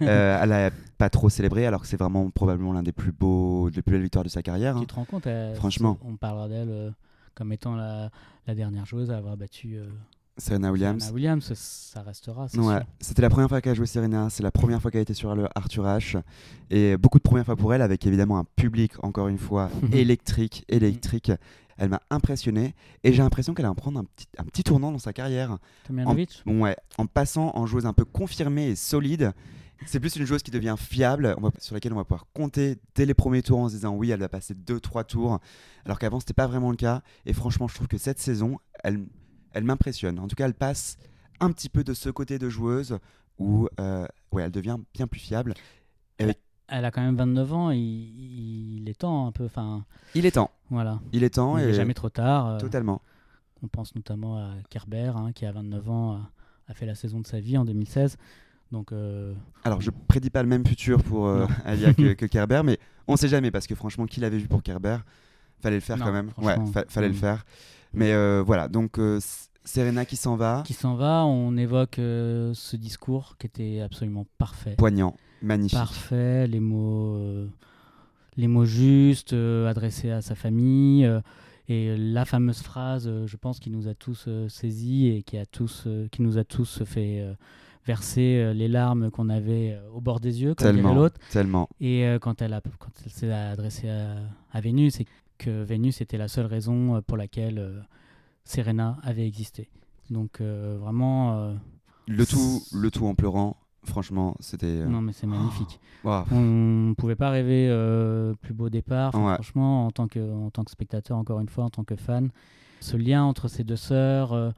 Euh, 0.02 0.38
elle 0.42 0.52
a 0.52 0.70
pas 0.98 1.08
trop 1.08 1.30
célébré, 1.30 1.66
alors 1.66 1.80
que 1.80 1.86
c'est 1.86 1.96
vraiment 1.96 2.28
probablement 2.30 2.72
l'un 2.74 2.82
des 2.82 2.92
plus 2.92 3.10
beaux, 3.12 3.70
des 3.70 3.80
plus 3.82 3.92
belles 3.92 4.02
victoires 4.02 4.22
de 4.24 4.28
sa 4.28 4.42
carrière. 4.42 4.76
hein. 4.76 4.80
Tu 4.80 4.86
te 4.86 4.94
rends 4.94 5.04
compte 5.06 5.26
elle- 5.26 5.54
Franchement. 5.56 5.98
On 6.04 6.16
parlera 6.16 6.46
d'elle 6.48 6.92
comme 7.34 7.52
étant 7.52 7.74
la, 7.74 8.10
la 8.46 8.54
dernière 8.54 8.84
joueuse 8.84 9.10
à 9.10 9.16
avoir 9.16 9.36
battu 9.38 9.78
Serena 10.36 10.70
Williams. 10.70 11.00
Serena 11.02 11.14
Williams. 11.14 11.52
Ça, 11.54 12.02
restera. 12.02 12.46
Ouais, 12.54 12.80
c'était 13.00 13.22
la 13.22 13.30
première 13.30 13.48
fois 13.48 13.60
qu'elle 13.62 13.72
a 13.72 13.74
joué 13.74 13.86
Serena, 13.86 14.28
c'est 14.30 14.42
la 14.42 14.50
première 14.50 14.80
fois 14.82 14.90
qu'elle 14.90 15.02
était 15.02 15.14
sur 15.14 15.34
le 15.34 15.46
Arthur 15.54 15.84
H. 15.84 16.20
Et 16.70 16.96
beaucoup 16.98 17.18
de 17.18 17.22
premières 17.22 17.46
fois 17.46 17.56
pour 17.56 17.72
elle, 17.74 17.82
avec 17.82 18.06
évidemment 18.06 18.38
un 18.38 18.44
public, 18.56 18.92
encore 19.02 19.28
une 19.28 19.38
fois, 19.38 19.70
électrique, 19.92 20.64
électrique. 20.68 21.32
Elle 21.82 21.88
m'a 21.88 22.00
impressionné 22.10 22.76
et 23.02 23.12
j'ai 23.12 23.24
l'impression 23.24 23.54
qu'elle 23.54 23.64
va 23.64 23.72
en 23.72 23.74
prendre 23.74 23.98
un 23.98 24.04
petit, 24.04 24.28
un 24.38 24.44
petit 24.44 24.62
tournant 24.62 24.92
dans 24.92 25.00
sa 25.00 25.12
carrière. 25.12 25.58
Tomjanovic 25.84 26.42
Bon, 26.46 26.60
ouais, 26.62 26.76
en 26.96 27.06
passant 27.06 27.50
en 27.56 27.66
joueuse 27.66 27.86
un 27.86 27.92
peu 27.92 28.04
confirmée 28.04 28.68
et 28.68 28.76
solide. 28.76 29.32
C'est 29.84 29.98
plus 29.98 30.14
une 30.14 30.24
joueuse 30.24 30.44
qui 30.44 30.52
devient 30.52 30.76
fiable, 30.78 31.34
on 31.38 31.40
va- 31.40 31.50
sur 31.58 31.74
laquelle 31.74 31.92
on 31.92 31.96
va 31.96 32.04
pouvoir 32.04 32.26
compter 32.34 32.76
dès 32.94 33.04
les 33.04 33.14
premiers 33.14 33.42
tours 33.42 33.58
en 33.58 33.68
se 33.68 33.74
disant 33.74 33.96
oui, 33.96 34.12
elle 34.12 34.20
va 34.20 34.28
passer 34.28 34.54
2-3 34.54 35.02
tours, 35.02 35.40
alors 35.84 35.98
qu'avant, 35.98 36.20
c'était 36.20 36.34
pas 36.34 36.46
vraiment 36.46 36.70
le 36.70 36.76
cas. 36.76 37.02
Et 37.26 37.32
franchement, 37.32 37.66
je 37.66 37.74
trouve 37.74 37.88
que 37.88 37.98
cette 37.98 38.20
saison, 38.20 38.60
elle, 38.84 39.04
elle 39.50 39.64
m'impressionne. 39.64 40.20
En 40.20 40.28
tout 40.28 40.36
cas, 40.36 40.44
elle 40.46 40.54
passe 40.54 40.98
un 41.40 41.50
petit 41.50 41.68
peu 41.68 41.82
de 41.82 41.94
ce 41.94 42.10
côté 42.10 42.38
de 42.38 42.48
joueuse 42.48 42.96
où 43.40 43.66
euh, 43.80 44.06
ouais, 44.30 44.44
elle 44.44 44.52
devient 44.52 44.78
bien 44.94 45.08
plus 45.08 45.18
fiable. 45.18 45.54
Elle 46.68 46.84
a 46.84 46.90
quand 46.90 47.02
même 47.02 47.16
29 47.16 47.52
ans. 47.52 47.70
Il, 47.70 47.78
il 48.80 48.88
est 48.88 48.98
temps 48.98 49.26
un 49.26 49.32
peu. 49.32 49.44
Enfin, 49.44 49.84
Il 50.14 50.24
est 50.26 50.32
temps, 50.32 50.50
voilà. 50.70 51.00
il 51.12 51.22
est 51.24 51.34
temps. 51.34 51.58
Il 51.58 51.64
et 51.64 51.66
n'est 51.66 51.72
jamais 51.74 51.94
trop 51.94 52.08
tard. 52.10 52.46
euh, 52.48 52.58
Totalement. 52.58 53.02
On 53.62 53.68
pense 53.68 53.94
notamment 53.94 54.38
à 54.38 54.50
Kerber, 54.70 55.12
hein, 55.16 55.32
qui 55.32 55.46
à 55.46 55.52
29 55.52 55.90
ans 55.90 56.12
a, 56.14 56.30
a 56.68 56.74
fait 56.74 56.86
la 56.86 56.94
saison 56.94 57.20
de 57.20 57.26
sa 57.26 57.40
vie 57.40 57.56
en 57.58 57.64
2016. 57.64 58.16
Donc, 58.72 58.90
euh, 58.92 59.34
Alors, 59.64 59.80
je 59.82 59.90
prédis 60.08 60.30
pas 60.30 60.42
le 60.42 60.48
même 60.48 60.66
futur 60.66 61.02
pour 61.02 61.26
euh. 61.26 61.46
Alia 61.64 61.92
que, 61.94 62.12
que 62.14 62.26
Kerber, 62.26 62.62
mais 62.64 62.78
on 63.06 63.16
sait 63.16 63.28
jamais 63.28 63.50
parce 63.50 63.66
que 63.66 63.74
franchement, 63.74 64.06
qui 64.06 64.18
l'avait 64.20 64.38
vu 64.38 64.48
pour 64.48 64.62
Kerber? 64.62 64.96
Fallait 65.60 65.76
le 65.76 65.80
faire 65.80 65.98
Non, 65.98 66.06
quand 66.06 66.12
même. 66.12 66.30
Ouais, 66.38 66.56
fa- 66.72 66.84
fallait 66.88 67.08
le 67.08 67.14
mm. 67.14 67.18
faire. 67.18 67.44
Mais 67.92 68.12
euh, 68.12 68.42
voilà, 68.44 68.68
donc 68.68 68.98
Serena 69.64 70.04
qui 70.06 70.16
s'en 70.16 70.34
va, 70.36 70.62
qui 70.66 70.72
s'en 70.72 70.94
va, 70.96 71.24
on 71.26 71.56
évoque 71.56 71.96
ce 71.96 72.76
discours 72.76 73.36
qui 73.38 73.46
était 73.46 73.80
absolument 73.80 74.26
parfait. 74.38 74.74
poignant, 74.76 75.14
magnifique. 75.42 75.78
Parfait, 75.78 76.46
les 76.46 76.60
mots, 76.60 77.16
euh, 77.16 77.46
les 78.36 78.48
mots 78.48 78.64
justes, 78.64 79.32
euh, 79.32 79.68
adressés 79.68 80.10
à 80.10 80.20
sa 80.22 80.34
famille. 80.34 81.04
euh, 81.06 81.20
et 81.68 81.96
la 81.96 82.24
fameuse 82.24 82.60
phrase, 82.60 83.08
je 83.26 83.36
pense, 83.36 83.60
qui 83.60 83.70
nous 83.70 83.86
a 83.88 83.94
tous 83.94 84.28
saisis 84.48 85.06
et 85.08 85.22
qui, 85.22 85.38
a 85.38 85.46
tous, 85.46 85.86
qui 86.10 86.20
nous 86.20 86.36
a 86.36 86.44
tous 86.44 86.82
fait 86.84 87.24
verser 87.86 88.52
les 88.52 88.66
larmes 88.66 89.10
qu'on 89.12 89.28
avait 89.28 89.78
au 89.94 90.00
bord 90.00 90.18
des 90.18 90.42
yeux, 90.42 90.54
comme 90.54 90.80
l'autre. 90.94 91.18
tellement. 91.30 91.68
Et 91.80 92.04
quand 92.20 92.42
elle, 92.42 92.52
a, 92.54 92.60
quand 92.78 92.90
elle 93.06 93.12
s'est 93.12 93.32
adressée 93.32 93.88
à, 93.88 94.16
à 94.52 94.60
Vénus, 94.60 94.94
c'est 94.94 95.06
que 95.38 95.62
Vénus 95.62 96.00
était 96.00 96.18
la 96.18 96.28
seule 96.28 96.46
raison 96.46 97.00
pour 97.06 97.16
laquelle 97.16 97.86
Serena 98.44 98.98
avait 99.04 99.26
existé. 99.26 99.70
Donc 100.10 100.40
vraiment, 100.40 101.54
Le 102.08 102.26
tout, 102.26 102.60
le 102.74 102.90
tout 102.90 103.06
en 103.06 103.14
pleurant. 103.14 103.56
Franchement, 103.84 104.36
c'était. 104.40 104.66
euh, 104.66 104.86
non 104.86 105.00
mais 105.00 105.12
c'est 105.12 105.26
magnifique. 105.26 105.80
On 106.04 106.40
ne 106.40 106.94
pouvait 106.94 107.16
pas 107.16 107.30
rêver 107.30 107.66
euh, 107.68 108.32
plus 108.40 108.54
beau 108.54 108.68
départ. 108.70 109.08
Enfin, 109.14 109.26
Ouais. 109.26 109.34
Franchement, 109.34 109.86
en 109.86 109.90
tant, 109.90 110.06
que, 110.08 110.20
en 110.32 110.50
tant 110.50 110.62
que 110.64 110.70
spectateur, 110.70 111.16
encore 111.18 111.40
une 111.40 111.48
fois, 111.48 111.64
en 111.64 111.70
tant 111.70 111.84
que 111.84 111.96
fan, 111.96 112.30
ce 112.80 112.96
lien 112.96 113.24
entre 113.24 113.48
ces 113.48 113.64
deux 113.64 113.76
sœurs, 113.76 114.32
euh, 114.32 114.50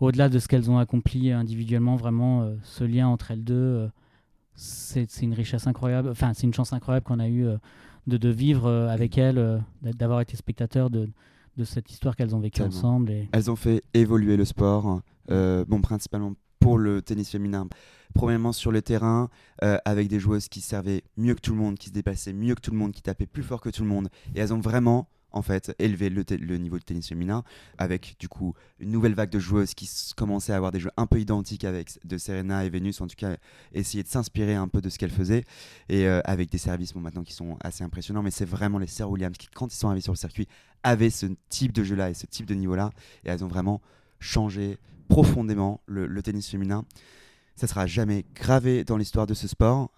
au-delà 0.00 0.28
de 0.28 0.38
ce 0.38 0.48
qu'elles 0.48 0.70
ont 0.70 0.78
accompli 0.78 1.30
individuellement, 1.32 1.96
vraiment, 1.96 2.42
euh, 2.42 2.54
ce 2.62 2.84
lien 2.84 3.08
entre 3.08 3.32
elles 3.32 3.44
deux, 3.44 3.88
c'est 4.54 5.06
une 5.22 5.34
richesse 5.34 5.66
incroyable. 5.66 6.08
Enfin, 6.10 6.32
c'est 6.34 6.46
une 6.46 6.54
chance 6.54 6.72
incroyable 6.72 7.04
qu'on 7.06 7.18
a 7.20 7.28
eu 7.28 7.46
euh, 7.46 7.56
de, 8.06 8.16
de 8.16 8.28
vivre 8.28 8.68
avec 8.70 9.18
elles, 9.18 9.60
d'a- 9.82 9.92
d'avoir 9.92 10.20
été 10.20 10.36
spectateur 10.36 10.90
de, 10.90 11.08
de 11.56 11.64
cette 11.64 11.90
histoire 11.90 12.16
qu'elles 12.16 12.34
ont 12.36 12.40
vécue 12.40 12.62
ensemble. 12.62 13.10
Et... 13.10 13.28
Elles 13.32 13.50
ont 13.50 13.56
fait 13.56 13.82
évoluer 13.94 14.36
le 14.36 14.44
sport, 14.44 15.00
bon, 15.28 15.80
principalement 15.82 16.32
pour 16.70 16.78
le 16.78 17.02
tennis 17.02 17.28
féminin. 17.28 17.66
Premièrement 18.14 18.52
sur 18.52 18.70
le 18.70 18.80
terrain, 18.80 19.28
euh, 19.64 19.78
avec 19.84 20.06
des 20.06 20.20
joueuses 20.20 20.48
qui 20.48 20.60
servaient 20.60 21.02
mieux 21.16 21.34
que 21.34 21.40
tout 21.40 21.50
le 21.50 21.58
monde, 21.58 21.76
qui 21.76 21.88
se 21.88 21.92
déplaçaient 21.92 22.32
mieux 22.32 22.54
que 22.54 22.60
tout 22.60 22.70
le 22.70 22.76
monde, 22.76 22.92
qui 22.92 23.02
tapaient 23.02 23.26
plus 23.26 23.42
fort 23.42 23.60
que 23.60 23.70
tout 23.70 23.82
le 23.82 23.88
monde. 23.88 24.08
Et 24.36 24.38
elles 24.38 24.54
ont 24.54 24.60
vraiment, 24.60 25.08
en 25.32 25.42
fait, 25.42 25.74
élevé 25.80 26.10
le, 26.10 26.56
niveau 26.58 26.78
de 26.78 26.84
tennis 26.84 27.08
féminin, 27.08 27.42
avec 27.76 28.14
du 28.20 28.28
coup 28.28 28.54
une 28.78 28.92
nouvelle 28.92 29.14
vague 29.14 29.30
de 29.30 29.40
joueuses 29.40 29.74
qui 29.74 29.90
commençaient 30.16 30.52
à 30.52 30.56
avoir 30.58 30.70
des 30.70 30.78
jeux 30.78 30.92
un 30.96 31.08
peu 31.08 31.18
identiques 31.18 31.64
avec 31.64 31.98
de 32.04 32.18
Serena 32.18 32.64
et 32.64 32.70
Vénus, 32.70 33.00
en 33.00 33.08
tout 33.08 33.16
cas, 33.16 33.36
essayer 33.72 34.04
de 34.04 34.08
s'inspirer 34.08 34.54
un 34.54 34.68
peu 34.68 34.80
de 34.80 34.90
ce 34.90 34.96
qu'elles 34.96 35.10
faisaient, 35.10 35.42
et 35.88 36.06
euh, 36.06 36.20
avec 36.24 36.50
des 36.50 36.58
services 36.58 36.92
bon, 36.92 37.00
maintenant 37.00 37.24
qui 37.24 37.32
sont 37.32 37.58
assez 37.64 37.82
impressionnants. 37.82 38.22
Mais 38.22 38.30
c'est 38.30 38.48
vraiment 38.48 38.78
les 38.78 38.86
sœurs 38.86 39.10
Williams 39.10 39.36
qui, 39.36 39.48
quand 39.48 39.74
ils 39.74 39.76
sont 39.76 39.88
arrivés 39.88 40.02
sur 40.02 40.12
le 40.12 40.18
circuit, 40.18 40.46
avaient 40.84 41.10
ce 41.10 41.26
type 41.48 41.72
de 41.72 41.82
jeu-là 41.82 42.10
et 42.10 42.14
ce 42.14 42.26
type 42.26 42.46
de 42.46 42.54
niveau-là, 42.54 42.90
et 43.24 43.30
elles 43.30 43.42
ont 43.42 43.48
vraiment 43.48 43.80
changé 44.20 44.78
profondément 45.08 45.80
le, 45.86 46.06
le 46.06 46.22
tennis 46.22 46.48
féminin. 46.48 46.84
Ça 47.56 47.66
sera 47.66 47.86
jamais 47.86 48.24
gravé 48.34 48.84
dans 48.84 48.96
l'histoire 48.96 49.26
de 49.26 49.34
ce 49.34 49.46
sport. 49.48 49.90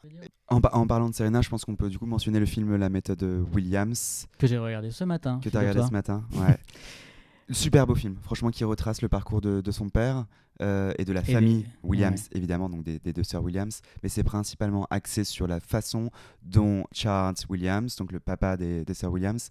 En, 0.49 0.61
pa- 0.61 0.71
en 0.73 0.87
parlant 0.87 1.09
de 1.09 1.15
Serena, 1.15 1.43
je 1.43 1.49
pense 1.49 1.65
qu'on 1.65 1.77
peut 1.77 1.91
du 1.91 1.99
coup 1.99 2.07
mentionner 2.07 2.41
le 2.41 2.47
film 2.47 2.75
La 2.77 2.89
méthode 2.89 3.23
Williams 3.55 4.27
Que 4.39 4.47
j'ai 4.47 4.59
regardé 4.59 4.91
ce 4.91 5.05
matin. 5.05 5.39
que 5.43 5.49
tu 5.49 5.57
as 5.57 5.61
regardé 5.61 5.83
ce 5.83 5.93
matin. 5.93 6.25
Ouais. 6.35 6.57
Super 7.51 7.87
beau 7.87 7.95
film, 7.95 8.17
franchement, 8.23 8.51
qui 8.51 8.65
retrace 8.65 9.03
le 9.03 9.09
parcours 9.09 9.41
de, 9.41 9.61
de 9.61 9.71
son 9.71 9.89
père 9.91 10.25
euh, 10.63 10.93
et 10.99 11.05
de 11.05 11.13
la 11.13 11.21
Et 11.21 11.33
famille 11.33 11.63
les- 11.63 11.67
Williams, 11.89 12.29
évidemment, 12.33 12.69
donc 12.71 12.83
des, 12.83 12.99
des 12.99 13.13
deux 13.13 13.25
sœurs 13.25 13.43
Williams. 13.43 13.81
Mais 14.03 14.09
c'est 14.09 14.23
principalement 14.23 14.87
axé 14.91 15.23
sur 15.25 15.47
la 15.47 15.61
façon 15.61 16.11
dont 16.43 16.85
Charles 16.93 17.35
Williams, 17.49 17.95
donc 17.97 18.11
le 18.13 18.21
papa 18.21 18.57
des, 18.57 18.85
des 18.85 18.95
sœurs 18.95 19.13
Williams, 19.13 19.51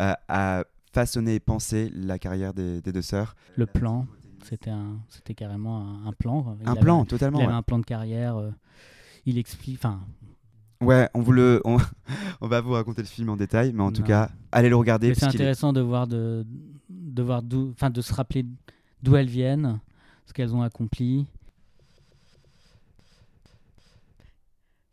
euh, 0.00 0.14
a 0.28 0.64
façonné 0.92 1.34
et 1.36 1.40
pensé 1.40 1.90
la 1.94 2.18
carrière 2.18 2.52
des, 2.54 2.80
des 2.80 2.92
deux 2.92 3.02
sœurs. 3.02 3.34
Le 3.56 3.66
plan, 3.66 4.06
c'était 4.44 4.70
un, 4.70 4.98
c'était 5.08 5.34
carrément 5.34 5.78
un, 5.80 6.06
un 6.06 6.12
plan. 6.12 6.56
Il 6.60 6.68
Un 6.68 6.72
avait- 6.72 6.80
plan, 6.80 7.04
Il 7.04 7.08
totalement. 7.08 7.38
avait 7.38 7.48
ouais. 7.48 7.52
un 7.54 7.62
plan 7.62 7.78
de 7.78 7.84
carrière. 7.84 8.36
euh, 8.36 8.50
il 9.26 9.38
explique. 9.38 9.76
Enfin, 9.78 10.00
Ouais, 10.80 11.08
on, 11.14 11.20
vous 11.20 11.30
le, 11.32 11.60
on, 11.64 11.76
on 12.40 12.48
va 12.48 12.60
vous 12.60 12.72
raconter 12.72 13.02
le 13.02 13.06
film 13.08 13.28
en 13.28 13.36
détail, 13.36 13.72
mais 13.72 13.82
en 13.84 13.92
tout 13.92 14.02
cas, 14.02 14.30
allez 14.50 14.68
le 14.68 14.74
regarder. 14.76 15.14
c'est 15.14 15.24
est- 15.26 15.28
intéressant 15.28 15.72
de 15.72 15.80
voir 15.80 16.08
de, 16.08 16.44
de 16.90 17.22
voir 17.22 17.40
d'où, 17.42 17.70
enfin, 17.70 17.88
de 17.90 18.00
se 18.00 18.12
rappeler 18.12 18.44
d'où 19.02 19.14
elles 19.16 19.28
viennent, 19.28 19.78
ce 20.26 20.32
qu'elles 20.32 20.54
ont 20.54 20.62
accompli. 20.62 21.26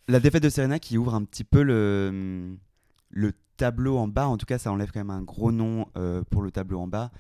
La 0.08 0.20
défaite 0.20 0.44
de 0.44 0.50
Serena 0.50 0.80
qui 0.80 0.98
ouvre 0.98 1.14
un 1.14 1.24
petit 1.24 1.44
peu 1.44 1.62
le, 1.62 2.56
le 3.10 3.34
tableau 3.60 3.98
en 3.98 4.08
bas, 4.08 4.28
en 4.28 4.38
tout 4.38 4.46
cas, 4.46 4.58
ça 4.58 4.72
enlève 4.72 4.92
quand 4.92 5.00
même 5.02 5.10
un 5.10 5.22
gros 5.22 5.52
nom 5.52 5.86
euh, 5.98 6.24
pour 6.30 6.42
le 6.42 6.50
tableau 6.52 6.80
en 6.80 6.88
bas. 6.88 7.12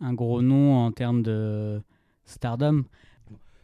Un 0.00 0.14
gros 0.14 0.42
nom 0.42 0.76
en 0.76 0.92
termes 0.92 1.22
de 1.22 1.80
stardom. 2.24 2.84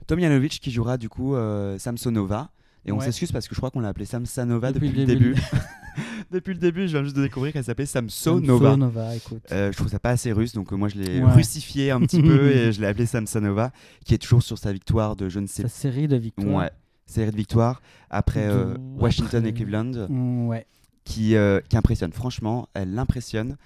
Tomjanovic 0.06 0.60
qui 0.60 0.70
jouera 0.70 0.96
du 0.98 1.08
coup 1.08 1.34
euh, 1.34 1.78
Samsonova. 1.78 2.50
Et 2.84 2.92
on 2.92 2.98
Ouais. 2.98 3.04
s'excuse 3.04 3.32
parce 3.32 3.48
que 3.48 3.54
je 3.54 3.60
crois 3.60 3.70
qu'on 3.70 3.80
l'a 3.80 3.88
appelée 3.88 4.04
Samsanova 4.04 4.72
depuis, 4.72 4.88
Depuis 4.88 5.00
le 5.00 5.06
début. 5.06 5.34
début. 5.34 5.42
depuis 6.30 6.54
le 6.54 6.60
début, 6.60 6.82
je 6.86 6.92
viens 6.96 7.02
juste 7.02 7.16
de 7.16 7.22
découvrir 7.22 7.52
qu'elle 7.52 7.64
s'appelait 7.64 7.84
Samsonova. 7.86 8.70
Samsonova, 8.70 9.16
écoute. 9.16 9.42
Euh, 9.50 9.72
je 9.72 9.76
trouve 9.76 9.88
ça 9.88 9.98
pas 9.98 10.10
assez 10.10 10.30
russe, 10.32 10.52
donc 10.52 10.70
moi 10.72 10.88
je 10.88 10.96
l'ai 10.96 11.20
Ouais. 11.20 11.32
russifié 11.32 11.90
un 11.90 12.00
petit 12.00 12.22
peu 12.22 12.50
et 12.52 12.72
je 12.72 12.80
l'ai 12.80 12.86
appelée 12.86 13.06
Samsonova, 13.06 13.72
qui 14.04 14.14
est 14.14 14.18
toujours 14.18 14.42
sur 14.42 14.56
sa 14.58 14.72
victoire 14.72 15.16
de 15.16 15.28
je 15.28 15.40
ne 15.40 15.46
sais 15.48 15.62
Sa 15.62 15.68
série 15.68 16.06
de 16.06 16.16
victoires. 16.16 16.54
Ouais, 16.54 16.70
série 17.06 17.32
de 17.32 17.36
victoires 17.36 17.82
après 18.08 18.46
euh, 18.46 18.76
Washington 18.98 19.44
et 19.46 19.52
Cleveland, 19.52 20.06
ouais. 20.48 20.66
Qui, 21.06 21.36
euh, 21.36 21.60
qui 21.68 21.76
impressionne. 21.78 22.12
Franchement, 22.12 22.68
elle 22.74 22.92
l'impressionne. 22.92 23.56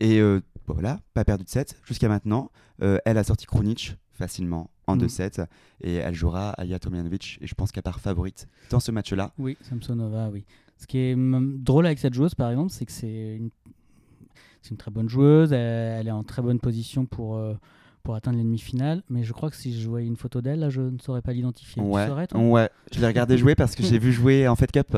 Et 0.00 0.20
euh, 0.20 0.40
voilà, 0.66 1.00
pas 1.14 1.24
perdu 1.24 1.44
de 1.44 1.48
7 1.48 1.80
jusqu'à 1.84 2.08
maintenant. 2.08 2.50
Euh, 2.82 2.98
elle 3.06 3.16
a 3.16 3.24
sorti 3.24 3.46
Krunic 3.46 3.96
facilement 4.12 4.70
en 4.86 4.96
Mm. 4.96 5.06
2-7 5.06 5.46
et 5.82 5.94
elle 5.94 6.14
jouera 6.14 6.50
Alia 6.50 6.78
Tomjanovic. 6.78 7.38
Et 7.40 7.46
je 7.46 7.54
pense 7.54 7.72
qu'elle 7.72 7.82
part 7.84 8.00
favorite 8.00 8.48
dans 8.70 8.80
ce 8.80 8.90
match-là. 8.90 9.32
Oui, 9.38 9.56
Samsonova, 9.62 10.28
oui. 10.30 10.44
Ce 10.76 10.86
qui 10.86 10.98
est 10.98 11.14
drôle 11.16 11.86
avec 11.86 11.98
cette 11.98 12.14
joueuse, 12.14 12.34
par 12.34 12.50
exemple, 12.50 12.70
c'est 12.70 12.86
que 12.86 12.92
c'est 12.92 13.36
une, 13.36 14.76
très 14.76 14.90
bonne 14.90 15.08
joueuse. 15.08 15.52
Elle, 15.52 16.00
elle 16.00 16.08
est 16.08 16.12
en 16.12 16.24
très 16.24 16.42
bonne 16.42 16.58
position 16.58 17.06
pour, 17.06 17.36
euh, 17.36 17.54
pour 18.02 18.14
atteindre 18.14 18.38
les 18.38 18.44
demi-finales. 18.44 19.02
Mais 19.08 19.24
je 19.24 19.32
crois 19.32 19.50
que 19.50 19.56
si 19.56 19.80
je 19.80 19.88
voyais 19.88 20.06
une 20.06 20.16
photo 20.16 20.40
d'elle, 20.40 20.60
là, 20.60 20.70
je 20.70 20.80
ne 20.82 20.98
saurais 20.98 21.22
pas 21.22 21.32
l'identifier. 21.32 21.82
Tu 21.82 21.88
Ouais, 21.88 22.06
saurais, 22.06 22.26
toi? 22.26 22.40
Ouais. 22.40 22.68
Je 22.92 23.00
l'ai 23.00 23.06
regardé 23.06 23.38
jouer 23.38 23.54
parce 23.54 23.74
que 23.74 23.82
j'ai 23.82 23.98
vu 23.98 24.12
jouer 24.12 24.48
en 24.48 24.56
Fed 24.56 24.70
Cup. 24.70 24.96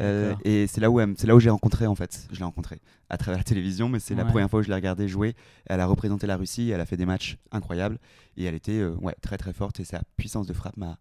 Euh, 0.00 0.34
et 0.44 0.66
c'est 0.66 0.80
là 0.80 0.90
où, 0.90 0.98
c'est 1.16 1.26
là 1.26 1.36
où 1.36 1.40
j'ai 1.40 1.50
rencontré 1.50 1.86
en 1.86 1.94
fait. 1.94 2.26
Je 2.32 2.38
l'ai 2.38 2.44
rencontré 2.44 2.80
à 3.10 3.16
travers 3.16 3.38
la 3.38 3.44
télévision, 3.44 3.88
mais 3.88 4.00
c'est 4.00 4.14
la 4.14 4.24
première 4.24 4.48
fois 4.50 4.60
où 4.60 4.62
je 4.62 4.68
l'ai 4.68 4.74
regardé 4.74 5.08
jouer. 5.08 5.36
Elle 5.66 5.80
a 5.80 5.86
représenté 5.86 6.26
la 6.26 6.36
Russie, 6.36 6.70
elle 6.70 6.80
a 6.80 6.86
fait 6.86 6.96
des 6.96 7.06
matchs 7.06 7.38
incroyables 7.52 7.98
et 8.36 8.44
elle 8.44 8.54
était 8.54 8.80
euh, 8.80 8.94
ouais, 9.02 9.14
très 9.20 9.36
très 9.36 9.52
forte 9.52 9.78
et 9.80 9.84
sa 9.84 10.00
puissance 10.16 10.46
de 10.46 10.52
frappe 10.52 10.76
m'a 10.76 10.98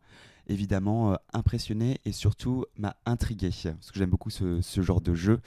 évidemment 0.47 1.13
euh, 1.13 1.15
impressionné 1.31 1.99
et 2.05 2.11
surtout 2.11 2.65
m'a 2.77 2.95
intrigué 3.05 3.49
parce 3.63 3.91
que 3.91 3.97
j'aime 3.97 4.09
beaucoup 4.09 4.29
ce, 4.29 4.61
ce 4.61 4.81
genre 4.81 5.01
de 5.01 5.15
jeu. 5.15 5.39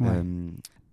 Ouais. 0.00 0.08
Euh, 0.10 0.50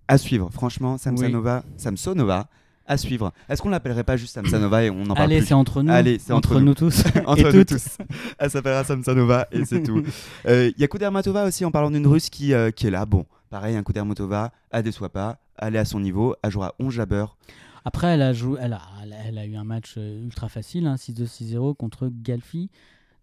à 0.08 0.18
suivre, 0.18 0.50
franchement, 0.52 0.98
Samsonova, 0.98 1.64
Samsonova 1.76 2.48
à 2.88 2.98
suivre. 2.98 3.32
Est-ce 3.50 3.62
qu'on 3.62 3.70
l'appellerait 3.70 4.04
pas 4.04 4.18
juste 4.18 4.34
Samsanova 4.34 4.84
et 4.84 4.90
on 4.90 5.04
en 5.04 5.14
parle 5.14 5.32
Allez, 5.32 5.42
c'est 5.42 5.54
entre 5.54 5.84
nous. 5.84 5.92
Allez, 5.92 6.20
c'est 6.20 6.34
entre, 6.34 6.60
nous. 6.60 6.74
tous. 6.74 7.04
entre 7.26 7.40
et 7.40 7.44
nous 7.44 7.52
toutes. 7.64 7.68
tous. 7.68 7.98
Elle 8.40 8.50
s'appellera 8.50 8.84
Samsonova 8.84 9.48
et 9.52 9.66
c'est 9.66 9.84
tout. 9.84 10.04
Il 10.48 10.74
y 10.78 10.84
a 10.84 10.88
Kudermatova 10.88 11.46
aussi 11.46 11.66
en 11.66 11.72
parlant 11.72 11.92
d'une 11.92 12.08
russe 12.08 12.30
qui, 12.30 12.54
euh, 12.54 12.72
qui 12.72 12.88
est 12.88 12.92
là. 12.92 13.06
Bon, 13.06 13.26
pareil, 13.50 13.76
un 13.76 13.84
Kudermatova, 13.84 14.52
elle 14.72 14.84
déçoit 14.84 15.10
pas, 15.10 15.40
elle 15.58 15.76
est 15.76 15.80
à 15.80 15.86
son 15.86 16.00
niveau, 16.00 16.36
elle 16.42 16.52
jouera 16.52 16.74
11 16.80 16.94
jabber. 16.94 17.26
Après, 17.86 18.08
elle 18.08 18.22
a, 18.22 18.34
joué, 18.34 18.60
elle, 18.62 18.74
a, 18.74 18.82
elle 19.26 19.50
eu 19.50 19.56
un 19.56 19.64
match 19.64 19.96
euh, 19.98 20.22
ultra 20.24 20.50
facile, 20.50 20.88
hein, 20.88 20.96
6-2-6-0 20.96 21.76
contre 21.76 22.10
Galfi, 22.12 22.70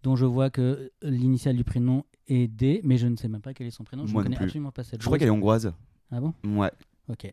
dont 0.01 0.15
je 0.15 0.25
vois 0.25 0.49
que 0.49 0.91
l'initiale 1.03 1.55
du 1.55 1.63
prénom 1.63 2.03
est 2.27 2.47
D, 2.47 2.81
mais 2.83 2.97
je 2.97 3.05
ne 3.05 3.15
sais 3.15 3.27
même 3.27 3.41
pas 3.41 3.53
quel 3.53 3.67
est 3.67 3.71
son 3.71 3.83
prénom. 3.83 4.07
Je 4.07 4.15
ne 4.15 4.23
connais 4.23 4.35
plus. 4.35 4.45
absolument 4.45 4.71
pas 4.71 4.83
cette 4.83 5.01
Je 5.01 5.05
crois 5.05 5.19
qu'elle 5.19 5.27
est 5.27 5.31
hongroise. 5.31 5.71
Ah 6.11 6.19
bon? 6.19 6.33
Ouais. 6.43 6.71
Ok. 7.09 7.31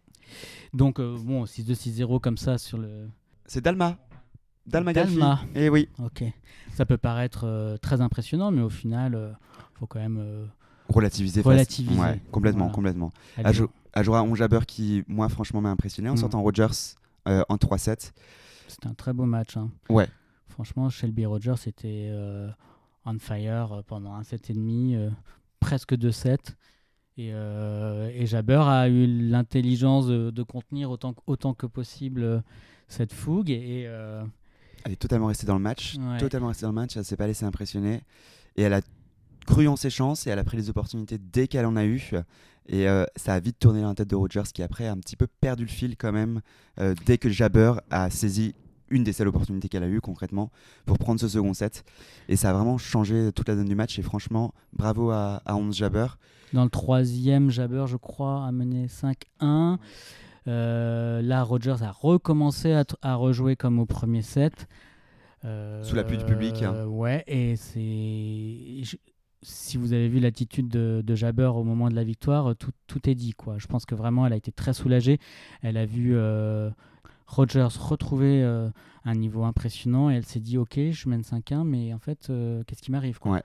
Donc, 0.74 1.00
euh, 1.00 1.16
bon, 1.18 1.44
6-2-6-0 1.44 2.20
comme 2.20 2.36
ça 2.38 2.58
sur 2.58 2.78
le. 2.78 3.08
C'est 3.46 3.60
Dalma. 3.62 3.96
Dalma 4.66 4.92
Galfi. 4.92 5.14
Dalma. 5.14 5.40
Eh 5.54 5.68
oui. 5.68 5.88
Ok. 5.98 6.24
Ça 6.74 6.86
peut 6.86 6.98
paraître 6.98 7.44
euh, 7.44 7.76
très 7.78 8.00
impressionnant, 8.00 8.50
mais 8.50 8.62
au 8.62 8.68
final, 8.70 9.36
il 9.74 9.78
faut 9.78 9.86
quand 9.86 9.98
même. 10.00 10.18
euh, 10.20 10.46
Relativiser. 10.88 11.40
Relativiser. 11.42 11.98
Ouais, 12.00 12.20
complètement, 12.30 12.64
Voilà. 12.66 12.74
complètement. 12.74 13.12
11 14.22 14.36
jabber 14.38 14.60
qui, 14.66 15.04
moi, 15.08 15.28
franchement, 15.28 15.60
m'a 15.60 15.70
impressionné 15.70 16.08
en 16.10 16.14
Mm. 16.14 16.18
sortant 16.18 16.42
Rogers 16.42 16.96
euh, 17.28 17.42
en 17.48 17.56
3-7. 17.56 18.12
C'était 18.68 18.88
un 18.88 18.94
très 18.94 19.12
beau 19.12 19.24
match. 19.24 19.56
hein. 19.56 19.70
Ouais. 19.88 20.08
Franchement, 20.48 20.90
Shelby 20.90 21.24
Rogers 21.24 21.54
était 21.66 22.08
euh, 22.10 22.48
on 23.06 23.18
fire 23.18 23.72
euh, 23.72 23.82
pendant 23.86 24.14
un 24.14 24.22
set 24.22 24.50
et 24.50 24.54
demi, 24.54 24.94
euh, 24.96 25.08
presque 25.60 25.94
deux 25.96 26.12
sets. 26.12 26.54
Et, 27.18 27.30
euh, 27.34 28.10
et 28.14 28.26
Jabber 28.26 28.62
a 28.64 28.88
eu 28.88 29.06
l'intelligence 29.06 30.06
de, 30.06 30.30
de 30.30 30.42
contenir 30.42 30.90
autant, 30.90 31.12
que- 31.12 31.20
autant 31.26 31.52
que 31.54 31.66
possible 31.66 32.22
euh, 32.22 32.40
cette 32.88 33.12
fougue. 33.12 33.50
Et, 33.50 33.84
euh, 33.86 34.24
Elle 34.84 34.92
est 34.92 34.96
totalement 34.96 35.26
restée 35.26 35.46
dans 35.46 35.56
le 35.56 35.60
match. 35.62 35.96
Ouais. 35.98 36.18
Totalement 36.18 36.48
restée 36.48 36.62
dans 36.62 36.70
le 36.70 36.74
match. 36.76 36.96
Elle 36.96 37.04
s'est 37.04 37.16
pas 37.16 37.26
laissée 37.26 37.44
impressionner. 37.44 38.00
Et 38.56 38.62
elle 38.62 38.72
a 38.72 38.80
cru 39.46 39.68
en 39.68 39.76
ses 39.76 39.90
chances 39.90 40.26
et 40.26 40.30
elle 40.30 40.38
a 40.38 40.44
pris 40.44 40.56
les 40.56 40.70
opportunités 40.70 41.18
dès 41.18 41.48
qu'elle 41.48 41.66
en 41.66 41.76
a 41.76 41.84
eu. 41.84 42.10
Et 42.68 42.88
euh, 42.88 43.04
ça 43.16 43.34
a 43.34 43.40
vite 43.40 43.58
tourné 43.58 43.82
dans 43.82 43.88
la 43.88 43.94
tête 43.94 44.08
de 44.08 44.14
Rogers 44.16 44.50
qui 44.54 44.62
après 44.62 44.86
a 44.86 44.92
un 44.92 44.98
petit 44.98 45.16
peu 45.16 45.26
perdu 45.26 45.64
le 45.64 45.70
fil 45.70 45.96
quand 45.96 46.12
même 46.12 46.40
dès 47.06 47.18
que 47.18 47.28
Jabber 47.28 47.74
a 47.90 48.08
saisi 48.08 48.54
une 48.92 49.04
des 49.04 49.12
seules 49.12 49.28
opportunités 49.28 49.68
qu'elle 49.68 49.82
a 49.82 49.88
eues 49.88 50.00
concrètement 50.00 50.50
pour 50.86 50.98
prendre 50.98 51.18
ce 51.18 51.28
second 51.28 51.54
set. 51.54 51.84
Et 52.28 52.36
ça 52.36 52.50
a 52.50 52.52
vraiment 52.52 52.78
changé 52.78 53.30
toute 53.34 53.48
la 53.48 53.56
donne 53.56 53.68
du 53.68 53.74
match. 53.74 53.98
Et 53.98 54.02
franchement, 54.02 54.54
bravo 54.72 55.10
à, 55.10 55.42
à 55.44 55.56
11 55.56 55.74
Jabber. 55.74 56.06
dans 56.52 56.64
le 56.64 56.70
troisième, 56.70 57.50
Jabber, 57.50 57.86
je 57.88 57.96
crois, 57.96 58.46
a 58.46 58.52
mené 58.52 58.86
5-1. 58.86 59.78
Euh, 60.48 61.22
là, 61.22 61.42
Rogers 61.42 61.82
a 61.82 61.90
recommencé 61.90 62.72
à, 63.02 63.14
rejouer 63.14 63.56
comme 63.56 63.78
au 63.78 63.86
premier 63.86 64.22
set. 64.22 64.68
Euh, 65.44 65.82
Sous 65.82 65.96
la 65.96 66.04
pluie 66.04 66.18
du 66.18 66.24
public, 66.24 66.62
hein. 66.62 66.84
Ouais, 66.86 67.24
et 67.26 67.56
c'est. 67.56 68.98
Si 69.44 69.76
vous 69.76 69.92
avez 69.92 70.08
vu 70.08 70.20
l'attitude 70.20 70.68
de, 70.68 71.02
de 71.04 71.14
Jabber 71.16 71.50
au 71.56 71.64
moment 71.64 71.88
de 71.88 71.96
la 71.96 72.04
victoire, 72.04 72.54
tout, 72.54 72.70
tout 72.86 73.10
est 73.10 73.16
dit. 73.16 73.32
Quoi. 73.32 73.58
Je 73.58 73.66
pense 73.66 73.84
que 73.84 73.96
vraiment, 73.96 74.24
elle 74.24 74.32
a 74.32 74.36
été 74.36 74.52
très 74.52 74.72
soulagée. 74.72 75.18
Elle 75.62 75.76
a 75.76 75.84
vu 75.84 76.12
euh, 76.14 76.70
Rogers 77.32 77.68
retrouver 77.80 78.42
euh, 78.42 78.68
un 79.04 79.14
niveau 79.14 79.44
impressionnant 79.44 80.10
et 80.10 80.14
elle 80.14 80.26
s'est 80.26 80.40
dit 80.40 80.58
Ok, 80.58 80.78
je 80.90 81.08
mène 81.08 81.22
5-1, 81.22 81.64
mais 81.64 81.92
en 81.94 81.98
fait, 81.98 82.28
euh, 82.30 82.62
qu'est-ce 82.66 82.82
qui 82.82 82.90
m'arrive 82.92 83.18
quoi? 83.18 83.32
Ouais. 83.32 83.42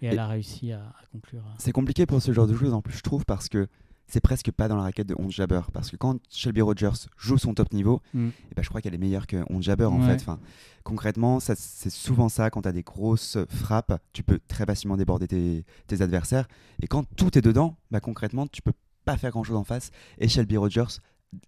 Et 0.00 0.06
elle 0.06 0.14
Et- 0.14 0.18
a 0.18 0.26
réussi 0.26 0.72
à, 0.72 0.80
à 0.80 1.06
conclure. 1.12 1.42
euh, 1.46 1.50
C'est 1.58 1.72
compliqué 1.72 2.06
pour 2.06 2.22
ce 2.22 2.32
genre 2.32 2.46
de 2.46 2.54
joueuse 2.54 2.72
en 2.72 2.80
plus, 2.82 2.96
je 2.96 3.02
trouve, 3.02 3.24
parce 3.24 3.48
que 3.48 3.66
c'est 4.06 4.20
presque 4.20 4.50
pas 4.50 4.68
dans 4.68 4.76
la 4.76 4.82
raquette 4.84 5.06
de 5.08 5.14
11 5.18 5.30
Jabber. 5.32 5.60
Parce 5.74 5.90
que 5.90 5.96
quand 5.96 6.18
Shelby 6.30 6.62
Rogers 6.62 7.06
joue 7.18 7.36
son 7.36 7.52
top 7.52 7.72
niveau, 7.74 8.00
Mm. 8.14 8.28
eh 8.50 8.54
ben, 8.54 8.62
je 8.62 8.68
crois 8.70 8.80
qu'elle 8.80 8.94
est 8.94 8.98
meilleure 8.98 9.26
que 9.26 9.44
11 9.50 9.62
Jabber 9.64 9.84
en 9.84 10.00
Ouais. 10.00 10.06
fait. 10.06 10.22
Enfin, 10.22 10.38
concrètement, 10.82 11.40
c'est 11.40 11.90
souvent 11.90 12.28
ça. 12.30 12.48
Quand 12.48 12.62
tu 12.62 12.68
as 12.68 12.72
des 12.72 12.82
grosses 12.82 13.36
frappes, 13.50 14.00
tu 14.14 14.22
peux 14.22 14.38
très 14.48 14.64
facilement 14.64 14.96
déborder 14.96 15.26
tes, 15.28 15.64
tes 15.86 16.00
adversaires. 16.00 16.48
Et 16.80 16.86
quand 16.86 17.04
tout 17.16 17.36
est 17.36 17.42
dedans, 17.42 17.76
bah, 17.90 18.00
concrètement, 18.00 18.46
tu 18.46 18.62
peux 18.62 18.72
pas 19.04 19.16
faire 19.18 19.30
grand 19.32 19.44
chose 19.44 19.56
en 19.56 19.64
face. 19.64 19.90
Et 20.18 20.28
Shelby 20.28 20.56
Rogers, 20.56 21.00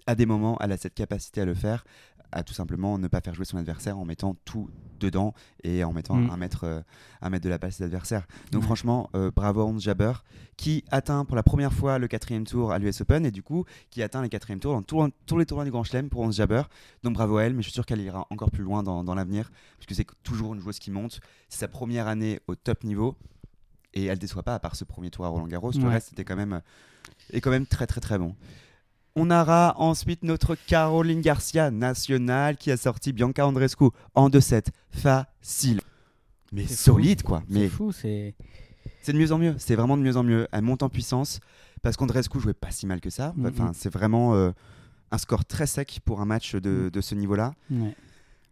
à 0.06 0.14
des 0.14 0.26
moments, 0.26 0.56
elle 0.60 0.72
a 0.72 0.76
cette 0.76 0.94
capacité 0.94 1.40
à 1.40 1.44
le 1.44 1.54
faire, 1.54 1.84
à 2.32 2.44
tout 2.44 2.54
simplement 2.54 2.96
ne 2.98 3.08
pas 3.08 3.20
faire 3.20 3.34
jouer 3.34 3.44
son 3.44 3.56
adversaire 3.56 3.98
en 3.98 4.04
mettant 4.04 4.36
tout 4.44 4.70
dedans 5.00 5.34
et 5.64 5.82
en 5.82 5.92
mettant 5.92 6.14
Mm. 6.16 6.30
un, 6.30 6.36
mètre, 6.36 6.64
euh, 6.64 6.80
un 7.22 7.30
mètre 7.30 7.42
de 7.44 7.48
la 7.48 7.58
à 7.60 7.70
ses 7.72 7.82
adversaires. 7.82 8.26
Donc 8.52 8.62
franchement, 8.62 9.10
euh, 9.16 9.32
bravo 9.34 9.62
à 9.62 9.64
Ons 9.64 9.78
Jabber, 9.80 10.12
qui 10.56 10.84
atteint 10.92 11.24
pour 11.24 11.34
la 11.34 11.42
première 11.42 11.72
fois 11.72 11.98
le 11.98 12.06
quatrième 12.06 12.46
tour 12.46 12.70
à 12.72 12.78
l'US 12.78 13.00
Open 13.00 13.26
et 13.26 13.30
du 13.32 13.42
coup 13.42 13.64
qui 13.90 14.02
atteint 14.02 14.22
les 14.22 14.28
quatrièmes 14.28 14.60
tours 14.60 14.80
dans 14.80 15.10
tous 15.26 15.38
les 15.38 15.46
tournois 15.46 15.64
du 15.64 15.70
Grand 15.72 15.82
Chelem 15.82 16.08
pour 16.08 16.20
Ons 16.20 16.32
Jabber. 16.32 16.62
Donc 17.02 17.14
bravo 17.14 17.38
à 17.38 17.44
elle, 17.44 17.54
mais 17.54 17.62
je 17.62 17.68
suis 17.68 17.74
sûr 17.74 17.84
qu'elle 17.86 18.00
ira 18.00 18.26
encore 18.30 18.50
plus 18.52 18.62
loin 18.62 18.82
dans, 18.84 19.02
dans 19.02 19.14
l'avenir, 19.16 19.50
parce 19.78 19.86
que 19.86 19.94
c'est 19.94 20.06
toujours 20.22 20.54
une 20.54 20.60
joueuse 20.60 20.78
qui 20.78 20.90
monte. 20.92 21.20
C'est 21.48 21.58
sa 21.60 21.68
première 21.68 22.06
année 22.06 22.38
au 22.46 22.54
top 22.54 22.84
niveau 22.84 23.16
et 23.92 24.04
elle 24.04 24.18
déçoit 24.20 24.44
pas 24.44 24.54
à 24.54 24.60
part 24.60 24.76
ce 24.76 24.84
premier 24.84 25.10
tour 25.10 25.24
à 25.24 25.28
Roland 25.28 25.48
Garros. 25.48 25.72
Le 25.72 25.82
Ouais. 25.84 25.88
reste 25.94 26.12
était 26.12 26.24
quand 26.24 26.36
même, 26.36 26.60
est 27.32 27.40
quand 27.40 27.50
même 27.50 27.66
très 27.66 27.88
très 27.88 28.00
très 28.00 28.18
bon. 28.18 28.36
On 29.16 29.31
aura 29.31 29.75
ensuite 29.79 30.23
notre 30.23 30.55
Caroline 30.55 31.20
Garcia 31.20 31.70
nationale 31.70 32.57
qui 32.57 32.70
a 32.70 32.77
sorti 32.77 33.12
Bianca 33.12 33.46
Andrescu 33.46 33.87
en 34.14 34.29
2-7. 34.29 34.66
Facile. 34.90 35.81
Mais 36.53 36.62
C'est 36.66 36.77
fou. 36.77 36.83
solide 36.96 37.23
quoi. 37.23 37.42
C'est 37.49 37.55
Mais 37.59 37.68
fou, 37.68 37.92
c'est. 37.92 38.35
c'est 39.03 39.12
de 39.12 39.18
mieux 39.18 39.33
en 39.33 39.38
mieux. 39.38 39.55
C'est 39.59 39.75
vraiment 39.77 39.96
de 39.96 40.03
mieux 40.03 40.16
en 40.16 40.23
mieux. 40.23 40.46
Elle 40.53 40.62
monte 40.62 40.83
en 40.83 40.88
puissance 40.88 41.40
parce 41.83 41.96
qu'Andrescu 41.96 42.38
jouait 42.40 42.55
pas 42.55 42.70
si 42.70 42.87
mal 42.87 43.01
que 43.01 43.11
ça. 43.11 43.33
Mhm. 43.37 43.46
Enfin, 43.46 43.73
c'est 43.75 43.92
vraiment 43.92 44.35
euh, 44.35 44.51
un 45.11 45.18
score 45.18 45.44
très 45.44 45.66
sec 45.66 46.01
pour 46.05 46.20
un 46.20 46.25
match 46.27 46.55
de, 46.55 46.70
Mhm. 46.70 46.90
de 46.90 47.01
ce 47.01 47.14
niveau-là. 47.14 47.53
Ouais. 47.70 47.94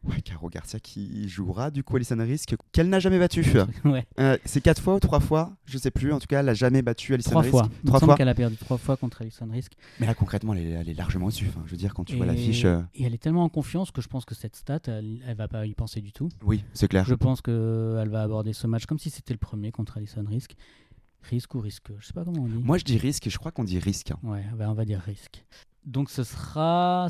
Ouais, 0.04 0.20
Caro 0.20 0.48
Garcia 0.48 0.78
qui 0.78 1.28
jouera 1.28 1.70
du 1.72 1.82
coup 1.82 1.96
Alison 1.96 2.16
Risk 2.18 2.54
qu'elle 2.72 2.88
n'a 2.88 3.00
jamais 3.00 3.18
battu. 3.18 3.44
ouais. 3.84 4.06
Euh, 4.20 4.38
c'est 4.44 4.60
quatre 4.60 4.80
fois 4.80 4.94
ou 4.94 5.00
trois 5.00 5.18
fois, 5.18 5.56
je 5.64 5.76
sais 5.76 5.90
plus. 5.90 6.12
En 6.12 6.20
tout 6.20 6.28
cas, 6.28 6.38
elle 6.40 6.46
n'a 6.46 6.54
jamais 6.54 6.82
battu 6.82 7.14
Alison 7.14 7.30
Trois 7.30 7.42
Risk. 7.42 7.50
fois. 7.50 7.68
Il 7.82 7.86
me 7.90 7.92
semble 7.98 8.04
fois. 8.06 8.16
qu'elle 8.16 8.28
a 8.28 8.34
perdu 8.34 8.56
trois 8.56 8.78
fois 8.78 8.96
contre 8.96 9.22
Alison 9.22 9.48
Risk. 9.50 9.72
Mais 9.98 10.06
là, 10.06 10.14
concrètement, 10.14 10.54
elle 10.54 10.60
est, 10.66 10.70
elle 10.70 10.88
est 10.88 10.94
largement 10.94 11.26
au-dessus. 11.26 11.46
Enfin, 11.48 11.62
je 11.66 11.72
veux 11.72 11.76
dire, 11.76 11.94
quand 11.94 12.04
tu 12.04 12.14
vois 12.16 12.26
l'affiche. 12.26 12.64
euh, 12.64 12.80
Et 12.94 13.04
elle 13.04 13.12
est 13.14 13.18
tellement 13.18 13.42
en 13.42 13.48
confiance 13.48 13.90
que 13.90 14.00
je 14.00 14.06
pense 14.08 14.24
que 14.24 14.36
cette 14.36 14.54
stat, 14.54 14.78
elle, 14.86 15.20
elle 15.26 15.36
va 15.36 15.48
pas 15.48 15.66
y 15.66 15.74
penser 15.74 16.00
du 16.00 16.12
tout. 16.12 16.28
Oui, 16.42 16.64
c'est 16.74 16.86
clair. 16.88 17.04
Je 17.04 17.14
pense 17.14 17.42
qu'elle 17.42 18.08
va 18.08 18.22
aborder 18.22 18.52
ce 18.52 18.66
match 18.68 18.86
comme 18.86 18.98
si 19.00 19.10
c'était 19.10 19.34
le 19.34 19.38
premier 19.38 19.72
contre 19.72 19.96
Alison 19.98 20.24
Risk. 20.28 20.54
Risque 21.24 21.56
ou 21.56 21.60
risque 21.60 21.88
Je 21.98 22.06
sais 22.06 22.12
pas 22.12 22.24
comment 22.24 22.42
on 22.44 22.46
dit. 22.46 22.62
Moi, 22.62 22.78
je 22.78 22.84
dis 22.84 22.96
risque 22.96 23.26
et 23.26 23.30
je 23.30 23.38
crois 23.38 23.50
qu'on 23.50 23.64
dit 23.64 23.80
risque. 23.80 24.12
Ouais, 24.22 24.44
bah, 24.56 24.66
on 24.70 24.74
va 24.74 24.84
dire 24.84 25.00
risque. 25.00 25.44
Donc 25.84 26.08
ce 26.10 26.22
sera 26.22 27.08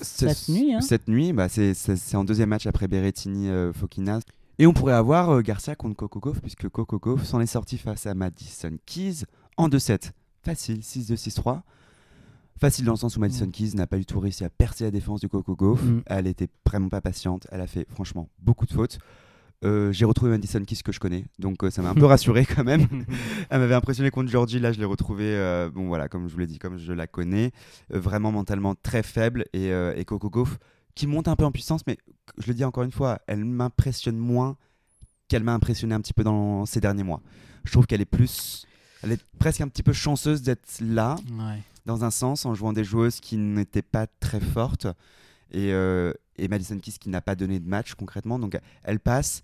cette 0.00 0.48
nuit. 0.48 0.74
Hein 0.74 0.80
Cette 0.80 1.08
nuit, 1.08 1.32
bah, 1.32 1.48
c'est- 1.48 2.14
en 2.14 2.24
deuxième 2.24 2.48
match 2.48 2.66
après 2.66 2.88
Berrettini 2.88 3.48
euh, 3.48 3.72
Fokina. 3.72 4.20
Et 4.58 4.66
on 4.66 4.72
pourrait 4.72 4.94
avoir 4.94 5.30
euh, 5.30 5.42
Garcia 5.42 5.74
contre 5.76 5.96
Coco 5.96 6.18
Gauff, 6.20 6.40
puisque 6.40 6.68
Coco 6.68 6.98
Gauff 6.98 7.24
s'en 7.24 7.40
est 7.40 7.46
sorti 7.46 7.76
face 7.78 8.06
à 8.06 8.14
Madison 8.14 8.72
Keys 8.86 9.24
en 9.56 9.68
2-7. 9.68 10.12
Facile, 10.42 10.80
6-2, 10.80 11.16
6-3. 11.16 11.62
Facile 12.58 12.86
dans 12.86 12.92
le 12.92 12.98
sens 12.98 13.16
où 13.16 13.20
Madison 13.20 13.46
Mm. 13.46 13.50
Keys 13.50 13.74
n'a 13.74 13.86
pas 13.86 13.98
du 13.98 14.06
tout 14.06 14.18
réussi 14.18 14.44
à 14.44 14.48
percer 14.48 14.84
la 14.84 14.90
défense 14.90 15.20
de 15.20 15.26
Coco 15.26 15.54
Gauff. 15.54 15.82
Mm. 15.82 16.02
Elle 16.06 16.26
était 16.26 16.48
vraiment 16.66 16.88
pas 16.88 17.02
patiente. 17.02 17.46
Elle 17.50 17.60
a 17.60 17.66
fait 17.66 17.86
franchement 17.90 18.28
beaucoup 18.38 18.64
de 18.64 18.72
fautes. 18.72 18.98
Euh, 19.64 19.90
J'ai 19.92 20.04
retrouvé 20.04 20.30
Madison 20.30 20.62
Keys 20.64 20.82
que 20.84 20.92
je 20.92 21.00
connais, 21.00 21.24
donc 21.38 21.64
euh, 21.64 21.70
ça 21.70 21.80
m'a 21.82 21.90
un 21.90 21.94
peu 21.94 22.04
rassuré 22.06 22.44
quand 22.44 22.62
même. 22.64 22.86
Elle 23.50 23.60
m'avait 23.60 23.74
impressionné 23.74 24.10
contre 24.10 24.30
Georgie, 24.30 24.58
là 24.60 24.72
je 24.72 24.78
l'ai 24.78 24.84
retrouvée, 24.84 25.34
euh, 25.34 25.70
bon 25.70 25.86
voilà, 25.88 26.08
comme 26.08 26.28
je 26.28 26.32
vous 26.34 26.38
l'ai 26.40 26.46
dit, 26.46 26.58
comme 26.58 26.76
je 26.78 26.92
la 26.92 27.06
connais, 27.06 27.52
vraiment 27.90 28.32
mentalement 28.32 28.74
très 28.74 29.02
faible 29.02 29.44
et, 29.52 29.68
et 29.70 30.04
Coco 30.04 30.28
Gauff 30.30 30.58
qui 30.94 31.06
monte 31.06 31.28
un 31.28 31.36
peu 31.36 31.44
en 31.44 31.52
puissance, 31.52 31.82
mais 31.86 31.98
je 32.38 32.46
le 32.48 32.54
dis 32.54 32.64
encore 32.64 32.82
une 32.84 32.90
fois, 32.92 33.18
elle 33.26 33.44
m'impressionne 33.44 34.16
moins 34.16 34.56
qu'elle 35.28 35.42
m'a 35.44 35.52
impressionné 35.54 35.94
un 35.94 36.00
petit 36.00 36.14
peu 36.14 36.24
dans 36.24 36.64
ces 36.66 36.80
derniers 36.80 37.02
mois. 37.02 37.20
Je 37.64 37.72
trouve 37.72 37.86
qu'elle 37.86 38.00
est 38.00 38.04
plus, 38.06 38.66
elle 39.02 39.12
est 39.12 39.22
presque 39.38 39.60
un 39.60 39.68
petit 39.68 39.82
peu 39.82 39.92
chanceuse 39.92 40.40
d'être 40.42 40.80
là, 40.80 41.16
Ouais. 41.38 41.60
dans 41.84 42.04
un 42.04 42.10
sens, 42.10 42.46
en 42.46 42.54
jouant 42.54 42.72
des 42.72 42.84
joueuses 42.84 43.20
qui 43.20 43.36
n'étaient 43.36 43.82
pas 43.82 44.06
très 44.06 44.40
fortes. 44.40 44.86
Et, 45.50 45.72
euh, 45.72 46.12
et 46.38 46.48
Madison 46.48 46.78
Keys 46.78 46.98
qui 47.00 47.08
n'a 47.08 47.20
pas 47.20 47.34
donné 47.34 47.60
de 47.60 47.68
match 47.68 47.94
concrètement. 47.94 48.38
Donc 48.38 48.58
elle 48.84 49.00
passe 49.00 49.42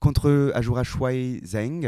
contre 0.00 0.50
Ajura 0.54 0.84
Shuai 0.84 1.40
Zheng, 1.44 1.84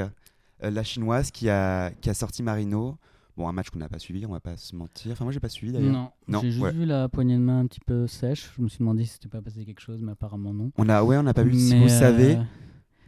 euh, 0.63 0.71
la 0.71 0.83
chinoise 0.83 1.31
qui 1.31 1.49
a, 1.49 1.91
qui 2.01 2.11
a 2.11 2.15
sorti 2.15 2.43
Marino. 2.43 2.97
Bon, 3.37 3.49
un 3.49 3.53
match 3.53 3.71
qu'on 3.71 3.81
n'a 3.81 3.89
pas 3.89 3.99
suivi, 3.99 4.25
on 4.27 4.31
va 4.31 4.39
pas 4.39 4.57
se 4.57 4.77
mentir. 4.77 5.11
Enfin, 5.11 5.25
moi, 5.25 5.33
j'ai 5.33 5.41
pas 5.41 5.49
suivi 5.49 5.73
d'ailleurs. 5.73 5.93
Non, 5.93 6.11
Non, 6.29 6.41
j'ai 6.41 6.53
juste 6.53 6.63
ouais. 6.63 6.71
vu 6.71 6.85
la 6.85 7.09
poignée 7.09 7.35
de 7.35 7.41
main 7.41 7.59
un 7.59 7.67
petit 7.67 7.81
peu 7.81 8.07
sèche. 8.07 8.53
Je 8.57 8.63
me 8.63 8.69
suis 8.69 8.79
demandé 8.79 9.05
si 9.05 9.15
c'était 9.15 9.29
pas 9.29 9.43
passé 9.43 9.65
quelque 9.65 9.81
chose, 9.81 10.01
mais 10.03 10.13
apparemment 10.13 10.53
non. 10.55 10.71
On 10.79 10.89
a, 10.89 11.03
ouais, 11.03 11.17
on 11.17 11.25
n'a 11.25 11.35
pas 11.35 11.43
vu. 11.43 11.53
Si 11.59 11.77
vous 11.77 11.87
euh, 11.87 11.89
savez, 11.89 12.39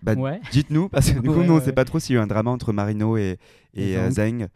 bah, 0.02 0.14
ouais. 0.14 0.40
dites-nous, 0.50 0.88
parce 0.88 1.12
que 1.12 1.20
du 1.20 1.28
coup, 1.28 1.36
Ouais, 1.36 1.46
nous, 1.46 1.54
on 1.54 1.60
sait 1.60 1.72
pas 1.72 1.84
trop 1.84 2.00
s'il 2.00 2.16
y 2.16 2.18
a 2.18 2.20
eu 2.20 2.24
un 2.24 2.26
drama 2.26 2.50
entre 2.50 2.72
Marino 2.72 3.16
et, 3.16 3.38
et, 3.72 3.90
Et 3.92 3.96
euh. 3.96 4.10
Zheng. 4.10 4.48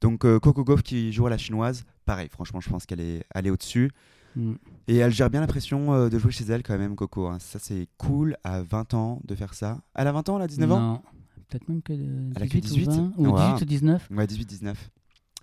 Donc, 0.00 0.24
euh, 0.24 0.38
Coco 0.38 0.64
Gauff 0.64 0.82
qui 0.82 1.12
joue 1.12 1.26
à 1.26 1.30
la 1.30 1.36
chinoise, 1.36 1.84
pareil, 2.06 2.30
franchement, 2.30 2.60
je 2.60 2.70
pense 2.70 2.86
qu'elle 2.86 3.00
est, 3.00 3.22
est 3.34 3.50
au-dessus. 3.50 3.90
Mm. 4.36 4.52
Et 4.88 4.96
elle 4.96 5.12
gère 5.12 5.30
bien 5.30 5.40
la 5.40 5.46
pression 5.46 5.92
euh, 5.94 6.08
de 6.08 6.18
jouer 6.18 6.32
chez 6.32 6.44
elle 6.44 6.62
quand 6.62 6.76
même, 6.78 6.94
Coco. 6.96 7.26
hein. 7.26 7.38
Ça, 7.40 7.58
c'est 7.58 7.88
cool 7.98 8.36
à 8.44 8.62
20 8.62 8.94
ans 8.94 9.20
de 9.24 9.34
faire 9.34 9.54
ça. 9.54 9.80
Elle 9.94 10.06
a 10.06 10.12
20 10.12 10.28
ans, 10.28 10.36
elle 10.36 10.42
a 10.42 10.46
19 10.46 10.72
ans? 10.72 10.80
Non, 10.80 11.02
peut-être 11.48 11.68
même 11.68 11.82
que 11.82 11.92
euh, 11.92 12.30
Elle 12.36 12.42
a 12.42 12.46
que 12.46 12.58
18 12.58 12.70
ou 12.70 12.74
18? 12.74 12.86
20, 12.86 13.12
ou 13.18 13.26
Ouais. 13.36 13.52
18 13.54 13.62
ou 13.62 13.64
19. 13.64 14.08
Ouais, 14.12 14.26
18-19. 14.26 14.74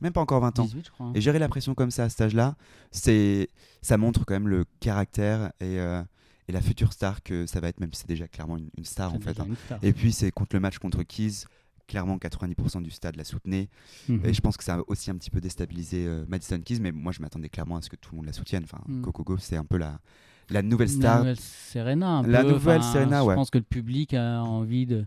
même 0.01 0.13
pas 0.13 0.21
encore 0.21 0.41
20 0.41 0.59
ans. 0.59 0.63
18, 0.65 0.85
je 0.85 0.91
crois. 0.91 1.11
Et 1.15 1.21
gérer 1.21 1.39
la 1.39 1.49
pression 1.49 1.73
comme 1.75 1.91
ça 1.91 2.03
à 2.05 2.09
cet 2.09 2.21
âge-là, 2.21 2.55
ça 2.91 3.97
montre 3.97 4.25
quand 4.25 4.33
même 4.35 4.47
le 4.47 4.65
caractère 4.79 5.51
et, 5.59 5.79
euh, 5.79 6.01
et 6.47 6.51
la 6.51 6.61
future 6.61 6.93
star 6.93 7.23
que 7.23 7.45
ça 7.45 7.59
va 7.59 7.67
être, 7.69 7.79
même 7.79 7.93
si 7.93 8.01
c'est 8.01 8.07
déjà 8.07 8.27
clairement 8.27 8.57
une, 8.57 8.69
une 8.77 8.85
star 8.85 9.13
en 9.13 9.19
fait. 9.19 9.39
hein. 9.39 9.47
star. 9.65 9.79
Et 9.83 9.93
puis 9.93 10.11
c'est 10.11 10.31
contre 10.31 10.55
le 10.55 10.59
match 10.59 10.77
contre 10.79 11.03
Keys, 11.03 11.45
clairement 11.87 12.17
90% 12.17 12.81
du 12.83 12.91
stade 12.91 13.15
la 13.15 13.23
soutenait. 13.23 13.69
Mhm. 14.09 14.25
Et 14.25 14.33
je 14.33 14.41
pense 14.41 14.57
que 14.57 14.63
ça 14.63 14.75
a 14.75 14.79
aussi 14.87 15.09
un 15.09 15.15
petit 15.15 15.29
peu 15.31 15.39
déstabilisé 15.41 16.05
euh, 16.05 16.25
Madison 16.27 16.59
Keys, 16.59 16.79
mais 16.81 16.91
moi 16.91 17.11
je 17.11 17.21
m'attendais 17.21 17.49
clairement 17.49 17.77
à 17.77 17.81
ce 17.81 17.89
que 17.89 17.95
tout 17.95 18.09
le 18.11 18.17
monde 18.17 18.25
la 18.25 18.33
soutienne. 18.33 18.63
Enfin, 18.65 18.81
Mm. 18.87 19.01
Coco 19.01 19.23
Gauff, 19.23 19.41
c'est 19.41 19.55
un 19.57 19.65
peu 19.65 19.77
la, 19.77 19.99
la 20.49 20.61
nouvelle 20.61 20.87
La 20.89 20.93
star. 20.93 21.17
nouvelle 21.19 21.39
Serena. 21.39 22.09
un 22.17 22.23
La 22.27 22.43
peu, 22.43 22.51
nouvelle 22.51 22.79
enfin, 22.81 22.93
Serena, 22.93 23.23
ouais. 23.25 23.33
Je 23.33 23.35
pense 23.37 23.49
que 23.49 23.57
le 23.57 23.63
public 23.63 24.13
a 24.13 24.41
envie 24.43 24.85
de, 24.85 25.05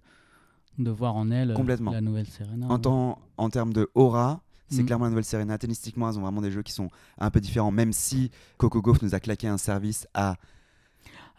de 0.79 0.91
voir 0.91 1.17
en 1.17 1.31
elle 1.31 1.51
euh, 1.53 1.55
Complètement. 1.55 1.93
la 1.93 2.01
nouvelle 2.01 2.27
Serena. 2.27 2.67
En, 2.67 2.75
ouais. 2.77 2.81
temps- 2.81 3.19
en 3.37 3.51
termes 3.51 3.73
de 3.73 3.89
aura, 3.95 4.41
c'est 4.69 4.83
Mm. 4.83 4.87
clairement 4.87 5.05
la 5.05 5.11
nouvelle 5.11 5.25
Serena. 5.25 5.59
Tennistiquement, 5.59 6.09
elles 6.11 6.19
ont 6.19 6.23
vraiment 6.23 6.41
des 6.43 6.51
jeux 6.51 6.63
qui 6.63 6.73
sont 6.73 6.89
un 7.19 7.31
peu 7.31 7.41
différents, 7.41 7.71
même 7.73 7.93
si 7.93 8.31
Coco 8.57 8.81
Gauff 8.81 9.03
nous 9.03 9.15
a 9.15 9.21
claqué 9.21 9.49
un 9.49 9.59
service 9.59 10.07
à 10.15 10.37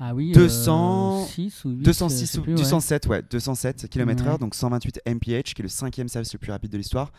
Ah 0.04 0.16
oui, 0.16 0.32
206 0.32 1.62
206 1.64 1.66
ou 1.66 1.70
8, 1.70 1.84
206 1.84 2.20
je 2.22 2.26
sais 2.26 2.38
ou 2.40 2.42
plus, 2.42 2.52
ouais. 2.54 2.58
207, 2.60 3.08
ouais, 3.08 3.22
207 3.30 3.88
km/h, 3.90 4.32
Ouais. 4.32 4.38
donc 4.40 4.56
128 4.56 5.02
mph, 5.06 5.44
qui 5.54 5.62
est 5.62 5.64
le 5.64 5.68
cinquième 5.70 6.08
service 6.08 6.34
le 6.34 6.40
plus 6.40 6.52
rapide 6.52 6.72
de 6.72 6.78
l'histoire. 6.78 7.12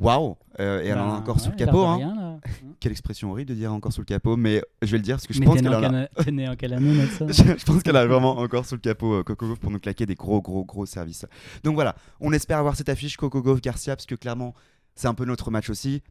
Waouh 0.00 0.36
Euh, 0.58 0.82
Et 0.82 0.86
elle 0.88 0.98
en 0.98 1.04
a 1.04 1.10
Bah, 1.12 1.16
encore 1.18 1.38
sous 1.38 1.50
le 1.50 1.56
capot. 1.56 1.84
hein. 1.84 1.96
rien. 1.98 2.40
Quelle 2.80 2.90
expression 2.90 3.30
horrible 3.30 3.50
de 3.50 3.54
dire 3.54 3.72
encore 3.72 3.92
sous 3.92 4.00
le 4.00 4.06
capot, 4.06 4.36
mais 4.36 4.60
je 4.82 4.90
vais 4.90 4.96
le 4.98 5.04
dire 5.04 5.14
parce 5.16 5.26
que 5.28 5.34
je 5.34 5.38
Mais 5.38 5.46
pense 5.46 5.60
qu'elle 5.60 5.68
en 5.68 5.82
a. 5.94 6.02
en 6.02 6.56
quelle 6.56 6.72
année, 6.74 6.94
je 7.20 7.42
je 7.58 7.64
pense 7.64 7.82
qu'elle 7.84 7.96
a 7.96 8.04
vraiment 8.06 8.38
encore 8.38 8.66
sous 8.66 8.74
le 8.74 8.80
capot 8.80 9.14
euh, 9.14 9.22
Coco 9.22 9.46
Gauff 9.46 9.60
pour 9.60 9.70
nous 9.70 9.78
claquer 9.78 10.04
des 10.04 10.16
gros, 10.16 10.42
gros, 10.42 10.64
gros 10.64 10.84
services. 10.86 11.26
Donc 11.62 11.74
voilà, 11.76 11.94
on 12.20 12.32
espère 12.32 12.58
avoir 12.58 12.74
cette 12.74 12.88
affiche 12.88 13.16
Coco 13.16 13.40
Gauff 13.40 13.60
Garcia 13.60 13.94
parce 13.94 14.06
que 14.06 14.16
clairement, 14.16 14.52
c'est 14.96 15.06
un 15.06 15.14
peu 15.14 15.24
notre 15.24 15.52
match 15.52 15.70
aussi. 15.70 16.02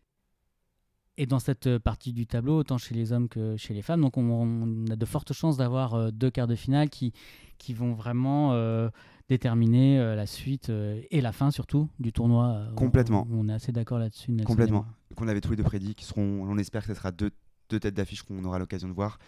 Et 1.18 1.26
dans 1.28 1.40
cette 1.40 1.68
euh, 1.68 1.80
partie 1.80 2.12
du 2.12 2.26
tableau, 2.26 2.58
autant 2.58 2.78
chez 2.80 2.96
les 2.96 3.12
hommes 3.12 3.30
que 3.30 3.56
chez 3.56 3.74
les 3.76 3.84
femmes, 3.84 4.02
donc 4.02 4.18
on, 4.18 4.24
on 4.24 4.92
a 4.92 4.96
de 4.96 5.06
fortes 5.06 5.32
chances 5.34 5.58
d'avoir 5.58 5.94
euh, 5.94 6.12
deux 6.12 6.32
quarts 6.32 6.48
de 6.48 6.56
finale 6.56 6.90
qui, 6.90 7.14
qui 7.60 7.74
vont 7.76 7.94
vraiment 7.94 8.54
euh, 8.54 8.90
déterminer 9.30 10.00
euh, 10.00 10.16
la 10.16 10.26
suite 10.26 10.70
euh, 10.70 11.00
et 11.12 11.22
la 11.22 11.32
fin 11.32 11.52
surtout 11.52 11.88
du 12.00 12.12
tournoi. 12.12 12.66
Complètement. 12.76 13.28
On, 13.32 13.46
on 13.46 13.50
est 13.50 13.54
assez 13.54 13.72
d'accord 13.72 14.00
là-dessus. 14.00 14.36
Complètement. 14.44 14.86
Qu'on 15.16 15.28
avait 15.28 15.42
tous 15.42 15.52
les 15.52 15.58
deux 15.58 15.64
prédit, 15.64 15.94
qui 15.94 16.06
seront, 16.06 16.46
on 16.50 16.58
espère 16.58 16.82
que 16.82 16.88
ce 16.88 16.96
sera 16.96 17.12
deux, 17.12 17.30
deux 17.70 17.80
têtes 17.80 17.94
d'affiche 17.94 18.24
qu'on 18.24 18.44
aura 18.44 18.58
l'occasion 18.58 18.88
de 18.88 18.94
voir. 18.94 19.20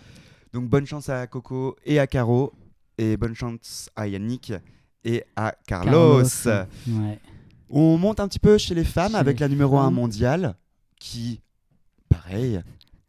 Donc 0.54 0.68
bonne 0.68 0.86
chance 0.88 1.10
à 1.10 1.28
Coco 1.28 1.76
et 1.86 2.00
à 2.00 2.08
Caro, 2.08 2.52
et 2.98 3.16
bonne 3.18 3.36
chance 3.36 3.90
à 3.96 4.08
Yannick 4.08 4.54
et 5.04 5.24
à 5.36 5.54
Carlos. 5.68 6.24
Ouais. 6.88 7.20
On 7.70 7.98
monte 7.98 8.20
un 8.20 8.28
petit 8.28 8.40
peu 8.40 8.58
chez 8.58 8.74
les 8.74 8.84
femmes 8.84 9.12
Chez 9.12 9.18
avec 9.18 9.40
les 9.40 9.46
la 9.46 9.50
numéro 9.50 9.78
1 9.78 9.86
femmes. 9.86 9.94
mondiale, 9.94 10.56
qui, 11.00 11.42
pareil, 12.10 12.62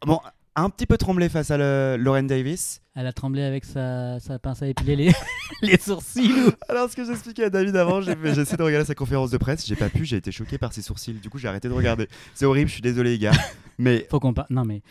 bon, 0.05 0.19
un 0.55 0.69
petit 0.69 0.85
peu 0.85 0.97
tremblé 0.97 1.29
face 1.29 1.51
à 1.51 1.57
le- 1.57 1.97
Lauren 1.99 2.23
Davis. 2.23 2.81
Elle 2.95 3.05
a 3.07 3.13
tremblé 3.13 3.43
avec 3.43 3.63
sa, 3.63 4.19
sa 4.19 4.39
pince 4.39 4.63
à 4.63 4.67
épiler 4.67 4.95
les, 4.95 5.11
les 5.61 5.77
sourcils. 5.77 6.31
ou- 6.31 6.51
Alors, 6.69 6.89
ce 6.89 6.95
que 6.95 7.05
j'expliquais 7.05 7.43
à 7.45 7.49
David 7.51 7.75
avant, 7.75 8.01
j'ai 8.01 8.11
essayé 8.13 8.57
de 8.57 8.63
regarder 8.63 8.85
sa 8.87 8.95
conférence 8.95 9.29
de 9.31 9.37
presse, 9.37 9.65
j'ai 9.67 9.75
pas 9.75 9.89
pu, 9.89 10.03
j'ai 10.05 10.17
été 10.17 10.31
choqué 10.31 10.57
par 10.57 10.73
ses 10.73 10.81
sourcils, 10.81 11.13
du 11.13 11.29
coup 11.29 11.37
j'ai 11.37 11.47
arrêté 11.47 11.67
de 11.69 11.73
regarder. 11.73 12.07
C'est 12.33 12.45
horrible, 12.45 12.67
je 12.69 12.73
suis 12.73 12.81
désolé 12.81 13.11
les 13.11 13.19
gars, 13.19 13.33
mais 13.77 14.07
Faut 14.09 14.19
qu'on 14.19 14.33
par- 14.33 14.47
Non 14.49 14.65
mais. 14.65 14.81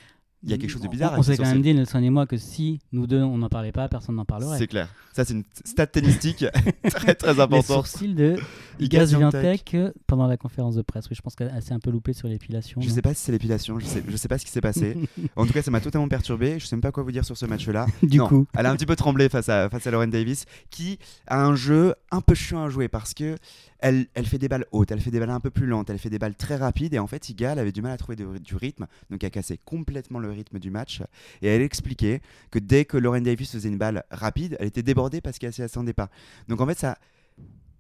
Il 0.47 0.51
y 0.53 0.55
a 0.55 0.59
quelque 0.59 0.71
chose 0.71 0.81
de 0.83 0.87
on- 0.87 0.91
bizarre 0.91 1.11
On, 1.11 1.15
avec 1.15 1.25
s'est 1.25 1.33
les 1.33 1.37
quand 1.39 1.45
même 1.51 1.61
dit, 1.63 1.75
Nelson 1.75 2.03
et 2.03 2.09
moi, 2.11 2.27
que 2.27 2.37
si 2.37 2.79
nous 2.93 3.07
deux 3.07 3.21
on 3.21 3.37
n'en 3.39 3.49
parlait 3.49 3.73
pas, 3.73 3.89
personne 3.89 4.15
n'en 4.15 4.25
parlerait. 4.25 4.59
c'est 4.59 4.67
clair. 4.69 4.89
Ça, 5.13 5.25
c'est 5.25 5.33
une 5.35 5.45
stat 5.65 5.87
tennistique 5.87 6.45
très 6.91 7.15
très 7.15 7.33
Les 7.35 7.41
importante. 7.41 7.87
sourcils 7.87 8.15
de 8.15 8.37
Iga 8.79 8.99
Iga 9.05 9.07
Swiatek. 9.07 9.31
Swiatek 9.41 9.75
euh, 9.75 9.93
pendant 10.07 10.27
la 10.27 10.37
conférence 10.37 10.75
de 10.77 10.83
presse. 10.83 11.09
Oui, 11.11 11.17
je 11.17 11.23
pense 11.23 11.35
qu'elle 11.35 11.51
s'est 11.63 11.73
un 11.75 11.79
peu 11.81 11.91
loupée 11.91 12.13
sur 12.13 12.29
l'épilation. 12.29 12.81
Je 12.81 12.89
non 12.89 12.95
sais 12.95 13.03
pas 13.03 13.15
si 13.15 13.23
c'est 13.25 13.33
l'épilation, 13.33 13.79
je 13.79 13.87
sais, 13.87 14.03
je 14.07 14.17
sais 14.17 14.29
pas 14.29 14.39
ce 14.39 14.45
qui 14.45 14.51
s'est 14.53 14.61
passé. 14.61 14.97
En 15.37 15.47
tout 15.47 15.53
cas, 15.53 15.63
ça 15.63 15.71
m'a 15.71 15.81
totalement 15.81 16.09
perturbé. 16.09 16.59
Je 16.59 16.67
sais 16.67 16.77
même 16.77 16.81
pas 16.83 16.93
quoi 16.93 17.03
vous 17.03 17.13
dire 17.13 17.25
sur 17.25 17.37
ce 17.37 17.47
match-là. 17.47 17.87
Du 18.03 18.19
Non, 18.19 18.29
coup. 18.29 18.47
elle 18.57 18.67
a 18.67 18.71
un 18.71 18.77
petit 18.77 18.87
peu 18.87 18.97
tremblé 18.97 19.29
face 19.29 19.49
à, 19.49 19.69
face 19.69 19.87
à 19.87 19.91
Lauren 19.91 20.07
Davis, 20.09 20.45
qui 20.71 20.99
a 21.27 21.45
un 21.45 21.57
jeu 21.57 21.95
un 22.11 22.21
peu 22.21 22.35
chiant 22.35 22.63
à 22.65 22.69
jouer 22.69 22.89
parce 22.89 23.15
que 23.15 23.37
elle, 23.79 24.07
elle 24.15 24.25
fait 24.27 24.39
des 24.39 24.49
balles 24.49 24.65
hautes, 24.73 24.91
elle 24.91 25.01
fait 25.01 25.11
des 25.11 25.21
balles 25.21 25.31
un 25.31 25.41
peu 25.41 25.51
plus 25.51 25.67
lentes, 25.67 25.91
elle 25.91 25.99
fait 25.99 26.09
des 26.11 26.19
balles 26.19 26.35
très 26.35 26.57
rapides 26.57 26.95
et 26.95 26.99
en 26.99 27.07
fait, 27.07 27.29
Iga, 27.29 27.53
elle 27.53 27.59
avait 27.59 27.73
du 27.73 27.83
mal 27.83 27.93
à 27.93 27.97
trouver 27.99 28.17
de- 28.17 28.39
du 28.39 28.57
rythme, 28.57 28.87
donc 29.11 29.23
elle 29.23 29.27
a 29.27 29.31
cassé 29.31 29.59
complètement 29.65 30.19
le 30.19 30.31
rythme 30.31 30.36
du 30.53 30.71
match. 30.71 31.03
Et 31.43 31.49
elle 31.49 31.63
expliquait 31.63 32.21
que 32.51 32.59
dès 32.59 32.85
que 32.85 32.97
Lauren 32.97 33.21
Davis 33.21 33.51
faisait 33.53 33.69
une 33.69 33.79
balle 33.79 34.05
rapide, 34.11 34.57
elle 34.61 34.69
était 34.69 34.83
débordée 34.83 35.21
parce 35.21 35.39
qu'elle 35.39 35.51
ne 35.51 35.55
s'attendait 35.55 35.93
pas. 35.93 36.11
Donc 36.49 36.61
en 36.61 36.67
fait, 36.67 36.79
ça 36.79 36.93
a 36.93 36.99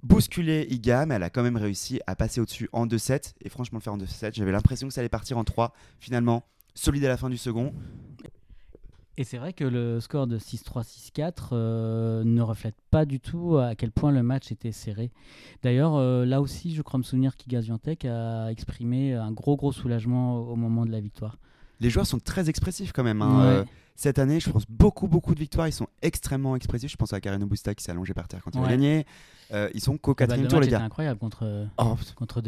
bousculé 0.02 0.66
Iga, 0.70 1.06
mais 1.06 1.16
elle 1.16 1.22
a 1.22 1.30
quand 1.30 1.42
même 1.42 1.56
réussi 1.56 2.00
à 2.06 2.16
passer 2.16 2.40
au-dessus 2.40 2.68
en 2.72 2.86
2-7 2.86 3.34
et 3.42 3.48
franchement, 3.48 3.78
le 3.78 3.82
faire 3.82 3.94
en 3.94 3.98
2-7, 3.98 4.34
j'avais 4.34 4.52
l'impression 4.52 4.88
que 4.88 4.94
ça 4.94 5.00
allait 5.00 5.08
partir 5.08 5.38
en 5.38 5.44
3. 5.44 5.72
Finalement, 5.98 6.44
solide 6.74 7.04
à 7.04 7.08
la 7.08 7.16
fin 7.16 7.30
du 7.30 7.38
second. 7.38 7.72
Et 9.18 9.24
c'est 9.24 9.38
vrai 9.38 9.54
que 9.54 9.64
le 9.64 9.98
score 10.00 10.26
de 10.26 10.38
6-3, 10.38 10.84
6-4 10.84 11.48
euh, 11.52 12.22
ne 12.22 12.42
reflète 12.42 12.76
pas 12.90 13.06
du 13.06 13.18
tout 13.18 13.56
à 13.56 13.74
quel 13.74 13.90
point 13.90 14.12
le 14.12 14.22
match 14.22 14.52
était 14.52 14.72
serré. 14.72 15.10
D'ailleurs, 15.62 15.94
euh, 15.94 16.26
là 16.26 16.42
aussi, 16.42 16.74
je 16.74 16.82
crois 16.82 16.98
me 16.98 17.02
souvenir 17.02 17.34
qu'Iga 17.36 17.62
Swiatek 17.62 18.04
a 18.04 18.50
exprimé 18.50 19.14
un 19.14 19.32
gros 19.32 19.56
gros 19.56 19.72
soulagement 19.72 20.40
au 20.40 20.54
moment 20.54 20.84
de 20.84 20.90
la 20.90 21.00
victoire. 21.00 21.38
Les 21.80 21.90
joueurs 21.90 22.06
sont 22.06 22.18
très 22.18 22.48
expressifs 22.48 22.92
quand 22.92 23.04
même. 23.04 23.22
hein. 23.22 23.38
Ouais. 23.38 23.46
Euh, 23.60 23.64
cette 23.98 24.18
année, 24.18 24.40
je 24.40 24.50
pense 24.50 24.64
beaucoup, 24.68 25.08
beaucoup 25.08 25.34
de 25.34 25.40
victoires. 25.40 25.68
Ils 25.68 25.72
sont 25.72 25.86
extrêmement 26.02 26.54
expressifs. 26.54 26.90
Je 26.90 26.96
pense 26.96 27.14
à 27.14 27.20
Karen 27.20 27.42
Busta 27.46 27.74
qui 27.74 27.82
s'est 27.82 27.92
allongé 27.92 28.12
par 28.12 28.28
terre 28.28 28.40
quand 28.44 28.50
il 28.54 28.62
a 28.62 28.68
gagné. 28.68 29.06
Euh, 29.54 29.70
ils 29.74 29.80
sont 29.80 29.96
qu'au 29.96 30.12
quatrième 30.14 30.42
le 30.44 30.48
tour, 30.50 30.60
les 30.60 30.68
gars. 30.68 30.82
incroyable 30.82 31.18
contre, 31.18 31.66
Oh, 31.78 31.94
contre 32.14 32.42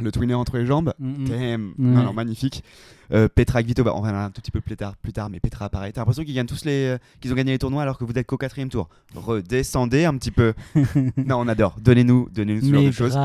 le 0.00 0.12
twinner 0.12 0.34
entre 0.34 0.58
les 0.58 0.66
jambes. 0.66 0.92
Mm, 0.98 1.54
mm. 1.56 1.72
Non, 1.78 2.12
magnifique. 2.12 2.62
Euh, 3.10 3.26
Petra 3.28 3.62
Kvitova, 3.62 3.94
on 3.94 4.00
va 4.02 4.08
en 4.08 4.12
parler 4.12 4.26
un 4.26 4.30
tout 4.30 4.42
petit 4.42 4.50
peu 4.50 4.60
plus 4.60 4.76
tard, 4.76 4.96
plus 4.96 5.12
tard 5.14 5.30
mais 5.30 5.40
Petra 5.40 5.70
pareil. 5.70 5.92
T'as 5.94 6.00
l'impression 6.02 6.24
qu'ils 6.24 6.34
gagnent 6.34 6.46
tous 6.46 6.64
les, 6.66 6.88
euh, 6.88 6.98
qu'ils 7.20 7.32
ont 7.32 7.36
gagné 7.36 7.52
les 7.52 7.58
tournois 7.58 7.82
alors 7.82 7.96
que 7.96 8.04
vous 8.04 8.12
êtes 8.14 8.26
qu'au 8.26 8.36
quatrième 8.36 8.68
tour. 8.68 8.88
Redescendez 9.14 10.04
un 10.04 10.16
petit 10.18 10.30
peu. 10.30 10.52
non, 11.16 11.36
on 11.40 11.48
adore. 11.48 11.76
Donnez-nous, 11.80 12.28
donnez-nous 12.34 12.60
ce 12.60 12.66
genre 12.66 12.80
Mais 12.82 12.86
de 12.88 12.92
choses. 12.92 13.18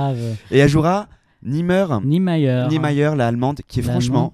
Et 0.51 0.61
Ajura, 0.61 1.07
Niemer, 1.43 1.85
Niemeyer. 2.03 2.67
Niemeyer, 2.69 3.11
la 3.15 3.27
allemande, 3.27 3.59
qui 3.67 3.79
est 3.79 3.83
franchement 3.83 4.33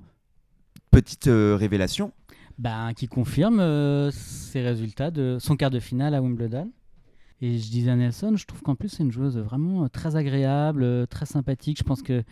petite 0.93 1.27
euh, 1.27 1.55
révélation. 1.55 2.13
Ben, 2.59 2.93
qui 2.93 3.07
confirme 3.07 3.59
euh, 3.59 4.11
ses 4.11 4.61
résultats 4.61 5.09
de 5.09 5.37
son 5.39 5.55
quart 5.55 5.71
de 5.71 5.79
finale 5.79 6.13
à 6.13 6.21
Wimbledon. 6.21 6.71
Et 7.41 7.57
je 7.57 7.69
disais 7.69 7.89
à 7.89 7.95
Nelson, 7.95 8.35
je 8.35 8.45
trouve 8.45 8.61
qu'en 8.61 8.75
plus 8.75 8.89
c'est 8.89 9.03
une 9.03 9.11
joueuse 9.11 9.37
vraiment 9.37 9.83
euh, 9.83 9.87
très 9.87 10.15
agréable, 10.15 11.07
très 11.07 11.25
sympathique. 11.25 11.79
Je 11.79 11.83
pense 11.83 12.03
que 12.03 12.23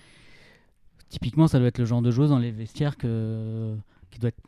typiquement 1.09 1.47
ça 1.47 1.57
doit 1.57 1.69
être 1.69 1.79
le 1.79 1.85
genre 1.85 2.03
de 2.03 2.11
joueuse 2.11 2.29
dans 2.29 2.37
les 2.37 2.51
vestiaires 2.51 2.97
que, 2.97 3.75
qui 4.11 4.19
doit 4.19 4.29
être... 4.29 4.39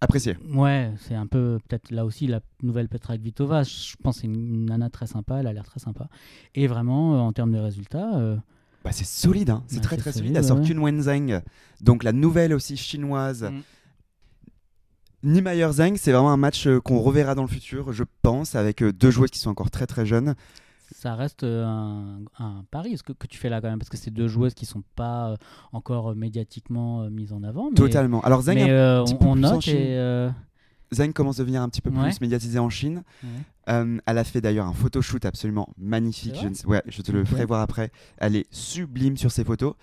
Apprécié. 0.00 0.36
Ouais, 0.48 0.92
c'est 0.96 1.14
un 1.14 1.26
peu 1.26 1.58
peut-être 1.68 1.90
là 1.90 2.04
aussi 2.04 2.26
la 2.26 2.40
nouvelle 2.62 2.88
Petra 2.88 3.18
Kvitova. 3.18 3.64
Je 3.64 3.96
pense 4.02 4.16
que 4.16 4.20
c'est 4.22 4.26
une 4.28 4.64
nana 4.64 4.88
très 4.90 5.06
sympa, 5.06 5.40
elle 5.40 5.46
a 5.46 5.52
l'air 5.52 5.64
très 5.64 5.80
sympa. 5.80 6.08
Et 6.54 6.68
vraiment, 6.68 7.26
en 7.26 7.32
termes 7.32 7.52
de 7.52 7.58
résultats, 7.58 8.16
euh, 8.16 8.36
Bah, 8.84 8.90
c'est 8.92 9.04
solide, 9.06 9.50
hein. 9.50 9.64
c'est 9.66 9.80
très 9.80 9.96
très 9.96 10.12
solide. 10.12 10.36
Elle 10.36 10.44
sort 10.44 10.60
ouais. 10.60 10.66
Kun 10.66 10.78
Wenzheng, 10.78 11.42
donc 11.80 12.04
la 12.04 12.12
nouvelle 12.12 12.54
aussi 12.54 12.76
chinoise. 12.76 13.44
Mm. 13.44 13.60
Niemeyer 15.24 15.72
Zheng, 15.72 15.96
c'est 15.96 16.12
vraiment 16.12 16.30
un 16.30 16.36
match 16.36 16.68
euh, 16.68 16.80
qu'on 16.80 17.00
reverra 17.00 17.34
dans 17.34 17.42
le 17.42 17.48
futur, 17.48 17.92
je 17.92 18.04
pense, 18.22 18.54
avec 18.54 18.82
euh, 18.82 18.92
deux 18.92 19.10
joueuses 19.10 19.30
qui 19.30 19.40
sont 19.40 19.50
encore 19.50 19.70
très 19.70 19.86
très 19.86 20.06
jeunes. 20.06 20.36
ça 20.94 21.16
reste 21.16 21.42
euh, 21.42 21.64
un, 21.64 22.20
un 22.38 22.64
pari 22.70 22.96
ce 22.96 23.02
que, 23.02 23.12
que 23.12 23.26
tu 23.26 23.36
fais 23.36 23.48
là 23.48 23.60
quand 23.60 23.68
même, 23.68 23.80
parce 23.80 23.88
que 23.88 23.96
c'est 23.96 24.12
deux 24.12 24.28
joueuses 24.28 24.54
qui 24.54 24.64
sont 24.64 24.84
pas 24.94 25.36
encore 25.72 26.14
médiatiquement 26.14 27.10
mises 27.10 27.32
en 27.32 27.42
avant. 27.42 27.70
Mais... 27.70 27.74
Totalement. 27.76 28.20
Alors 28.22 28.42
Zheng, 28.42 28.54
Mais 28.54 28.70
un 28.70 29.02
euh, 29.02 29.04
on, 29.08 29.16
peu 29.16 29.26
on 29.26 29.36
note 29.36 29.66
et 29.66 29.96
euh, 29.98 30.30
Zheng 30.94 31.12
commence 31.12 31.38
à 31.38 31.42
devenir 31.42 31.62
un 31.62 31.68
petit 31.68 31.80
peu 31.82 31.90
plus 31.90 31.98
Ouais. 32.00 32.10
médiatisée 32.20 32.58
en 32.58 32.70
Chine. 32.70 33.02
ouais. 33.22 33.28
Euh, 33.70 33.98
elle 34.06 34.16
a 34.18 34.24
fait 34.24 34.40
d'ailleurs 34.40 34.66
un 34.66 34.72
photoshoot 34.72 35.24
absolument 35.26 35.68
magnifique. 35.76 36.36
Je, 36.40 36.48
ne 36.48 36.54
ouais, 36.70 36.82
je 36.86 37.02
te 37.02 37.12
le 37.12 37.22
ferai 37.26 37.44
voir 37.44 37.60
après. 37.60 37.90
Elle 38.16 38.34
est 38.36 38.46
sublime 38.50 39.18
sur 39.18 39.30
ses 39.30 39.44
photos. 39.44 39.74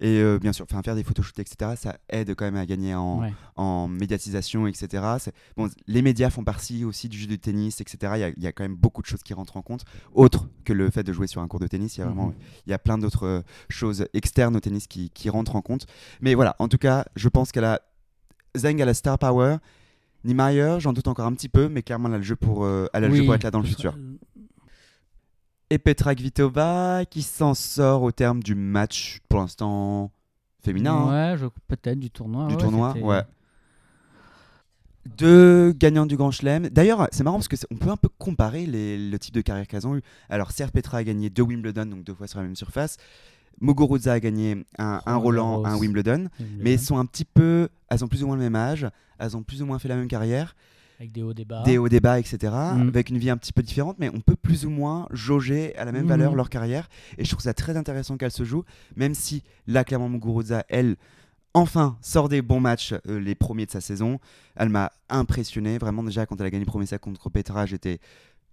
Et 0.00 0.20
euh, 0.20 0.38
bien 0.40 0.52
sûr, 0.52 0.64
faire 0.68 0.94
des 0.94 1.02
photoshoots, 1.04 1.38
etc., 1.40 1.72
ça 1.76 1.98
aide 2.08 2.32
quand 2.36 2.44
même 2.44 2.56
à 2.56 2.66
gagner 2.66 2.94
en, 2.94 3.20
Ouais. 3.20 3.32
en 3.56 3.86
médiatisation, 3.88 4.66
etc. 4.68 5.02
Bon, 5.56 5.68
les 5.88 6.02
médias 6.02 6.30
font 6.30 6.42
partie 6.44 6.84
aussi 6.84 7.08
du 7.08 7.18
jeu 7.18 7.26
de 7.26 7.34
tennis, 7.36 7.80
etc. 7.80 8.12
Il 8.16 8.20
y, 8.20 8.24
a, 8.24 8.28
il 8.28 8.42
y 8.42 8.46
a 8.46 8.52
quand 8.52 8.62
même 8.64 8.76
beaucoup 8.76 9.02
de 9.02 9.06
choses 9.06 9.22
qui 9.24 9.34
rentrent 9.34 9.56
en 9.56 9.62
compte, 9.62 9.84
autre 10.12 10.48
que 10.64 10.72
le 10.72 10.90
fait 10.90 11.02
de 11.04 11.12
jouer 11.12 11.26
sur 11.28 11.40
un 11.40 11.48
cours 11.48 11.58
de 11.60 11.66
tennis. 11.68 11.96
Il 11.96 12.00
y 12.00 12.02
a 12.02 12.06
vraiment, 12.06 12.28
Mhm. 12.28 12.34
il 12.66 12.70
y 12.70 12.72
a 12.74 12.78
plein 12.78 12.96
d'autres 12.98 13.24
euh, 13.26 13.42
choses 13.68 14.06
externes 14.14 14.56
au 14.56 14.60
tennis 14.60 14.86
qui, 14.88 15.10
qui 15.10 15.30
rentrent 15.30 15.54
en 15.56 15.62
compte. 15.62 15.86
Mais 16.20 16.34
voilà, 16.34 16.54
en 16.60 16.66
tout 16.68 16.78
cas, 16.78 17.04
je 17.16 17.28
pense 17.28 17.50
qu'elle 17.52 17.64
a 17.64 17.80
Zheng 18.56 18.80
a 18.80 18.84
la 18.84 18.94
star 18.94 19.18
power. 19.18 19.56
Niemeyer, 20.28 20.76
j'en 20.78 20.92
doute 20.92 21.08
encore 21.08 21.26
un 21.26 21.32
petit 21.32 21.48
peu, 21.48 21.68
mais 21.68 21.82
clairement, 21.82 22.08
elle 22.08 22.14
a 22.14 22.18
le 22.18 22.22
jeu 22.22 22.36
pour, 22.36 22.64
euh, 22.64 22.86
elle 22.92 23.02
a 23.04 23.08
le 23.08 23.14
jeu 23.14 23.24
pour 23.24 23.34
être 23.34 23.42
là 23.44 23.50
dans 23.50 23.58
le 23.60 23.66
futur. 23.66 23.96
Et 25.70 25.78
Petra 25.78 26.14
Kvitova 26.14 27.04
qui 27.10 27.22
s'en 27.22 27.54
sort 27.54 28.02
au 28.02 28.12
terme 28.12 28.42
du 28.42 28.54
match, 28.54 29.20
pour 29.28 29.40
l'instant 29.40 30.10
féminin. 30.62 30.94
hein. 30.94 31.32
Ouais, 31.32 31.38
je- 31.38 31.46
peut-être 31.66 31.98
du 31.98 32.10
tournoi. 32.10 32.46
Du 32.46 32.54
ouais, 32.54 32.60
tournoi, 32.60 32.94
ouais. 33.02 33.22
Deux 35.16 35.72
gagnants 35.72 36.04
du 36.06 36.16
Grand 36.16 36.30
Chelem. 36.30 36.68
D'ailleurs, 36.68 37.08
c'est 37.12 37.24
marrant 37.24 37.38
parce 37.38 37.48
qu'on 37.48 37.76
peut 37.76 37.88
un 37.90 37.96
peu 37.96 38.08
comparer 38.18 38.66
les- 38.66 38.98
le 39.10 39.18
type 39.18 39.34
de 39.34 39.40
carrière 39.40 39.66
qu'elles 39.66 39.86
ont 39.86 39.96
eu. 39.96 40.02
Alors, 40.28 40.50
certes, 40.52 40.72
Petra 40.72 40.98
a 40.98 41.04
gagné 41.04 41.30
deux 41.30 41.42
Wimbledon, 41.42 41.86
donc 41.86 42.04
deux 42.04 42.14
fois 42.14 42.26
sur 42.26 42.38
la 42.38 42.44
même 42.44 42.56
surface. 42.56 42.98
Muguruza 43.60 44.12
a 44.12 44.20
gagné 44.20 44.64
un, 44.78 45.00
un 45.04 45.16
Roland, 45.16 45.64
un. 45.64 45.76
Wimbledon, 45.76 46.28
mais 46.58 46.72
elles 46.74 46.80
sont 46.80 46.98
un 46.98 47.06
petit 47.06 47.24
peu, 47.24 47.68
elles 47.88 48.04
ont 48.04 48.08
plus 48.08 48.22
ou 48.22 48.26
moins 48.26 48.36
le 48.36 48.42
même 48.42 48.56
âge, 48.56 48.86
elles 49.18 49.36
ont 49.36 49.42
plus 49.42 49.62
ou 49.62 49.66
moins 49.66 49.78
fait 49.78 49.88
la 49.88 49.96
même 49.96 50.08
carrière, 50.08 50.54
Avec 51.00 51.12
des 51.12 51.22
hauts 51.22 51.32
débats. 51.34 51.62
des 51.64 51.78
hauts 51.78 51.88
débats, 51.88 52.18
etc., 52.18 52.38
Mm. 52.74 52.88
avec 52.88 53.10
une 53.10 53.18
vie 53.18 53.30
un 53.30 53.36
petit 53.36 53.52
peu 53.52 53.62
différente, 53.62 53.96
mais 53.98 54.10
on 54.14 54.20
peut 54.20 54.36
plus 54.36 54.64
ou 54.66 54.70
moins 54.70 55.06
jauger 55.12 55.76
à 55.76 55.84
la 55.84 55.92
même 55.92 56.02
Mhm. 56.02 56.08
valeur 56.08 56.34
leur 56.34 56.50
carrière. 56.50 56.88
Et 57.18 57.24
je 57.24 57.30
trouve 57.30 57.42
ça 57.42 57.54
très 57.54 57.76
intéressant 57.76 58.16
qu'elles 58.16 58.30
se 58.32 58.44
jouent, 58.44 58.64
même 58.96 59.14
si 59.14 59.42
là, 59.66 59.84
clairement, 59.84 60.08
Muguruza, 60.08 60.64
elle, 60.68 60.96
enfin, 61.54 61.96
sort 62.02 62.28
des 62.28 62.42
bons 62.42 62.60
matchs, 62.60 62.94
euh, 63.08 63.18
les 63.20 63.34
premiers 63.34 63.66
de 63.66 63.70
sa 63.70 63.80
saison. 63.80 64.18
Elle 64.56 64.68
m'a 64.68 64.92
impressionné, 65.08 65.78
vraiment, 65.78 66.02
déjà, 66.02 66.26
quand 66.26 66.38
elle 66.40 66.46
a 66.46 66.50
gagné 66.50 66.64
le 66.64 66.70
premier 66.70 66.86
set 66.86 67.00
contre 67.00 67.30
Petra, 67.30 67.64
j'étais 67.66 67.98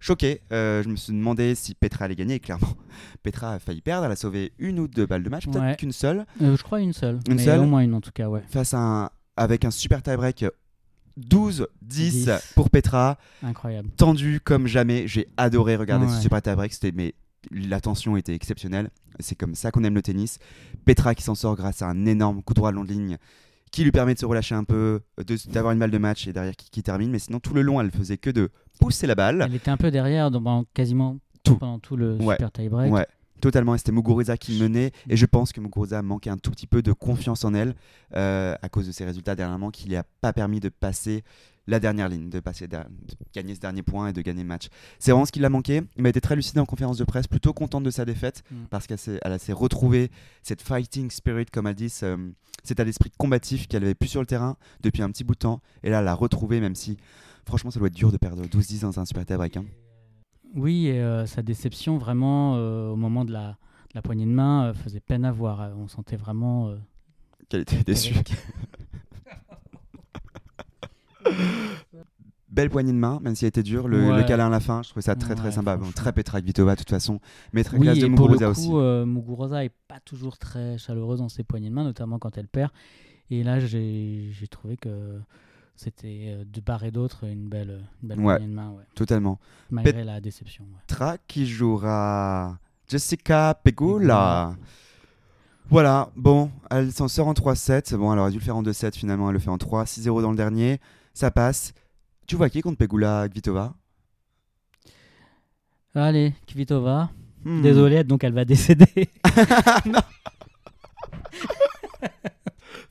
choqué. 0.00 0.40
Euh, 0.52 0.82
je 0.82 0.88
me 0.88 0.96
suis 0.96 1.12
demandé 1.12 1.54
si 1.54 1.74
Petra 1.74 2.04
allait 2.06 2.16
gagner, 2.16 2.34
et 2.34 2.40
clairement, 2.40 2.74
Petra 3.22 3.52
a 3.54 3.58
failli 3.58 3.80
perdre. 3.80 4.06
Elle 4.06 4.12
a 4.12 4.16
sauvé 4.16 4.52
une 4.58 4.78
ou 4.80 4.88
deux 4.88 5.06
balles 5.06 5.22
de 5.22 5.28
match, 5.30 5.46
peut-être 5.46 5.60
Ouais. 5.62 5.76
qu'une 5.76 5.92
seule, 5.92 6.26
Euh, 6.42 6.56
je 6.56 6.62
crois 6.62 6.80
une 6.80 6.92
seule. 6.92 7.18
Une 7.28 7.36
mais 7.36 7.44
seule 7.44 7.60
Au 7.60 7.66
moins 7.66 7.80
une 7.80 7.94
en 7.94 8.00
tout 8.00 8.12
cas, 8.12 8.28
ouais. 8.28 8.42
face 8.48 8.74
à 8.74 8.78
un, 8.78 9.10
avec 9.36 9.64
un 9.64 9.70
super 9.70 10.02
tie-break. 10.02 10.44
12-10 11.18 11.66
10. 11.82 12.30
pour 12.54 12.68
Petra 12.70 13.16
Incroyable. 13.42 13.88
tendu 13.96 14.40
comme 14.40 14.66
jamais. 14.66 15.08
J'ai 15.08 15.28
adoré 15.36 15.76
regarder 15.76 16.08
ce 16.08 16.20
super 16.20 16.42
tie-break. 16.42 16.72
C'était 16.74 16.92
mais 16.92 17.14
la 17.50 17.80
tension 17.80 18.16
était 18.18 18.34
exceptionnelle. 18.34 18.90
C'est 19.20 19.34
comme 19.34 19.54
ça 19.54 19.70
qu'on 19.70 19.82
aime 19.84 19.94
le 19.94 20.02
tennis. 20.02 20.38
Petra 20.84 21.14
qui 21.14 21.22
s'en 21.22 21.34
sort 21.34 21.56
grâce 21.56 21.80
à 21.80 21.86
un 21.88 22.04
énorme 22.04 22.42
coup 22.42 22.52
droit 22.54 22.70
long 22.70 22.84
de 22.84 22.88
ligne 22.90 23.16
qui 23.72 23.82
lui 23.82 23.92
permet 23.92 24.14
de 24.14 24.18
se 24.18 24.26
relâcher 24.26 24.54
un 24.54 24.64
peu, 24.64 25.00
d'avoir 25.48 25.72
une 25.72 25.78
balle 25.78 25.90
de 25.90 25.98
match 25.98 26.26
et 26.28 26.32
derrière 26.32 26.54
qui, 26.54 26.70
qui 26.70 26.82
termine. 26.82 27.10
Mais 27.10 27.18
sinon 27.18 27.40
tout 27.40 27.54
le 27.54 27.62
long, 27.62 27.80
elle 27.80 27.90
faisait 27.90 28.16
que 28.18 28.30
de 28.30 28.50
pousser 28.80 29.06
la 29.06 29.14
balle. 29.14 29.42
Elle 29.46 29.54
était 29.54 29.70
un 29.70 29.76
peu 29.76 29.90
derrière 29.90 30.30
dans, 30.30 30.42
pendant 30.42 30.64
quasiment 30.74 31.18
Tout. 31.42 31.56
pendant 31.56 31.78
tout 31.78 31.96
le 31.96 32.16
Ouais. 32.16 32.34
super 32.36 32.50
tie-break. 32.52 32.92
Ouais, 32.92 33.06
totalement. 33.40 33.74
Et 33.74 33.78
C'était 33.78 33.92
Muguruza 33.92 34.36
qui 34.36 34.60
menait. 34.60 34.92
Et 35.08 35.16
je 35.16 35.26
pense 35.26 35.52
que 35.52 35.60
Muguruza 35.60 36.02
manquait 36.02 36.30
un 36.30 36.38
tout 36.38 36.50
petit 36.50 36.66
peu 36.66 36.82
de 36.82 36.92
confiance 36.92 37.44
en 37.44 37.54
elle 37.54 37.74
euh, 38.14 38.54
à 38.62 38.68
cause 38.68 38.86
de 38.86 38.92
ses 38.92 39.04
résultats 39.04 39.34
dernièrement 39.34 39.70
qui 39.70 39.88
lui 39.88 39.96
a 39.96 40.04
pas 40.20 40.32
permis 40.32 40.60
de 40.60 40.68
passer 40.68 41.22
la 41.68 41.80
dernière 41.80 42.08
ligne, 42.08 42.30
de, 42.30 42.38
passer 42.38 42.68
de 42.68 42.76
gagner 43.34 43.56
ce 43.56 43.58
dernier 43.60 43.82
point 43.82 44.06
et 44.08 44.12
de 44.12 44.22
gagner 44.22 44.42
le 44.42 44.48
match. 44.48 44.68
C'est 45.00 45.10
vraiment 45.10 45.26
ce 45.26 45.32
qui 45.32 45.40
l'a 45.40 45.48
manqué. 45.50 45.82
Il 45.96 46.02
m'a 46.04 46.10
été 46.10 46.20
très 46.20 46.36
lucide 46.36 46.56
en 46.60 46.64
conférence 46.64 46.96
de 46.96 47.02
presse, 47.02 47.26
plutôt 47.26 47.52
contente 47.52 47.82
de 47.82 47.90
sa 47.90 48.04
défaite 48.04 48.44
Mm. 48.52 48.54
parce 48.70 48.86
qu'elle 48.86 48.98
s'est, 48.98 49.18
elle 49.22 49.32
a 49.32 49.38
s'est 49.40 49.52
retrouvée 49.52 50.12
cette 50.44 50.62
fighting 50.62 51.10
spirit, 51.10 51.46
comme 51.46 51.66
elle 51.66 51.74
dit, 51.74 51.90
ce- 51.90 52.16
cet 52.62 52.70
état 52.72 52.84
d'esprit 52.84 53.10
combatif 53.18 53.66
qu'elle 53.66 53.82
avait 53.82 53.96
plus 53.96 54.08
sur 54.08 54.20
le 54.20 54.26
terrain 54.26 54.56
depuis 54.80 55.02
un 55.02 55.10
petit 55.10 55.24
bout 55.24 55.34
de 55.34 55.40
temps. 55.40 55.60
Et 55.82 55.90
là, 55.90 55.98
elle 55.98 56.04
l'a 56.04 56.14
retrouvé, 56.14 56.60
même 56.60 56.76
si 56.76 56.98
franchement, 57.46 57.70
ça 57.70 57.78
doit 57.78 57.88
être 57.88 57.94
dur 57.94 58.12
de 58.12 58.16
perdre 58.18 58.42
12-10 58.44 58.82
dans 58.82 58.98
un 59.00 59.04
super 59.04 59.24
tie-break. 59.24 59.56
hein. 59.56 59.64
Oui, 60.54 60.86
et 60.86 61.00
euh, 61.00 61.26
sa 61.26 61.42
déception 61.42 61.98
vraiment 61.98 62.56
euh, 62.56 62.90
au 62.90 62.96
moment 62.96 63.24
de 63.24 63.32
la, 63.32 63.50
de 63.50 63.94
la 63.94 64.02
poignée 64.02 64.24
de 64.26 64.30
main 64.30 64.66
euh, 64.66 64.74
faisait 64.74 65.00
peine 65.00 65.24
à 65.24 65.32
voir. 65.32 65.70
On 65.76 65.88
sentait 65.88 66.16
vraiment. 66.16 66.74
Qu'elle 67.48 67.60
était 67.62 67.82
déçue. 67.82 68.14
Belle 72.48 72.70
poignée 72.70 72.92
de 72.92 72.96
main, 72.96 73.18
même 73.20 73.34
si 73.34 73.44
elle 73.44 73.48
était 73.50 73.62
dure. 73.62 73.86
Le, 73.88 74.08
Ouais. 74.08 74.16
le 74.16 74.22
câlin 74.24 74.46
à 74.46 74.50
la 74.50 74.60
fin, 74.60 74.82
je 74.82 74.88
trouvais 74.88 75.02
ça 75.02 75.14
très 75.14 75.34
très 75.34 75.46
Ouais, 75.46 75.52
sympa. 75.52 75.76
Bon, 75.76 75.90
très 75.90 76.12
Petra 76.12 76.40
Kvitova, 76.40 76.72
de 76.74 76.78
toute 76.78 76.88
façon. 76.88 77.20
Mais 77.52 77.64
très 77.64 77.76
Oui, 77.76 77.82
classe 77.84 77.98
de 77.98 78.06
et 78.06 78.10
pour 78.10 78.28
le 78.28 78.34
Muguruza 78.36 78.46
coup, 78.46 78.50
aussi. 78.52 78.70
euh, 78.86 79.04
Muguruza 79.04 79.64
est 79.64 79.72
pas 79.88 80.00
toujours 80.00 80.38
très 80.38 80.78
chaleureuse 80.78 81.18
dans 81.18 81.28
ses 81.28 81.42
poignées 81.42 81.68
de 81.68 81.74
main, 81.74 81.84
notamment 81.84 82.18
quand 82.18 82.38
elle 82.38 82.48
perd. 82.48 82.70
Et 83.30 83.42
là, 83.42 83.58
j'ai 83.58 84.32
trouvé 84.50 84.76
que 84.78 85.20
c'était 85.76 86.26
euh, 86.28 86.44
de 86.44 86.60
part 86.60 86.84
et 86.84 86.90
d'autre 86.90 87.24
une 87.24 87.48
belle, 87.48 87.82
une 88.02 88.08
belle 88.08 88.20
Ouais. 88.20 88.40
de 88.40 88.46
main, 88.46 88.70
ouais, 88.70 88.84
Totalement. 88.94 89.38
malgré 89.70 90.04
la 90.04 90.20
déception. 90.20 90.64
ouais. 90.64 90.80
Petra 90.86 91.16
qui 91.28 91.46
jouera 91.46 92.58
Jessica 92.88 93.58
Pegula. 93.62 94.54
Voilà, 95.68 96.10
bon, 96.16 96.50
elle 96.70 96.92
s'en 96.92 97.08
sort 97.08 97.26
en 97.28 97.32
3-7. 97.34 97.94
Bon, 97.96 98.12
elle 98.12 98.18
aurait 98.20 98.30
dû 98.30 98.38
le 98.38 98.44
faire 98.44 98.56
en 98.56 98.62
2-7 98.62 98.94
finalement, 98.96 99.28
elle 99.28 99.34
le 99.34 99.40
fait 99.40 99.50
en 99.50 99.58
3. 99.58 99.84
6-0 99.84 100.22
dans 100.22 100.30
le 100.30 100.36
dernier, 100.36 100.80
ça 101.12 101.30
passe. 101.30 101.72
Tu 102.26 102.36
vois 102.36 102.48
qui 102.50 102.60
contre 102.60 102.78
Pegula 102.78 103.28
Kvitova? 103.28 103.74
Allez, 105.94 106.34
Kvitova. 106.46 107.10
Hmm. 107.44 107.62
Désolé, 107.62 108.04
donc 108.04 108.22
elle 108.24 108.32
va 108.34 108.44
décéder. 108.44 109.08
non 109.86 110.00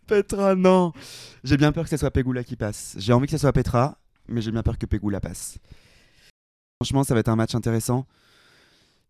Petra, 0.07 0.55
non 0.55 0.91
J'ai 1.43 1.57
bien 1.57 1.71
peur 1.71 1.83
que 1.85 1.89
ce 1.89 1.97
soit 1.97 2.11
Pegula 2.11 2.43
qui 2.43 2.55
passe. 2.55 2.95
J'ai 2.99 3.13
envie 3.13 3.25
que 3.27 3.31
ce 3.31 3.37
soit 3.37 3.53
Petra, 3.53 3.97
mais 4.27 4.41
j'ai 4.41 4.51
bien 4.51 4.63
peur 4.63 4.77
que 4.77 4.85
Pegula 4.85 5.19
passe. 5.19 5.57
Franchement, 6.81 7.03
ça 7.03 7.13
va 7.13 7.19
être 7.21 7.29
un 7.29 7.35
match 7.35 7.55
intéressant. 7.55 8.05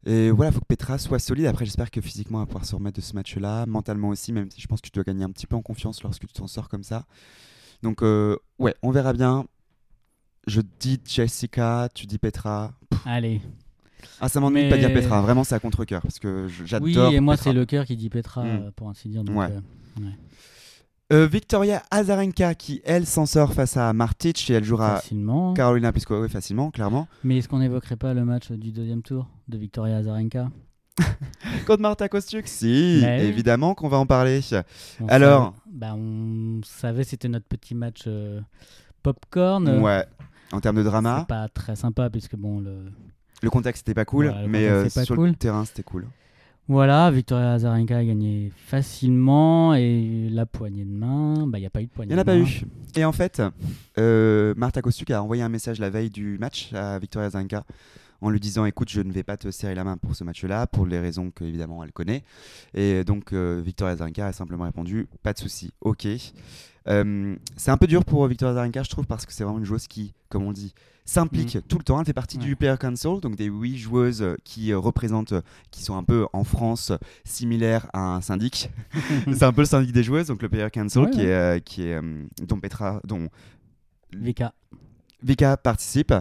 Et 0.06 0.30
voilà, 0.30 0.52
faut 0.52 0.60
que 0.60 0.66
Petra 0.66 0.98
soit 1.00 1.18
solide. 1.20 1.48
Après, 1.48 1.66
j'espère 1.66 1.90
que 1.90 2.00
physiquement, 2.00 2.38
elle 2.40 2.44
va 2.44 2.46
pouvoir 2.48 2.66
se 2.66 2.76
remettre 2.76 2.98
de 2.98 3.02
ce 3.02 3.14
match-là. 3.16 3.66
Mentalement 3.66 4.10
aussi, 4.10 4.32
même 4.34 4.52
si 4.52 4.62
je 4.62 4.68
pense 4.68 4.80
que 4.82 4.86
tu 4.88 4.92
dois 4.94 5.04
gagner 5.04 5.24
un 5.24 5.32
petit 5.32 5.48
peu 5.48 5.56
en 5.56 5.62
confiance 5.64 6.04
lorsque 6.04 6.28
tu 6.28 6.34
t'en 6.34 6.46
sors 6.48 6.70
comme 6.70 6.84
ça. 6.84 7.06
Donc, 7.82 8.04
euh, 8.04 8.38
ouais, 8.60 8.76
on 8.84 8.92
verra 8.92 9.14
bien. 9.14 9.46
Je 10.46 10.62
dis 10.80 11.02
Jessica, 11.06 11.90
tu 11.94 12.06
dis 12.06 12.20
Petra. 12.20 12.74
Allez. 13.04 13.42
Ah, 14.22 14.30
ça 14.30 14.40
m'ennuie 14.40 14.66
de 14.66 14.70
pas 14.70 14.78
dire 14.78 14.94
Petra. 14.94 15.20
Vraiment, 15.22 15.44
c'est 15.44 15.56
à 15.56 15.60
contre-coeur. 15.60 16.04
Parce 16.04 16.20
que 16.20 16.48
j'adore. 16.48 16.86
Oui, 17.10 17.16
et 17.16 17.20
moi, 17.20 17.36
c'est 17.36 17.52
le 17.54 17.66
cœur 17.66 17.86
qui 17.86 17.98
dit 17.98 18.10
Petra, 18.12 18.44
Mm. 18.44 18.48
euh, 18.48 18.72
pour 18.76 18.90
ainsi 18.90 19.10
dire. 19.10 19.24
Donc, 19.24 19.36
Ouais. 19.38 19.50
euh, 19.50 20.02
Euh, 21.14 21.28
Victoria 21.28 21.84
Azarenka 21.92 22.56
qui 22.56 22.82
elle 22.84 23.06
s'en 23.06 23.28
sort 23.28 23.54
face 23.54 23.78
à 23.78 23.94
Martic 23.94 24.50
et 24.50 24.54
elle 24.54 24.64
jouera 24.64 24.96
facilement. 24.96 25.54
Carolina 25.54 25.92
Pliskova 25.92 26.22
oui, 26.22 26.30
facilement 26.30 26.72
clairement 26.72 27.08
Mais 27.24 27.38
est-ce 27.38 27.48
qu'on 27.48 27.60
n'évoquerait 27.60 27.96
pas 27.96 28.16
le 28.16 28.26
match 28.26 28.52
du 28.52 28.72
deuxième 28.72 29.04
tour 29.04 29.28
de 29.48 29.58
Victoria 29.60 29.98
Azarenka 29.98 30.50
contre 31.68 31.82
Marta 31.82 32.10
Kostiuk 32.10 32.48
si 32.48 33.02
Mais 33.04 33.28
évidemment 33.28 33.76
qu'on 33.76 33.88
va 33.88 33.98
en 33.98 34.08
parler 34.08 34.42
On 35.00 35.08
Alors 35.08 35.54
savait- 35.68 35.78
bah, 35.78 35.94
On 35.96 36.62
savait 36.66 37.04
c'était 37.04 37.28
notre 37.30 37.46
petit 37.48 37.76
match 37.76 38.06
euh, 38.08 38.42
popcorn. 39.04 39.68
ouais 39.84 40.06
en 40.54 40.60
termes 40.60 40.78
de 40.78 40.84
drama 40.84 41.20
C'est 41.20 41.28
pas 41.28 41.48
très 41.50 41.76
sympa 41.76 42.10
puisque 42.10 42.36
bon 42.36 42.60
le 42.60 42.92
le 43.44 43.50
contexte 43.52 43.86
n'était 43.86 43.94
pas 43.94 44.06
cool 44.06 44.34
mais 44.48 44.68
euh, 44.68 44.88
pas 44.92 45.04
sur 45.06 45.16
cool. 45.16 45.28
le 45.30 45.36
terrain 45.36 45.66
c'était 45.66 45.84
cool 45.84 46.08
voilà 46.68 47.12
Victoria 47.12 47.54
Azarenka 47.54 47.98
a 47.98 48.04
gagné 48.04 48.52
facilement 48.56 49.74
et 49.76 50.30
la 50.32 50.46
poignée 50.46 50.84
de 50.86 50.90
main 50.92 51.46
bah 51.48 51.60
il 51.60 51.62
y 51.62 51.66
a 51.66 51.70
pas 51.70 51.82
eu 51.82 51.86
de 51.86 51.90
il 51.90 51.96
poignée 51.96 52.14
n'y 52.14 52.20
en 52.20 52.22
a 52.22 52.24
de 52.24 52.30
pas 52.30 52.36
main. 52.38 52.44
eu 52.44 52.62
et 52.96 53.06
en 53.06 53.12
fait 53.12 53.42
euh, 53.98 54.54
Marta 54.58 54.82
Kostiuk 54.82 55.12
a 55.12 55.22
envoyé 55.22 55.44
un 55.44 55.50
message 55.50 55.80
la 55.80 55.90
veille 55.90 56.10
du 56.10 56.38
match 56.40 56.74
à 56.74 56.98
Victoria 57.00 57.28
Azarenka 57.28 57.64
en 58.22 58.30
lui 58.30 58.40
disant 58.40 58.66
écoute 58.66 58.90
je 58.90 59.02
ne 59.02 59.12
vais 59.12 59.24
pas 59.24 59.38
te 59.38 59.52
serrer 59.52 59.76
la 59.76 59.84
main 59.84 59.98
pour 59.98 60.16
ce 60.16 60.24
match 60.24 60.44
là 60.44 60.68
pour 60.68 60.86
les 60.86 61.00
raisons 61.00 61.32
que 61.32 61.44
évidemment 61.44 61.84
elle 61.84 61.92
connaît. 61.92 62.24
Et 62.74 63.04
donc 63.04 63.34
euh, 63.34 63.62
Victoria 63.64 63.94
Azarenka 63.94 64.28
a 64.28 64.34
simplement 64.34 64.64
répondu 64.66 65.08
pas 65.24 65.34
de 65.34 65.40
souci 65.40 65.72
ok. 65.82 66.08
Euh, 66.88 67.36
c'est 67.58 67.72
un 67.72 67.78
peu 67.78 67.88
dur 67.88 68.06
pour 68.06 68.26
Victoria 68.28 68.52
Azarenka 68.52 68.84
je 68.84 68.90
trouve 68.90 69.06
parce 69.06 69.26
que 69.26 69.34
c'est 69.34 69.44
vraiment 69.44 69.60
une 69.60 69.66
joueuse 69.66 69.88
qui 69.88 70.14
comme 70.30 70.44
on 70.44 70.52
dit 70.52 70.74
s'implique 71.06 71.60
tout 71.68 71.78
le 71.78 71.84
temps. 71.84 72.00
Elle 72.00 72.06
fait 72.06 72.14
partie 72.14 72.38
du. 72.38 72.56
Player 72.56 72.76
Council 72.80 73.20
donc 73.22 73.36
des 73.36 73.46
huit 73.46 73.78
joueuses 73.78 74.22
euh, 74.22 74.36
qui 74.44 74.72
euh, 74.72 74.78
représentent 74.78 75.34
qui 75.72 75.84
sont 75.84 75.96
un 75.96 76.04
peu 76.04 76.26
en 76.34 76.44
France 76.44 76.92
similaires 77.24 77.88
à 77.94 78.16
un 78.16 78.22
syndic. 78.22 78.70
C'est 79.34 79.44
un 79.44 79.54
peu 79.54 79.62
le 79.62 79.68
syndic 79.68 79.92
des 79.92 80.04
joueuses 80.04 80.28
donc 80.28 80.42
le 80.42 80.50
Player 80.50 80.70
Council 80.72 81.00
Ouais, 81.00 81.10
qui 81.12 81.20
ouais. 81.20 81.58
est, 81.58 81.62
qui 81.64 81.84
est 81.84 82.00
dont 82.42 82.60
Petra 82.60 83.02
dont 83.04 83.30
Vika 84.14 84.54
Vika 85.24 85.58
participe 85.58 86.14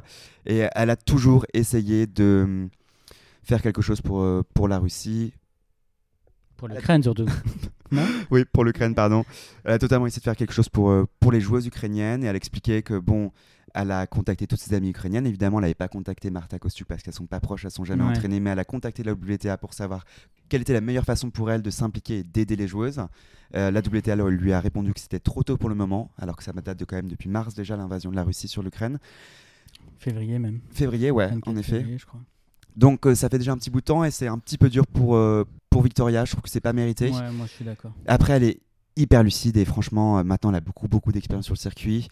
et 0.46 0.66
elle 0.74 0.90
a 0.90 0.96
toujours 0.96 1.46
essayé 1.52 2.06
de 2.06 2.42
hum, 2.44 2.68
faire 3.42 3.62
quelque 3.62 3.82
chose 3.82 4.00
pour, 4.00 4.20
euh, 4.22 4.42
pour 4.54 4.68
la 4.68 4.78
Russie. 4.78 5.32
pour 6.56 6.68
l'Ukraine 6.68 7.02
surtout. 7.02 7.26
non 7.92 8.06
Oui, 8.30 8.44
pour 8.50 8.64
l'Ukraine, 8.64 8.94
pardon. 8.94 9.24
Elle 9.64 9.72
a 9.72 9.78
totalement 9.78 10.06
essayé 10.06 10.20
de 10.20 10.24
faire 10.24 10.36
quelque 10.36 10.52
chose 10.54 10.68
pour, 10.68 10.90
euh, 10.90 11.06
pour 11.20 11.32
les 11.32 11.40
joueuses 11.40 11.66
ukrainiennes 11.66 12.24
et 12.24 12.26
elle 12.26 12.36
expliquait 12.36 12.82
que, 12.82 12.98
bon, 12.98 13.30
elle 13.74 13.90
a 13.90 14.06
contacté 14.06 14.46
toutes 14.46 14.60
ses 14.60 14.74
amies 14.74 14.90
ukrainiennes. 14.90 15.26
Évidemment, 15.26 15.58
elle 15.58 15.62
n'avait 15.64 15.74
pas 15.74 15.88
contacté 15.88 16.30
Marta 16.30 16.58
Kostyuk 16.58 16.86
parce 16.88 17.02
qu'elles 17.02 17.14
sont 17.14 17.26
pas 17.26 17.40
proches, 17.40 17.64
elles 17.64 17.70
sont 17.70 17.84
jamais 17.84 18.04
Ouais. 18.04 18.10
entraînées, 18.10 18.40
mais 18.40 18.50
elle 18.50 18.58
a 18.58 18.64
contacté 18.64 19.02
la 19.02 19.12
WTA 19.12 19.56
pour 19.58 19.74
savoir 19.74 20.04
quelle 20.48 20.62
était 20.62 20.72
la 20.72 20.80
meilleure 20.80 21.04
façon 21.04 21.30
pour 21.30 21.50
elle 21.50 21.60
de 21.62 21.70
s'impliquer 21.70 22.18
et 22.18 22.22
d'aider 22.22 22.56
les 22.56 22.68
joueuses. 22.68 23.00
Euh, 23.56 23.70
la 23.70 23.80
WTA 23.80 24.12
alors, 24.14 24.28
lui 24.28 24.52
a 24.52 24.60
répondu 24.60 24.94
que 24.94 25.00
c'était 25.00 25.18
trop 25.20 25.42
tôt 25.42 25.56
pour 25.56 25.68
le 25.68 25.74
moment, 25.74 26.10
alors 26.18 26.36
que 26.36 26.44
ça 26.44 26.52
date 26.52 26.78
de 26.78 26.84
quand 26.84 26.96
même 26.96 27.08
depuis 27.08 27.28
mars 27.28 27.54
déjà 27.54 27.76
l'invasion 27.76 28.10
de 28.10 28.16
la 28.16 28.22
Russie 28.24 28.48
sur 28.48 28.62
l'Ukraine. 28.62 28.98
Février 29.98 30.38
même. 30.38 30.60
Février, 30.70 31.10
ouais, 31.10 31.28
24 31.28 31.48
en 31.48 31.56
effet. 31.56 31.78
février, 31.78 31.98
je 31.98 32.06
crois. 32.06 32.20
Donc 32.76 33.06
euh, 33.06 33.14
ça 33.14 33.28
fait 33.28 33.38
déjà 33.38 33.52
un 33.52 33.56
petit 33.56 33.70
bout 33.70 33.80
de 33.80 33.84
temps 33.84 34.02
et 34.04 34.10
c'est 34.10 34.26
un 34.26 34.38
petit 34.38 34.58
peu 34.58 34.68
dur 34.68 34.86
pour, 34.86 35.14
euh, 35.14 35.44
pour 35.70 35.82
Victoria. 35.82 36.24
Je 36.24 36.32
trouve 36.32 36.42
que 36.42 36.50
c'est 36.50 36.60
pas 36.60 36.72
mérité. 36.72 37.10
Ouais, 37.10 37.30
moi 37.32 37.46
je 37.46 37.52
suis 37.52 37.64
d'accord. 37.64 37.92
Après, 38.06 38.32
elle 38.34 38.44
est 38.44 38.58
hyper 38.96 39.22
lucide 39.22 39.56
et 39.56 39.64
franchement, 39.64 40.18
euh, 40.18 40.24
maintenant, 40.24 40.50
elle 40.50 40.56
a 40.56 40.60
beaucoup, 40.60 40.88
beaucoup 40.88 41.12
d'expérience 41.12 41.44
sur 41.44 41.54
le 41.54 41.58
circuit. 41.58 42.08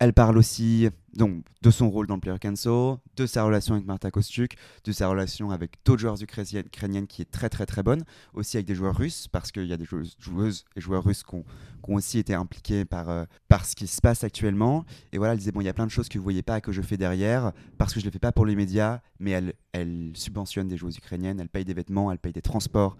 Elle 0.00 0.12
parle 0.12 0.36
aussi 0.36 0.88
donc, 1.14 1.44
de 1.62 1.70
son 1.70 1.88
rôle 1.88 2.06
dans 2.06 2.14
le 2.14 2.20
Player 2.20 2.38
Council, 2.38 2.98
de 3.16 3.26
sa 3.26 3.44
relation 3.44 3.74
avec 3.74 3.86
Marta 3.86 4.10
Kostyuk, 4.10 4.54
de 4.84 4.92
sa 4.92 5.08
relation 5.08 5.50
avec 5.50 5.72
d'autres 5.84 6.00
joueurs 6.00 6.20
ukrainiennes 6.20 7.06
qui 7.06 7.22
est 7.22 7.30
très, 7.30 7.48
très, 7.48 7.66
très 7.66 7.82
bonne. 7.82 8.04
Aussi 8.34 8.56
avec 8.56 8.66
des 8.66 8.74
joueurs 8.74 8.96
russes, 8.96 9.28
parce 9.28 9.52
qu'il 9.52 9.66
y 9.66 9.72
a 9.72 9.76
des 9.76 9.84
joueuses, 9.84 10.64
et 10.74 10.80
joueurs 10.80 11.04
russes 11.04 11.22
qui 11.22 11.34
ont, 11.36 11.44
aussi 11.86 12.18
été 12.18 12.34
impliqués 12.34 12.84
par, 12.84 13.08
euh, 13.08 13.24
par 13.48 13.64
ce 13.64 13.76
qui 13.76 13.86
se 13.86 14.00
passe 14.00 14.24
actuellement. 14.24 14.84
Et 15.12 15.18
voilà, 15.18 15.34
elle 15.34 15.38
disait, 15.38 15.52
bon, 15.52 15.60
il 15.60 15.66
y 15.66 15.68
a 15.68 15.74
plein 15.74 15.86
de 15.86 15.90
choses 15.90 16.08
que 16.08 16.18
vous 16.18 16.24
voyez 16.24 16.42
pas, 16.42 16.60
que 16.60 16.72
je 16.72 16.82
fais 16.82 16.96
derrière, 16.96 17.52
parce 17.78 17.94
que 17.94 18.00
je 18.00 18.04
ne 18.04 18.10
le 18.10 18.12
fais 18.12 18.18
pas 18.18 18.32
pour 18.32 18.46
les 18.46 18.56
médias, 18.56 19.00
mais 19.20 19.30
elle, 19.30 19.54
elle 19.72 20.12
subventionne 20.14 20.66
des 20.66 20.76
joueuses 20.76 20.96
ukrainiennes, 20.96 21.38
elle 21.38 21.48
paye 21.48 21.64
des 21.64 21.74
vêtements, 21.74 22.10
elle 22.10 22.18
paye 22.18 22.32
des 22.32 22.42
transports. 22.42 22.96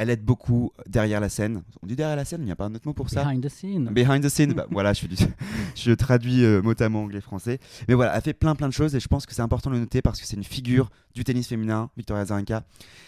Elle 0.00 0.08
aide 0.08 0.24
beaucoup 0.24 0.72
derrière 0.86 1.20
la 1.20 1.28
scène. 1.28 1.62
On 1.82 1.86
dit 1.86 1.94
derrière 1.94 2.16
la 2.16 2.24
scène, 2.24 2.40
il 2.40 2.46
n'y 2.46 2.50
a 2.50 2.56
pas 2.56 2.64
un 2.64 2.74
autre 2.74 2.86
mot 2.86 2.94
pour 2.94 3.10
ça. 3.10 3.22
Behind 3.22 3.44
the 3.44 3.50
scene. 3.50 3.84
Behind 3.92 4.24
the 4.24 4.30
scene, 4.30 4.52
bah, 4.56 4.66
voilà, 4.70 4.94
je, 5.74 5.92
traduis 5.92 6.42
euh, 6.42 6.62
mot 6.62 6.72
à 6.80 6.88
mot 6.88 7.00
anglais-français. 7.00 7.58
Mais 7.86 7.92
voilà, 7.92 8.16
elle 8.16 8.22
fait 8.22 8.32
plein 8.32 8.54
plein 8.54 8.66
de 8.68 8.72
choses 8.72 8.94
et 8.96 9.00
je 9.00 9.08
pense 9.08 9.26
que 9.26 9.34
c'est 9.34 9.42
important 9.42 9.68
de 9.68 9.74
le 9.74 9.80
noter 9.82 10.00
parce 10.00 10.18
que 10.18 10.26
c'est 10.26 10.36
une 10.38 10.42
figure 10.44 10.88
du 11.14 11.22
tennis 11.22 11.48
féminin, 11.48 11.90
Victoria 11.98 12.22
Azarenka. 12.22 12.64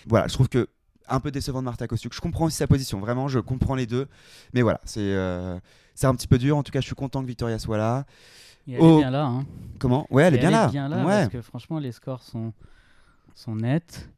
Voilà, 0.07 0.28
je 0.28 0.34
trouve 0.34 0.51
que 0.51 0.68
un 1.09 1.18
peu 1.18 1.30
décevant 1.30 1.61
de 1.61 1.64
Marta 1.64 1.86
Kostiuk. 1.88 2.12
Je 2.12 2.20
comprends 2.20 2.45
aussi 2.45 2.59
sa 2.59 2.66
position, 2.66 3.01
vraiment, 3.01 3.26
je 3.26 3.38
comprends 3.38 3.74
les 3.74 3.86
deux. 3.86 4.07
Mais 4.53 4.61
voilà, 4.61 4.82
c'est 4.84 5.01
euh, 5.01 5.59
c'est 5.95 6.07
un 6.07 6.14
petit 6.14 6.28
peu 6.28 6.36
dur. 6.36 6.59
En 6.59 6.62
tout 6.62 6.72
cas, 6.72 6.80
je 6.82 6.86
suis 6.86 6.95
content 6.95 7.22
que 7.22 7.26
Victoria 7.26 7.59
soit 7.59 7.78
là. 7.78 8.05
Et 8.68 8.74
elle 8.74 8.80
Oh. 8.82 8.97
est 8.99 9.01
bien 9.01 9.11
là. 9.11 9.24
Hein. 9.24 9.47
Comment? 9.78 10.07
Ouais, 10.11 10.24
elle 10.24 10.34
est 10.34 10.36
Et 10.36 10.40
bien 10.40 10.51
là. 10.51 10.70
là 10.88 10.97
ouais. 10.99 11.05
parce 11.05 11.28
que 11.30 11.40
franchement, 11.40 11.78
les 11.78 11.93
scores 11.93 12.22
sont, 12.22 12.53
sont 13.34 13.57
nets. 13.57 14.11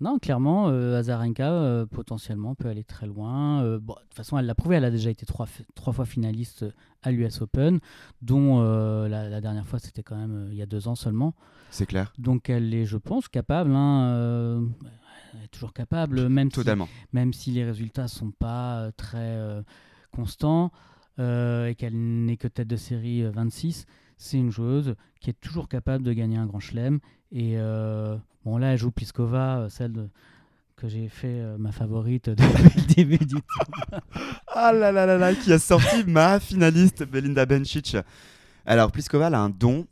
Non, 0.00 0.18
clairement, 0.18 0.68
euh, 0.68 0.98
Azarenka 0.98 1.52
euh, 1.52 1.86
potentiellement 1.86 2.54
peut 2.54 2.68
aller 2.68 2.84
très 2.84 3.06
loin. 3.06 3.62
Euh, 3.62 3.78
bon, 3.78 3.94
de 3.94 4.00
toute 4.00 4.14
façon, 4.14 4.38
elle 4.38 4.46
l'a 4.46 4.54
prouvé, 4.54 4.76
elle 4.76 4.84
a 4.84 4.90
déjà 4.90 5.10
été 5.10 5.26
trois, 5.26 5.46
fois 5.46 6.06
finaliste 6.06 6.64
à 7.02 7.10
l'US 7.10 7.42
Open, 7.42 7.80
dont 8.22 8.62
la, 8.62 9.28
la 9.28 9.40
dernière 9.40 9.66
fois 9.66 9.78
c'était 9.78 10.02
quand 10.02 10.16
même 10.16 10.48
il 10.50 10.56
y 10.56 10.62
a 10.62 10.66
deux 10.66 10.88
ans 10.88 10.94
seulement. 10.94 11.34
C'est 11.70 11.86
clair. 11.86 12.12
Donc 12.18 12.48
elle 12.50 12.72
est, 12.74 12.84
je 12.86 12.96
pense, 12.96 13.28
capable. 13.28 13.72
hein, 13.74 14.62
elle 15.34 15.44
est 15.44 15.48
toujours 15.48 15.72
capable, 15.72 16.28
même 16.28 16.50
si, 16.50 16.60
même 17.12 17.32
si 17.32 17.50
les 17.52 17.64
résultats 17.64 18.08
sont 18.08 18.32
pas 18.32 18.90
très 18.96 19.38
constants 20.12 20.72
et 21.18 21.74
qu'elle 21.76 22.24
n'est 22.24 22.36
que 22.36 22.48
tête 22.48 22.68
de 22.68 22.76
série 22.76 23.22
euh, 23.22 23.30
26, 23.30 23.86
c'est 24.16 24.38
une 24.38 24.50
joueuse 24.50 24.94
qui 25.20 25.30
est 25.30 25.40
toujours 25.40 25.68
capable 25.68 26.04
de 26.04 26.12
gagner 26.12 26.36
un 26.36 26.46
grand 26.46 26.60
chelem. 26.60 27.00
Et 27.32 27.54
euh, 27.56 28.16
bon, 28.44 28.58
là, 28.58 28.72
elle 28.72 28.78
joue 28.78 28.90
Pliskova, 28.90 29.58
euh, 29.60 29.68
celle 29.68 29.92
de- 29.92 30.08
que 30.76 30.88
j'ai 30.88 31.08
fait 31.08 31.28
euh, 31.28 31.56
ma 31.58 31.72
favorite 31.72 32.30
depuis 32.36 32.80
le 32.80 32.94
début 32.94 33.18
du 33.18 33.26
tour. 33.26 33.40
Ah 34.52 34.72
là 34.72 34.90
là 34.92 35.06
là 35.06 35.16
là, 35.16 35.34
qui 35.34 35.52
a 35.52 35.58
sorti 35.58 36.04
ma 36.06 36.40
finaliste 36.40 37.04
Belinda 37.04 37.46
Bencic. 37.46 37.96
Alors, 38.66 38.90
Pliskova 38.92 39.28
elle 39.28 39.34
a 39.34 39.40
un 39.40 39.48
don 39.50 39.86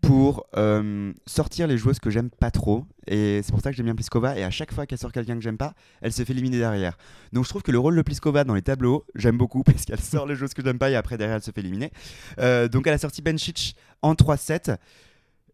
pour 0.00 0.46
euh, 0.56 1.12
sortir 1.26 1.66
les 1.66 1.76
joueuses 1.76 1.98
que 1.98 2.10
j'aime 2.10 2.30
pas 2.30 2.50
trop. 2.50 2.84
Et 3.08 3.40
c'est 3.42 3.50
pour 3.50 3.60
ça 3.60 3.70
que 3.70 3.76
j'aime 3.76 3.86
bien 3.86 3.94
Pliskova. 3.96 4.38
Et 4.38 4.44
à 4.44 4.50
chaque 4.50 4.72
fois 4.72 4.86
qu'elle 4.86 4.98
sort 4.98 5.10
quelqu'un 5.10 5.34
que 5.34 5.40
j'aime 5.40 5.56
pas, 5.58 5.72
elle 6.02 6.12
se 6.12 6.22
fait 6.22 6.32
éliminer 6.32 6.58
derrière. 6.58 6.96
Donc 7.32 7.44
je 7.44 7.48
trouve 7.48 7.62
que 7.62 7.72
le 7.72 7.78
rôle 7.80 7.96
de 7.96 8.02
Pliskova 8.02 8.44
dans 8.44 8.54
les 8.54 8.62
tableaux, 8.62 9.04
j'aime 9.14 9.36
beaucoup 9.38 9.62
parce 9.64 9.84
qu'elle 9.84 10.00
sort 10.00 10.26
les 10.26 10.36
joueuses 10.36 10.54
que 10.54 10.62
j'aime 10.62 10.78
pas 10.78 10.90
et 10.90 10.96
après 10.96 11.16
derrière 11.18 11.36
elle 11.36 11.42
se 11.42 11.50
fait 11.50 11.60
éliminer. 11.60 11.90
Euh, 12.38 12.68
donc 12.68 12.86
elle 12.86 12.94
a 12.94 12.98
sorti 12.98 13.22
Bencic 13.22 13.74
en 14.02 14.12
3-7. 14.14 14.76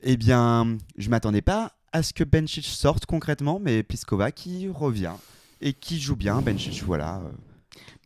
Eh 0.04 0.16
bien, 0.16 0.76
je 0.96 1.08
m'attendais 1.08 1.42
pas 1.42 1.72
à 1.92 2.02
ce 2.02 2.12
que 2.12 2.24
Bencic 2.24 2.64
sorte 2.66 3.06
concrètement, 3.06 3.58
mais 3.60 3.82
Pliskova 3.82 4.32
qui 4.32 4.68
revient 4.68 5.12
et 5.60 5.72
qui 5.72 5.98
joue 5.98 6.16
bien. 6.16 6.40
Bencic, 6.42 6.82
voilà. 6.84 7.22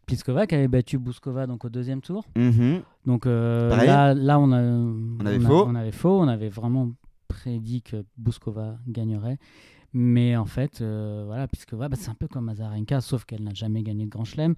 Pliskova 0.07 0.47
qui 0.47 0.55
avait 0.55 0.69
battu 0.69 0.97
Bouskova 0.97 1.47
donc 1.47 1.65
au 1.65 1.69
deuxième 1.69 2.01
tour. 2.01 2.25
Mhm. 2.37 2.83
Donc 3.05 3.27
euh, 3.27 3.69
là, 3.85 4.15
là, 4.15 4.39
on, 4.39 4.53
a, 4.53 4.63
on, 4.63 5.27
avait 5.27 5.45
a- 5.45 5.49
faux. 5.49 5.65
on 5.67 5.75
avait 5.75 5.93
faux. 5.93 6.21
On 6.21 6.29
avait 6.29 6.49
vraiment 6.49 6.93
prédit 7.27 7.83
que 7.83 8.05
Bouskova 8.17 8.79
gagnerait. 8.87 9.39
Mais 9.93 10.37
en 10.37 10.45
fait, 10.47 10.81
euh, 10.81 11.25
voilà, 11.27 11.49
Pliskova, 11.49 11.89
bah, 11.89 11.97
c'est 11.99 12.11
un 12.11 12.15
peu 12.15 12.29
comme 12.29 12.49
Azarenka, 12.49 13.01
sauf 13.01 13.25
qu'elle 13.25 13.43
n'a 13.43 13.55
jamais 13.55 13.83
gagné 13.83 14.05
de 14.05 14.11
Grand 14.11 14.25
Chelem. 14.25 14.55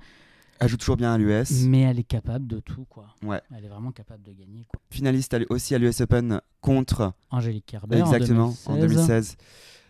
Elle 0.61 0.69
joue 0.69 0.77
toujours 0.77 0.99
bien 0.99 1.15
à 1.15 1.19
l'US. 1.19 1.65
Mais 1.65 1.81
elle 1.81 1.99
est 1.99 2.05
capable 2.05 2.47
de 2.47 2.61
tout, 2.61 2.85
quoi. 2.85 3.07
Ouais. 3.23 3.41
Elle 3.57 3.65
est 3.65 3.69
vraiment 3.69 3.93
capable 3.93 4.23
de 4.23 4.33
gagner, 4.33 4.67
quoi. 4.69 4.79
Finaliste 4.91 5.35
aussi 5.49 5.75
à 5.75 5.79
l'US 5.79 6.03
Open 6.03 6.41
contre. 6.61 7.15
Angélique 7.31 7.65
Kerber 7.67 7.99
exactement, 7.99 8.55
en 8.67 8.75
en 8.75 8.77
2016. 8.77 9.07
2016. 9.07 9.37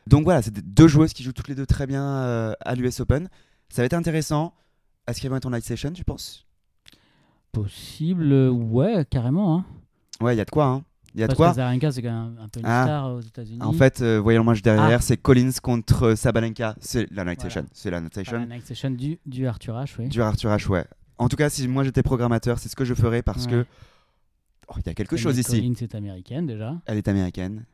Donc 0.06 0.24
voilà, 0.24 0.42
c'est 0.42 0.54
deux 0.54 0.86
joueuses 0.86 1.12
qui 1.12 1.24
jouent 1.24 1.32
toutes 1.32 1.48
les 1.48 1.56
deux 1.56 1.66
très 1.66 1.88
bien 1.88 2.04
euh, 2.04 2.52
à 2.60 2.76
l'US 2.76 3.00
Open. 3.00 3.28
Ça 3.68 3.82
va 3.82 3.86
être 3.86 3.94
intéressant. 3.94 4.54
Est-ce 5.08 5.20
qu'elles 5.20 5.30
vont 5.30 5.38
être 5.38 5.46
en 5.46 5.50
night 5.50 5.64
session, 5.64 5.92
tu 5.92 6.04
penses? 6.04 6.46
Possible, 7.50 8.32
ouais, 8.50 9.04
carrément. 9.10 9.56
Hein. 9.56 9.64
Ouais, 10.20 10.36
il 10.36 10.38
y 10.38 10.40
a 10.40 10.44
de 10.44 10.50
quoi. 10.50 10.66
Hein. 10.66 10.84
Il 11.14 11.20
y 11.20 11.24
a 11.24 11.26
de 11.26 11.34
Parce 11.34 11.54
quoi. 11.54 11.90
c'est 11.90 12.02
quand 12.02 12.08
même 12.12 12.36
un 12.40 12.48
peu 12.48 12.60
une 12.60 12.66
Ah. 12.66 12.84
star 12.84 13.12
aux 13.14 13.20
États-Unis. 13.20 13.58
En 13.62 13.72
fait, 13.72 14.00
euh, 14.00 14.18
voyons 14.20 14.40
le 14.42 14.46
match 14.46 14.62
derrière, 14.62 14.98
Ah. 15.00 15.00
c'est 15.00 15.16
Collins 15.16 15.50
contre 15.62 16.14
Sabalenka. 16.14 16.76
C'est 16.80 17.10
la 17.10 17.24
night 17.24 17.40
Voilà. 17.40 17.50
session. 17.54 17.66
C'est 17.72 17.90
la 17.90 18.00
night 18.00 18.14
session. 18.14 18.38
la 18.38 18.46
night 18.46 18.66
session 18.66 18.90
du, 18.90 19.18
du 19.26 19.46
Arthur 19.46 19.74
H, 19.74 19.94
oui. 19.98 20.08
Du 20.08 20.22
Arthur 20.22 20.50
H, 20.50 20.68
ouais. 20.68 20.84
En 21.18 21.28
tout 21.28 21.36
cas, 21.36 21.50
si 21.50 21.66
moi 21.68 21.82
j'étais 21.84 22.02
programmateur, 22.02 22.58
c'est 22.58 22.68
ce 22.68 22.76
que 22.76 22.84
je 22.84 22.94
ferais 22.94 23.22
parce 23.22 23.46
Ouais. 23.46 23.50
que. 23.52 23.66
Oh, 24.68 24.74
Il 24.78 24.86
y 24.86 24.90
a 24.90 24.94
quelque 24.94 25.16
chose 25.16 25.36
ici. 25.36 25.60
Collins 25.60 25.74
est 25.80 25.94
américaine 25.96 26.46
déjà. 26.46 26.80
Elle 26.86 26.96
est 26.98 27.08
américaine. 27.08 27.64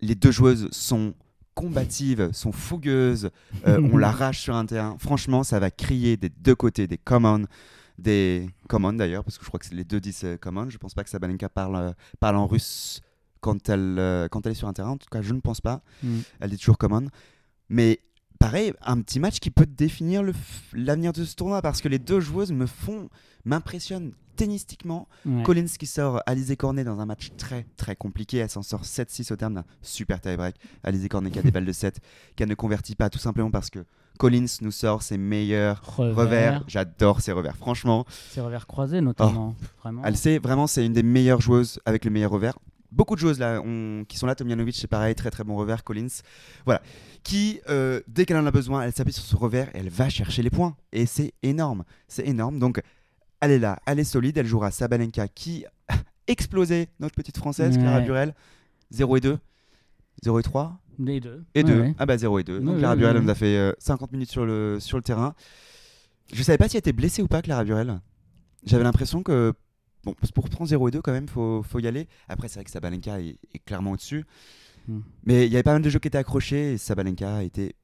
Les 0.00 0.14
deux 0.14 0.30
joueuses 0.30 0.68
sont 0.72 1.12
combatives, 1.54 2.30
sont 2.32 2.52
fougueuses. 2.52 3.28
Euh, 3.66 3.78
on 3.92 3.98
l'arrache 3.98 4.40
sur 4.40 4.56
un 4.56 4.64
terrain. 4.64 4.96
Franchement, 4.98 5.42
ça 5.44 5.58
va 5.60 5.70
crier 5.70 6.16
des 6.16 6.30
deux 6.30 6.54
côtés, 6.54 6.86
des 6.86 6.96
common, 6.96 7.44
des 8.00 8.50
common 8.68 8.92
d'ailleurs, 8.92 9.24
parce 9.24 9.38
que 9.38 9.44
je 9.44 9.48
crois 9.48 9.60
que 9.60 9.66
c'est 9.66 9.74
les 9.74 9.84
deux 9.84 10.00
disent 10.00 10.24
euh, 10.24 10.36
common. 10.36 10.68
Je 10.70 10.78
pense 10.78 10.94
pas 10.94 11.04
que 11.04 11.10
Sabalenka 11.10 11.48
parle, 11.48 11.76
euh, 11.76 11.92
parle 12.18 12.36
en 12.36 12.46
russe 12.46 13.00
quand 13.40 13.68
elle, 13.68 13.96
euh, 13.98 14.28
quand 14.28 14.44
elle 14.46 14.52
est 14.52 14.56
sur 14.56 14.68
un 14.68 14.72
terrain. 14.72 14.90
En 14.90 14.96
tout 14.96 15.08
cas, 15.10 15.22
je 15.22 15.32
ne 15.32 15.40
pense 15.40 15.60
pas. 15.60 15.82
Mm. 16.02 16.18
Elle 16.40 16.50
dit 16.50 16.58
toujours 16.58 16.78
common. 16.78 17.06
Mais 17.68 18.00
pareil, 18.40 18.72
un 18.82 19.00
petit 19.00 19.20
match 19.20 19.38
qui 19.38 19.50
peut 19.50 19.66
définir 19.66 20.22
l'avenir 20.72 21.12
de 21.12 21.24
ce 21.24 21.36
tournoi 21.36 21.62
parce 21.62 21.80
que 21.80 21.86
les 21.88 22.00
deux 22.00 22.18
joueuses 22.18 22.50
me 22.50 22.66
font, 22.66 23.08
m'impressionnent 23.44 24.12
tennistiquement. 24.36 25.06
Ouais. 25.26 25.42
Collins 25.42 25.66
qui 25.78 25.86
sort 25.86 26.22
Alizé 26.26 26.56
Cornet 26.56 26.82
dans 26.82 26.98
un 26.98 27.06
match 27.06 27.28
très 27.36 27.66
très 27.76 27.94
compliqué. 27.94 28.38
Elle 28.38 28.48
s'en 28.50 28.62
sort 28.62 28.82
7-6 28.84 29.32
au 29.32 29.36
terme 29.36 29.54
d'un 29.54 29.64
super 29.82 30.20
tie-break. 30.20 30.56
Alizé 30.82 31.08
Cornet 31.08 31.30
qui 31.30 31.38
a 31.38 31.42
des 31.42 31.50
balles 31.50 31.66
de 31.66 31.72
7 31.72 32.00
qu'elle 32.36 32.48
ne 32.48 32.54
convertit 32.54 32.96
pas 32.96 33.10
tout 33.10 33.18
simplement 33.18 33.50
parce 33.50 33.68
que 33.68 33.84
Collins 34.18 34.46
nous 34.62 34.70
sort 34.70 35.02
ses 35.02 35.18
meilleurs 35.18 35.82
Revers. 35.96 36.16
revers. 36.16 36.64
J'adore 36.66 37.20
ses 37.20 37.32
revers. 37.32 37.56
Franchement, 37.56 38.06
Ses 38.30 38.40
revers 38.40 38.66
croisés 38.66 39.00
notamment. 39.02 39.54
Vraiment. 39.82 40.02
elle 40.04 40.16
sait 40.16 40.38
vraiment, 40.38 40.66
c'est 40.66 40.84
une 40.84 40.92
des 40.94 41.02
meilleures 41.02 41.40
joueuses 41.42 41.78
avec 41.84 42.04
le 42.06 42.10
meilleur 42.10 42.30
revers. 42.30 42.58
Beaucoup 42.92 43.14
de 43.14 43.20
joueuses 43.20 43.38
là 43.38 43.62
qui 44.08 44.16
sont 44.18 44.26
là, 44.26 44.34
Tomjanovic 44.34 44.74
c'est 44.76 44.86
pareil, 44.88 45.14
très 45.14 45.30
très 45.30 45.44
bon 45.44 45.54
revers, 45.56 45.84
Collins, 45.84 46.08
voilà, 46.64 46.82
qui 47.22 47.60
euh, 47.68 48.00
dès 48.08 48.24
qu'elle 48.26 48.36
en 48.38 48.46
a 48.46 48.50
besoin, 48.50 48.82
elle 48.82 48.92
s'appuie 48.92 49.12
sur 49.12 49.22
ce 49.24 49.36
revers 49.36 49.68
et 49.74 49.78
elle 49.78 49.88
va 49.90 50.08
chercher 50.08 50.42
les 50.42 50.50
points 50.50 50.76
et 50.92 51.06
c'est 51.06 51.32
énorme, 51.42 51.84
c'est 52.08 52.26
énorme. 52.26 52.58
Donc 52.58 52.82
elle 53.40 53.52
est 53.52 53.58
là, 53.58 53.78
elle 53.86 54.00
est 54.00 54.04
solide, 54.04 54.36
elle 54.38 54.46
jouera 54.46 54.70
Sabalenka 54.70 55.28
qui 55.28 55.64
a 55.88 55.94
explosé 56.26 56.88
notre 56.98 57.14
petite 57.14 57.36
française 57.38 57.78
Clara. 57.78 58.00
Burel, 58.00 58.34
0 58.90 59.16
et 59.16 59.20
2, 59.20 59.38
0 60.24 60.38
et 60.40 60.42
3 60.42 60.78
Les 60.98 61.20
deux. 61.20 61.44
et 61.54 61.62
Ouais, 61.62 61.70
2. 61.70 61.80
ouais. 61.80 61.94
Ah 61.98 62.06
bah 62.06 62.18
0 62.18 62.38
et 62.40 62.44
2. 62.44 62.58
Donc 62.60 62.74
Ouais, 62.74 62.78
Clara 62.80 62.96
Burel 62.96 63.18
nous 63.22 63.30
a 63.30 63.34
fait 63.34 63.56
euh, 63.56 63.72
50 63.78 64.12
minutes 64.12 64.30
sur 64.30 64.44
le, 64.44 64.78
sur 64.80 64.96
le 64.98 65.02
terrain. 65.02 65.34
Je 66.32 66.42
savais 66.42 66.58
pas 66.58 66.68
si 66.68 66.76
elle 66.76 66.80
était 66.80 66.92
blessée 66.92 67.22
ou 67.22 67.28
pas, 67.28 67.40
Clara 67.42 67.64
Burel. 67.64 68.00
J'avais 68.64 68.84
l'impression 68.84 69.22
que, 69.22 69.52
bon, 70.04 70.14
pour 70.34 70.48
prendre 70.48 70.68
0 70.68 70.88
et 70.88 70.90
2 70.90 71.00
quand 71.02 71.12
même, 71.12 71.28
faut, 71.28 71.62
faut 71.62 71.78
y 71.78 71.86
aller. 71.86 72.08
Après, 72.28 72.48
c'est 72.48 72.54
vrai 72.54 72.64
que 72.64 72.70
Sabalenka 72.70 73.20
est, 73.20 73.36
est 73.54 73.58
clairement 73.64 73.92
au-dessus. 73.92 74.24
Hmm. 74.88 75.00
Mais 75.24 75.46
il 75.46 75.52
y 75.52 75.56
avait 75.56 75.62
pas 75.62 75.72
mal 75.72 75.82
de 75.82 75.90
jeux 75.90 75.98
qui 75.98 76.08
étaient 76.08 76.18
accrochés 76.18 76.72
et 76.72 76.78
Sabalenka 76.78 77.36
a 77.36 77.42
été. 77.42 77.74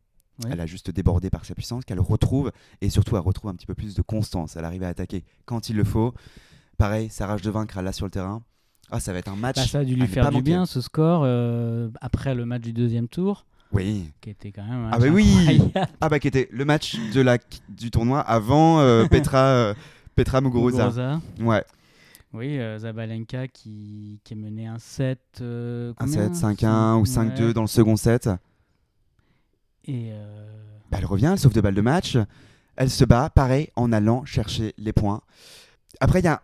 Ouais. 0.45 0.51
Elle 0.53 0.61
a 0.61 0.67
juste 0.67 0.91
débordé 0.91 1.31
par 1.31 1.47
sa 1.47 1.55
puissance, 1.55 1.85
qu'elle 1.87 2.01
retrouve. 2.01 2.53
Et 2.83 2.91
surtout, 2.91 3.17
elle 3.17 3.23
retrouve 3.23 3.51
un 3.51 3.55
petit 3.55 3.67
peu 3.67 3.75
plus 3.75 3.95
de 3.95 4.03
constance. 4.03 4.57
Elle 4.57 4.67
arrive 4.67 4.83
à 4.83 4.89
attaquer 4.89 5.25
quand 5.47 5.71
il 5.71 5.77
le 5.77 5.85
faut. 5.85 6.13
Pareil, 6.77 7.09
sa 7.09 7.27
rage 7.27 7.41
de 7.41 7.51
vaincre, 7.51 7.79
elle 7.79 7.85
l'a 7.87 7.93
sur 7.93 8.05
le 8.05 8.11
terrain. 8.11 8.43
Ah, 8.91 9.01
ça 9.01 9.13
va 9.15 9.19
être 9.19 9.29
un 9.29 9.37
match. 9.37 9.57
Bah, 9.57 9.67
ça 9.67 9.79
a 9.81 9.85
dû 9.85 9.95
lui 9.97 10.07
faire 10.07 10.31
du 10.31 10.43
bien 10.43 10.67
ce 10.67 10.81
score 10.81 11.23
euh, 11.25 11.89
après 12.01 12.35
le 12.35 12.45
match 12.45 12.63
du 12.63 12.73
deuxième 12.73 13.09
tour, 13.09 13.47
Oui. 13.73 14.13
qui 14.21 14.31
était 14.31 14.53
quand 14.53 14.63
même. 14.65 14.85
un 14.85 14.91
Ah 14.93 14.99
bah 14.99 15.07
oui. 15.11 15.27
Ah 16.01 16.09
bah 16.09 16.19
qui 16.21 16.29
était 16.29 16.49
le 16.53 16.65
match 16.65 16.97
de 17.15 17.21
la, 17.21 17.39
du 17.69 17.91
tournoi 17.91 18.21
avant 18.21 18.79
euh, 18.81 19.07
Petra, 19.11 19.39
euh, 19.47 19.75
Petra 20.15 20.41
Muguruza. 20.43 20.85
Muguruza. 20.89 21.21
Ouais, 21.41 21.65
Oui, 22.37 22.59
euh, 22.59 22.79
Zabalenka 22.79 23.49
qui, 23.49 24.21
qui 24.25 24.35
est 24.35 24.37
mené 24.37 24.67
un 24.67 24.79
7. 24.79 25.19
euh, 25.41 25.91
un 25.99 26.05
combien 26.05 26.33
7, 26.35 26.59
5-1 26.63 26.99
ou 27.01 27.05
5-2 27.05 27.47
Ouais. 27.47 27.53
dans 27.55 27.63
le 27.63 27.67
second 27.67 27.97
set. 27.97 28.29
Et 29.87 30.11
euh, 30.13 30.47
Bah, 30.91 30.99
elle 31.01 31.07
revient, 31.07 31.31
elle 31.33 31.39
sauve 31.39 31.53
deux 31.55 31.61
balles 31.61 31.75
de 31.75 31.81
match. 31.81 32.17
Elle 32.77 32.91
se 32.91 33.05
bat, 33.05 33.31
pareil, 33.31 33.71
en 33.77 33.93
allant 33.93 34.25
chercher 34.25 34.75
les 34.77 34.93
points. 34.93 35.23
Après, 36.01 36.19
il 36.21 36.25
y 36.25 36.29
a 36.29 36.43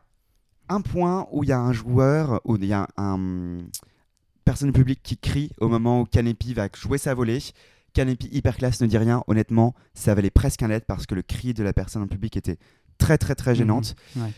un 0.69 0.81
point 0.81 1.27
où 1.31 1.45
il 1.45 1.51
y 1.51 1.53
a 1.53 1.61
un 1.61 1.73
joueur, 1.73 2.41
où 2.45 2.57
il 2.57 2.65
y 2.65 2.73
a 2.73 2.89
un 2.97 3.59
personne 4.45 4.69
du 4.71 4.73
public 4.79 5.01
qui 5.03 5.19
crie 5.19 5.51
au 5.61 5.69
moment 5.69 6.01
où 6.01 6.05
Kanepi 6.07 6.55
va 6.55 6.69
jouer 6.75 6.97
sa 6.99 7.13
volée. 7.15 7.39
Kanepi 7.93 8.29
hyper 8.33 8.57
classe 8.57 8.81
ne 8.81 8.87
dit 8.87 8.97
rien. 8.97 9.23
Honnêtement, 9.27 9.75
ça 9.93 10.15
valait 10.15 10.31
presque 10.31 10.63
un 10.63 10.69
lettre 10.69 10.87
parce 10.87 11.05
que 11.07 11.15
le 11.15 11.21
cri 11.23 11.53
de 11.53 11.63
la 11.63 11.75
personne 11.75 12.01
le 12.03 12.09
public 12.09 12.37
était 12.39 12.57
très 12.97 13.19
très 13.19 13.35
très 13.35 13.55
gênante. 13.55 13.95
Mhm, 14.17 14.23
ouais. 14.23 14.33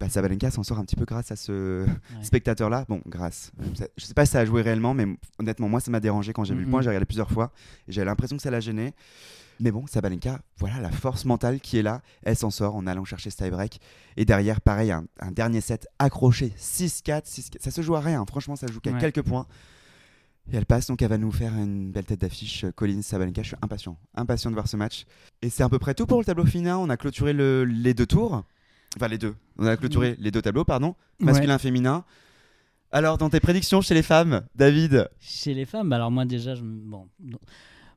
Bah, 0.00 0.08
Sabalenka 0.08 0.50
s'en 0.52 0.62
sort 0.62 0.78
un 0.78 0.84
petit 0.84 0.94
peu 0.94 1.04
grâce 1.04 1.32
à 1.32 1.36
ce 1.36 1.84
Ouais. 1.84 2.22
spectateur-là. 2.22 2.84
Bon, 2.88 3.00
grâce. 3.06 3.50
Je 3.96 4.04
sais 4.04 4.14
pas 4.14 4.24
si 4.26 4.32
ça 4.32 4.40
a 4.40 4.44
joué 4.44 4.62
réellement, 4.62 4.94
mais 4.94 5.06
honnêtement, 5.40 5.68
moi, 5.68 5.80
ça 5.80 5.90
m'a 5.90 5.98
dérangé 6.00 6.32
quand 6.32 6.44
j'ai 6.44 6.54
vu 6.54 6.64
le 6.64 6.70
point. 6.70 6.82
J'ai 6.82 6.88
regardé 6.88 7.04
plusieurs 7.06 7.30
fois 7.30 7.50
et 7.88 7.92
j'avais 7.92 8.04
l'impression 8.04 8.36
que 8.36 8.42
ça 8.42 8.50
l'a 8.50 8.60
gêné. 8.60 8.94
Mais 9.60 9.72
bon, 9.72 9.88
Sabalenka, 9.88 10.38
voilà 10.58 10.78
la 10.80 10.92
force 10.92 11.24
mentale 11.24 11.58
qui 11.60 11.78
est 11.78 11.82
là. 11.82 12.00
Elle 12.22 12.36
s'en 12.36 12.50
sort 12.50 12.76
en 12.76 12.86
allant 12.86 13.04
chercher 13.04 13.30
ce 13.30 13.38
tie-break. 13.38 13.80
Et 14.16 14.24
derrière, 14.24 14.60
pareil, 14.60 14.92
un, 14.92 15.04
un 15.18 15.32
dernier 15.32 15.60
set 15.60 15.88
accroché. 15.98 16.52
6-4, 16.56 17.24
6-4. 17.26 17.56
Ça 17.60 17.72
se 17.72 17.82
joue 17.82 17.96
à 17.96 18.00
rien. 18.00 18.24
Franchement, 18.24 18.54
ça 18.54 18.68
joue 18.68 18.78
qu'à 18.78 18.92
Ouais. 18.92 19.00
quelques 19.00 19.22
points. 19.22 19.46
Et 20.52 20.56
elle 20.56 20.64
passe, 20.64 20.86
donc 20.86 21.02
elle 21.02 21.08
va 21.08 21.18
nous 21.18 21.32
faire 21.32 21.52
une 21.54 21.90
belle 21.90 22.04
tête 22.04 22.20
d'affiche. 22.20 22.64
euh, 22.64 22.70
Collins 22.70 23.02
Sabalenka, 23.02 23.42
je 23.42 23.48
suis 23.48 23.56
impatient. 23.60 23.98
Impatient 24.14 24.50
de 24.50 24.54
voir 24.54 24.68
ce 24.68 24.76
match. 24.76 25.06
Et 25.42 25.50
c'est 25.50 25.64
à 25.64 25.68
peu 25.68 25.80
près 25.80 25.92
tout 25.94 26.06
pour 26.06 26.20
le 26.20 26.24
tableau 26.24 26.46
féminin. 26.46 26.78
On 26.78 26.88
a 26.88 26.96
clôturé 26.96 27.32
le- 27.32 27.64
les 27.64 27.94
deux 27.94 28.06
tours. 28.06 28.44
Enfin, 28.98 29.08
les 29.08 29.18
deux. 29.18 29.34
On 29.58 29.66
a 29.66 29.76
clôturé 29.76 30.16
les 30.18 30.30
deux 30.30 30.42
tableaux, 30.42 30.64
pardon. 30.64 30.94
Masculin, 31.20 31.58
féminin. 31.58 32.04
Alors, 32.90 33.18
dans 33.18 33.28
tes 33.30 33.40
prédictions 33.40 33.80
chez 33.80 33.94
les 33.94 34.02
femmes, 34.02 34.42
David 34.54 35.08
Chez 35.20 35.52
les 35.54 35.64
femmes, 35.66 35.92
alors 35.92 36.10
moi 36.10 36.24
déjà, 36.24 36.54
je, 36.54 36.62
bon, 36.64 37.06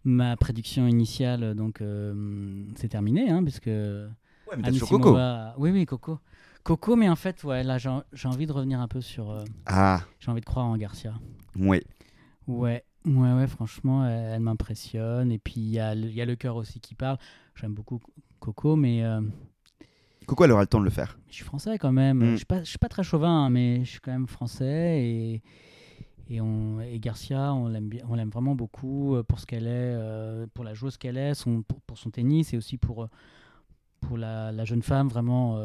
ma 0.04 0.36
prédiction 0.36 0.88
initiale, 0.88 1.56
donc 1.56 1.82
euh, 1.82 2.66
c'est 2.76 2.90
terminé, 2.90 3.30
hein, 3.30 3.42
puisque 3.44 3.68
Ouais, 3.68 4.58
mais 4.58 4.70
toujours 4.72 4.90
Coco. 4.90 5.18
Oui, 5.58 5.72
oui, 5.72 5.86
Coco. 5.86 6.20
Coco, 6.64 6.96
mais 6.96 7.08
en 7.10 7.16
fait, 7.16 7.44
ouais, 7.44 7.64
là, 7.64 7.78
j'ai 7.78 8.28
envie 8.28 8.46
de 8.46 8.52
revenir 8.52 8.80
un 8.82 8.88
peu 8.88 9.02
sur. 9.02 9.32
euh, 9.32 9.44
Ah, 9.66 10.02
j'ai 10.20 10.30
envie 10.30 10.42
de 10.42 10.46
croire 10.46 10.66
en 10.66 10.78
Garcia. 10.78 11.14
oui. 11.56 11.82
Ouais, 12.48 12.84
ouais, 13.06 13.34
ouais, 13.34 13.48
franchement, 13.48 14.06
elle, 14.06 14.34
elle 14.34 14.40
m'impressionne. 14.42 15.32
Et 15.32 15.38
puis, 15.40 15.54
il 15.58 15.70
y, 15.70 15.80
a 15.80 15.96
y 15.96 16.22
a 16.22 16.26
le 16.26 16.36
cœur 16.36 16.56
aussi 16.58 16.80
qui 16.82 16.96
parle. 16.96 17.18
J'aime 17.56 17.74
beaucoup 17.74 18.02
Coco, 18.40 18.76
mais 18.76 19.04
euh, 19.04 19.22
Coco, 20.32 20.46
elle 20.46 20.54
aura 20.54 20.62
le 20.62 20.68
temps 20.68 20.80
de 20.80 20.86
le 20.86 20.90
faire. 20.92 21.20
je 21.28 21.36
suis 21.36 21.44
français 21.44 21.78
quand 21.78 21.92
même. 21.92 22.20
Mm. 22.20 22.32
Je 22.32 22.36
suis 22.38 22.46
je 22.62 22.64
suis 22.64 22.78
pas 22.78 22.88
très 22.88 23.04
chauvin, 23.04 23.48
hein, 23.48 23.50
mais 23.50 23.84
je 23.84 23.90
suis 23.92 24.00
quand 24.00 24.14
même 24.14 24.28
français. 24.28 25.04
Et, 25.04 25.42
et, 26.30 26.40
on, 26.40 26.80
et 26.80 26.98
Garcia, 27.00 27.54
on 27.54 27.68
l'aime 27.68 28.30
vraiment 28.30 28.56
beaucoup 28.56 29.18
euh, 29.18 29.24
pour 29.24 29.42
ce 29.42 29.46
qu'elle 29.46 29.68
est, 29.68 29.70
euh, 29.94 30.48
pour 30.54 30.64
la 30.64 30.74
joueuse 30.74 30.96
qu'elle 30.96 31.18
est, 31.18 31.34
son, 31.34 31.64
pour, 31.64 31.82
pour 31.82 31.98
son 31.98 32.12
tennis 32.12 32.54
et 32.54 32.58
aussi 32.58 32.78
pour, 32.78 33.04
euh, 33.04 33.08
pour 34.00 34.18
la, 34.18 34.54
la 34.54 34.64
jeune 34.64 34.84
femme 34.84 35.10
vraiment 35.10 35.60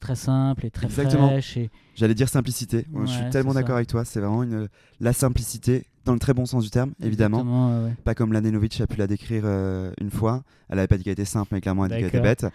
très 0.00 0.14
simple 0.16 0.66
et 0.66 0.70
très 0.70 0.86
Exactement. 0.86 1.28
fraîche. 1.28 1.56
Et, 1.56 1.70
J'allais 1.94 2.14
dire 2.14 2.28
simplicité. 2.28 2.86
Ouais, 2.92 3.06
je 3.06 3.12
suis 3.12 3.30
tellement 3.30 3.54
d'accord 3.54 3.76
avec 3.76 3.88
toi. 3.88 4.04
C'est 4.04 4.20
vraiment 4.20 4.42
une, 4.42 4.68
la 5.00 5.12
simplicité, 5.12 5.84
dans 6.04 6.12
le 6.12 6.18
très 6.18 6.32
bon 6.32 6.46
sens 6.46 6.64
du 6.64 6.70
terme, 6.70 6.92
évidemment. 7.02 7.82
Ouais. 7.84 7.94
Pas 8.04 8.14
comme 8.14 8.32
Ladenovic 8.32 8.80
a 8.80 8.86
pu 8.86 8.96
la 8.96 9.06
décrire 9.06 9.42
euh, 9.44 9.92
une 10.00 10.10
fois. 10.10 10.42
Elle 10.68 10.78
avait 10.78 10.88
pas 10.88 10.96
dit 10.96 11.04
qu'elle 11.04 11.12
était 11.14 11.24
simple, 11.24 11.48
mais 11.52 11.60
clairement 11.60 11.84
elle 11.86 11.92
a 11.92 11.96
dit 11.96 12.00
qu'elle 12.02 12.08
était 12.08 12.20
bête. 12.20 12.46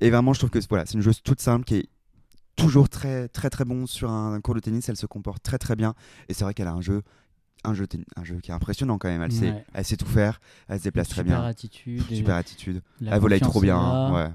Et 0.00 0.10
vraiment, 0.10 0.32
je 0.32 0.40
trouve 0.40 0.50
que 0.50 0.58
voilà, 0.68 0.84
c'est 0.86 0.94
une 0.94 1.00
joueuse 1.00 1.22
toute 1.22 1.40
simple 1.40 1.64
qui 1.64 1.76
est 1.76 1.88
toujours 2.56 2.88
très 2.90 3.28
très 3.28 3.48
très 3.48 3.64
bon 3.64 3.86
sur 3.86 4.10
un, 4.10 4.40
cours 4.40 4.54
de 4.54 4.60
tennis. 4.60 4.88
Elle 4.88 4.96
se 4.96 5.06
comporte 5.06 5.42
très 5.42 5.58
très 5.58 5.76
bien. 5.76 5.94
Et 6.28 6.34
c'est 6.34 6.44
vrai 6.44 6.52
qu'elle 6.52 6.66
a 6.68 6.72
un 6.72 6.82
jeu, 6.82 7.02
un 7.64 7.72
jeu, 7.72 7.86
un 8.16 8.24
jeu 8.24 8.40
qui 8.42 8.50
est 8.50 8.54
impressionnant 8.54 8.98
quand 8.98 9.08
même. 9.08 9.22
Elle 9.22 9.32
sait, 9.32 9.64
elle 9.72 9.84
sait 9.84 9.96
tout 9.96 10.06
faire. 10.06 10.40
Elle 10.68 10.78
se 10.78 10.84
déplace 10.84 11.08
très 11.08 11.22
super 11.22 11.38
bien. 11.40 11.48
attitude. 11.48 12.02
et 12.10 12.16
Super 12.16 12.34
attitude. 12.34 12.82
Elle 13.06 13.20
volaille 13.20 13.40
trop 13.40 13.60
bien. 13.60 13.78
hein. 13.78 14.12
Ouais. 14.12 14.30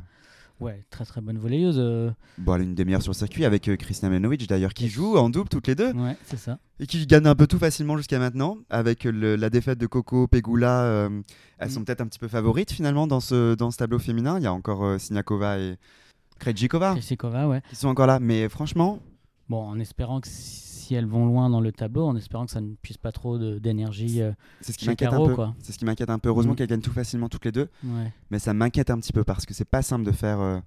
Ouais, 0.60 0.84
très 0.90 1.06
très 1.06 1.22
bonne 1.22 1.38
volleyeuse. 1.38 1.76
euh, 1.78 2.10
Bon, 2.40 2.56
elle 2.56 2.62
est 2.62 2.66
une 2.66 2.74
des 2.74 2.84
meilleures 2.84 3.04
sur 3.04 3.12
le 3.12 3.16
circuit 3.18 3.46
avec 3.46 3.68
euh, 3.68 3.76
Kristina 3.76 4.10
Menovic 4.10 4.48
d'ailleurs 4.50 4.74
qui 4.74 4.88
joue 4.90 5.16
en 5.18 5.30
double 5.30 5.50
toutes 5.50 5.68
les 5.68 5.76
deux. 5.76 5.92
Ouais, 5.94 6.18
c'est 6.26 6.38
ça. 6.40 6.58
et 6.80 6.88
qui 6.88 7.06
gagnent 7.06 7.28
un 7.28 7.36
peu 7.36 7.46
tout 7.48 7.60
facilement 7.60 7.96
jusqu'à 7.98 8.18
maintenant. 8.20 8.58
Avec 8.70 9.04
le- 9.04 9.36
la 9.36 9.50
défaite 9.52 9.78
de 9.78 9.86
Coco, 9.88 10.28
Pegula, 10.28 10.82
euh, 10.84 11.22
elles 11.60 11.68
Mm. 11.68 11.72
sont 11.72 11.84
peut-être 11.84 12.02
un 12.02 12.08
petit 12.08 12.20
peu 12.20 12.28
favorites 12.28 12.72
finalement 12.72 13.06
dans 13.08 13.20
ce, 13.20 13.54
dans 13.56 13.70
ce 13.72 13.78
tableau 13.78 14.00
féminin. 14.00 14.38
Il 14.40 14.44
y 14.44 14.48
a 14.48 14.54
encore 14.54 14.84
euh, 14.84 14.98
Siniakova 14.98 15.60
et 15.60 15.78
Krejcikova 16.40 16.92
Krejcikova, 16.94 17.48
ouais. 17.48 17.62
qui 17.70 17.76
sont 17.76 17.88
encore 17.88 18.08
là. 18.08 18.20
Mais 18.20 18.50
franchement, 18.50 19.00
Bon, 19.50 19.62
en 19.62 19.80
espérant 19.80 20.20
que 20.20 20.28
si 20.28 20.67
si 20.88 20.96
elles 20.96 21.06
vont 21.06 21.26
loin 21.26 21.50
dans 21.50 21.62
le 21.62 21.72
tableau, 21.72 22.06
en 22.06 22.16
espérant 22.16 22.46
que 22.46 22.52
ça 22.52 22.62
ne 22.62 22.74
puisse 22.82 22.98
pas 22.98 23.12
trop 23.12 23.38
d'énergie. 23.38 24.22
euh, 24.22 24.32
c'est 24.62 24.72
ce 24.72 24.78
qui 24.78 24.88
m'inquiète 24.88 25.14
un 25.14 25.26
peu. 25.26 25.36
C'est 25.60 25.72
ce 25.74 25.78
qui 25.78 25.86
m'inquiète 25.86 26.10
un 26.10 26.20
peu. 26.20 26.30
Heureusement 26.30 26.54
Mm. 26.54 26.56
qu'elles 26.56 26.68
gagnent 26.68 26.82
tout 26.82 26.92
facilement 26.92 27.30
toutes 27.30 27.46
les 27.46 27.52
deux. 27.52 27.70
ouais. 27.84 28.12
Mais 28.32 28.40
ça 28.40 28.54
m'inquiète 28.54 28.90
un 28.90 28.98
petit 29.00 29.14
peu 29.14 29.24
parce 29.24 29.46
que 29.46 29.54
c'est 29.54 29.66
pas 29.70 29.82
simple 29.82 30.06
de 30.06 30.12
faire. 30.12 30.40
euh, 30.40 30.60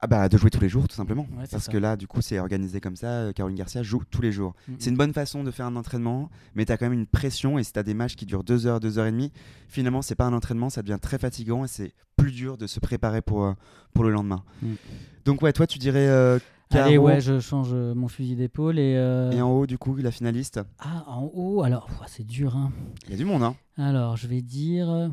Ah 0.00 0.06
bah 0.08 0.28
de 0.28 0.36
jouer 0.36 0.50
tous 0.50 0.60
les 0.60 0.68
jours 0.68 0.86
tout 0.86 0.94
simplement. 0.94 1.26
Ouais, 1.38 1.46
parce 1.50 1.64
ça. 1.64 1.72
que 1.72 1.78
là 1.78 1.96
du 1.96 2.06
coup 2.06 2.20
c'est 2.20 2.38
organisé 2.38 2.80
comme 2.82 2.96
ça, 2.96 3.06
euh, 3.08 3.32
Caroline 3.32 3.56
Garcia 3.56 3.82
joue 3.82 4.02
tous 4.10 4.20
les 4.20 4.30
jours. 4.30 4.54
C'est 4.78 4.90
une 4.90 4.96
bonne 4.96 5.14
façon 5.14 5.42
de 5.42 5.50
faire 5.50 5.64
un 5.64 5.74
entraînement, 5.74 6.28
mais 6.54 6.66
tu 6.66 6.72
as 6.72 6.76
quand 6.76 6.84
même 6.84 6.98
une 6.98 7.06
pression 7.06 7.58
et 7.58 7.64
si 7.64 7.72
tu 7.72 7.78
as 7.78 7.82
des 7.82 7.94
matchs 7.94 8.14
qui 8.14 8.26
durent 8.26 8.44
2 8.44 8.66
heures, 8.66 8.78
2 8.78 8.98
heures 8.98 9.06
et 9.06 9.10
demie, 9.10 9.32
finalement 9.68 10.02
c'est 10.02 10.14
pas 10.14 10.26
un 10.26 10.34
entraînement, 10.34 10.68
ça 10.68 10.82
devient 10.82 10.98
très 11.00 11.16
fatigant 11.18 11.64
et 11.64 11.68
c'est 11.68 11.92
plus 12.16 12.30
dur 12.30 12.58
de 12.58 12.66
se 12.66 12.78
préparer 12.78 13.22
pour, 13.22 13.54
pour 13.94 14.04
le 14.04 14.10
lendemain. 14.10 14.42
Mm. 14.62 14.74
Donc 15.24 15.40
ouais, 15.40 15.54
toi 15.54 15.66
tu 15.66 15.78
dirais 15.78 16.06
euh, 16.08 16.38
Allez, 16.70 16.98
ouais, 16.98 17.20
je 17.20 17.38
change 17.40 17.70
euh, 17.72 17.94
mon 17.94 18.08
fusil 18.08 18.34
d'épaule 18.36 18.78
et. 18.78 18.94
euh, 18.96 19.30
et 19.30 19.40
en 19.40 19.50
haut 19.50 19.66
du 19.66 19.78
coup 19.78 19.94
la 19.96 20.10
finaliste. 20.10 20.60
Ah, 20.80 21.04
en 21.06 21.30
haut, 21.32 21.62
alors, 21.62 21.88
ouah, 22.00 22.06
c'est 22.08 22.24
dur, 22.26 22.56
hein. 22.56 22.72
Il 23.04 23.10
y 23.10 23.14
a 23.14 23.16
du 23.16 23.24
monde 23.24 23.42
hein. 23.44 23.54
Alors, 23.78 24.16
je 24.16 24.26
vais 24.26 24.42
dire. 24.42 24.90
euh, 24.90 25.08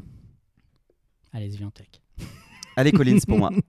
Allez, 1.32 1.52
Sviantec. 1.52 2.02
Allez 2.76 2.92
Collins 2.92 3.20
pour 3.28 3.38
moi. 3.38 3.52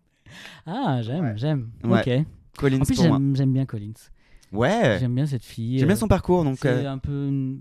Ah, 0.67 1.01
j'aime, 1.03 1.25
Ouais. 1.27 1.33
j'aime. 1.37 1.71
Ouais. 1.85 2.01
Ok. 2.21 2.27
Collins 2.59 2.81
En 2.81 2.85
plus, 2.85 2.97
pour 2.97 3.07
moi. 3.07 3.21
j'aime 3.35 3.53
bien 3.53 3.67
Collins. 3.67 3.93
Ouais. 4.51 4.97
J'aime 4.99 5.15
bien 5.15 5.27
cette 5.27 5.45
fille. 5.45 5.79
J'aime 5.79 5.87
bien 5.89 5.95
euh, 5.97 5.99
son 6.01 6.09
parcours 6.09 6.43
donc 6.43 6.65
euh, 6.65 6.89
un 6.91 6.99
peu 6.99 7.29
une- 7.29 7.61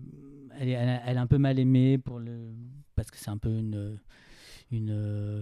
elle, 0.60 0.70
est, 0.70 0.72
elle, 1.06 1.18
est- 1.18 1.20
un 1.20 1.28
peu 1.28 1.38
mal 1.38 1.60
aimée 1.60 1.98
pour 2.00 2.18
le 2.20 2.52
parce 2.96 3.12
que 3.12 3.18
c'est 3.18 3.30
un 3.30 3.38
peu 3.38 3.50
une 3.50 4.00
une, 4.72 4.90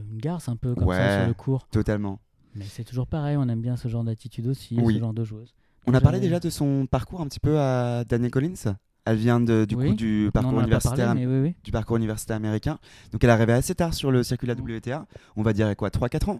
une 0.09 0.17
garce 0.17 0.49
un 0.49 0.57
peu 0.57 0.75
comme 0.75 0.89
ça 0.91 1.19
sur 1.19 1.27
le 1.27 1.33
cours 1.33 1.67
totalement. 1.67 2.19
Mais 2.55 2.65
c'est 2.65 2.83
toujours 2.83 3.07
pareil 3.07 3.37
on 3.37 3.47
aime 3.49 3.61
bien 3.61 3.77
ce 3.77 3.87
genre 3.87 4.03
d'attitude 4.03 4.47
aussi 4.47 4.77
Oui. 4.81 4.95
ce 4.95 4.99
genre 4.99 5.13
de 5.13 5.23
joueuse 5.23 5.53
On 5.87 5.93
a 5.93 6.01
parlé 6.01 6.19
déjà 6.19 6.39
de 6.39 6.49
son 6.49 6.85
parcours 6.85 7.21
un 7.21 7.27
petit 7.27 7.39
peu 7.39 7.59
à 7.59 8.03
Daniel 8.05 8.29
Collins. 8.31 8.75
Elle 9.03 9.17
vient 9.17 9.39
de, 9.39 9.65
du 9.65 9.73
Oui. 9.75 9.89
coup 9.89 9.95
du 9.95 10.25
Non, 10.25 10.31
parcours 10.31 10.59
universitaire 10.59 11.07
parlé, 11.07 11.25
mais 11.25 11.33
oui, 11.33 11.41
oui. 11.49 11.55
du 11.63 11.71
parcours 11.71 11.97
universitaire 11.97 12.37
américain. 12.37 12.77
Donc 13.11 13.23
elle 13.23 13.31
est 13.31 13.33
arrivée 13.33 13.53
assez 13.53 13.73
tard 13.73 13.95
sur 13.95 14.11
le 14.11 14.21
circuit 14.21 14.47
de 14.47 14.53
la. 14.53 14.59
WTA. 14.77 15.07
On 15.35 15.41
va 15.41 15.53
dire 15.53 15.75
quoi 15.75 15.89
3-4 15.89 16.29
ans? 16.29 16.39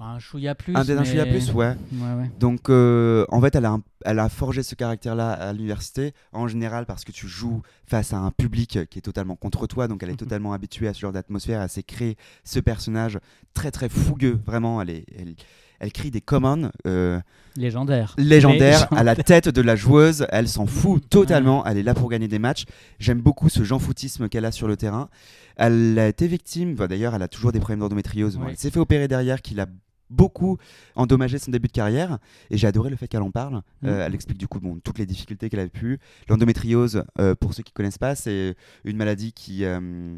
Un 0.00 0.18
chouïa 0.18 0.54
plus 0.54 0.76
Un 0.76 0.84
d'un 0.84 1.02
chouïa 1.04 1.24
mais- 1.24 1.30
plus, 1.32 1.50
ouais. 1.52 1.74
ouais, 1.92 2.14
ouais. 2.20 2.30
Donc 2.38 2.70
euh, 2.70 3.24
en 3.30 3.40
fait, 3.40 3.54
elle 3.56 3.64
a, 3.64 3.70
un- 3.70 3.82
elle 4.04 4.18
a 4.20 4.28
forgé 4.28 4.62
ce 4.62 4.74
caractère-là 4.74 5.32
à 5.32 5.52
l'université, 5.52 6.12
en 6.32 6.46
général 6.46 6.86
parce 6.86 7.04
que 7.04 7.12
tu 7.12 7.26
joues 7.26 7.62
face 7.86 8.12
à 8.12 8.18
un 8.18 8.30
public 8.30 8.78
qui 8.90 8.98
est 8.98 9.02
totalement 9.02 9.34
contre 9.36 9.66
toi, 9.66 9.88
donc 9.88 10.02
elle 10.02 10.10
est 10.10 10.16
totalement 10.16 10.52
habituée 10.52 10.86
à 10.88 10.94
ce 10.94 11.00
genre 11.00 11.12
d'atmosphère, 11.12 11.62
elle 11.62 11.68
s'est 11.68 11.82
créé 11.82 12.16
ce 12.44 12.60
personnage 12.60 13.18
très 13.54 13.70
très 13.72 13.88
fougueux, 13.88 14.38
vraiment, 14.46 14.80
elle, 14.80 14.90
est, 14.90 15.04
elle, 15.18 15.34
elle 15.80 15.92
crie 15.92 16.10
des 16.12 16.20
commands 16.20 16.70
euh, 16.86 17.18
légendaire 17.56 18.14
légendaires 18.18 18.86
à 18.92 19.02
la 19.02 19.14
Légendaire. 19.14 19.24
tête 19.24 19.48
de 19.48 19.60
la 19.62 19.74
joueuse, 19.74 20.26
elle 20.30 20.48
s'en 20.48 20.66
fout 20.66 21.08
totalement, 21.10 21.66
elle 21.66 21.76
est 21.78 21.82
là 21.82 21.94
pour 21.94 22.08
gagner 22.08 22.28
des 22.28 22.38
matchs. 22.38 22.64
J'aime 23.00 23.20
beaucoup 23.20 23.48
ce 23.48 23.64
Jean 23.64 23.78
foutisme 23.80 24.28
qu'elle 24.28 24.44
a 24.44 24.52
sur 24.52 24.68
le 24.68 24.76
terrain. 24.76 25.08
Elle 25.56 25.98
a 25.98 26.06
été 26.06 26.28
victime, 26.28 26.76
bah, 26.76 26.86
d'ailleurs 26.86 27.16
elle 27.16 27.22
a 27.22 27.28
toujours 27.28 27.50
des 27.50 27.58
problèmes 27.58 27.80
d'endométriose, 27.80 28.36
Ouais. 28.36 28.46
elle 28.50 28.56
s'est 28.56 28.70
fait 28.70 28.78
opérer 28.78 29.08
derrière, 29.08 29.42
qu'il 29.42 29.58
a 29.58 29.66
beaucoup 30.10 30.58
endommagé 30.94 31.38
son 31.38 31.50
début 31.50 31.68
de 31.68 31.72
carrière 31.72 32.18
et 32.50 32.56
j'ai 32.56 32.66
adoré 32.66 32.90
le 32.90 32.96
fait 32.96 33.08
qu'elle 33.08 33.22
en 33.22 33.30
parle. 33.30 33.62
Euh, 33.84 33.94
Mhm. 33.96 34.00
elle 34.06 34.14
explique 34.14 34.38
du 34.38 34.48
coup 34.48 34.60
bon, 34.60 34.78
toutes 34.82 34.98
les 34.98 35.06
difficultés 35.06 35.48
qu'elle 35.50 35.60
a 35.60 35.68
pu. 35.68 35.98
L'endométriose, 36.28 37.04
euh, 37.18 37.34
pour 37.34 37.54
ceux 37.54 37.62
qui 37.62 37.72
connaissent 37.72 37.98
pas, 37.98 38.14
c'est 38.14 38.54
une 38.84 38.96
maladie 38.96 39.32
qui, 39.32 39.64
euh, 39.64 40.16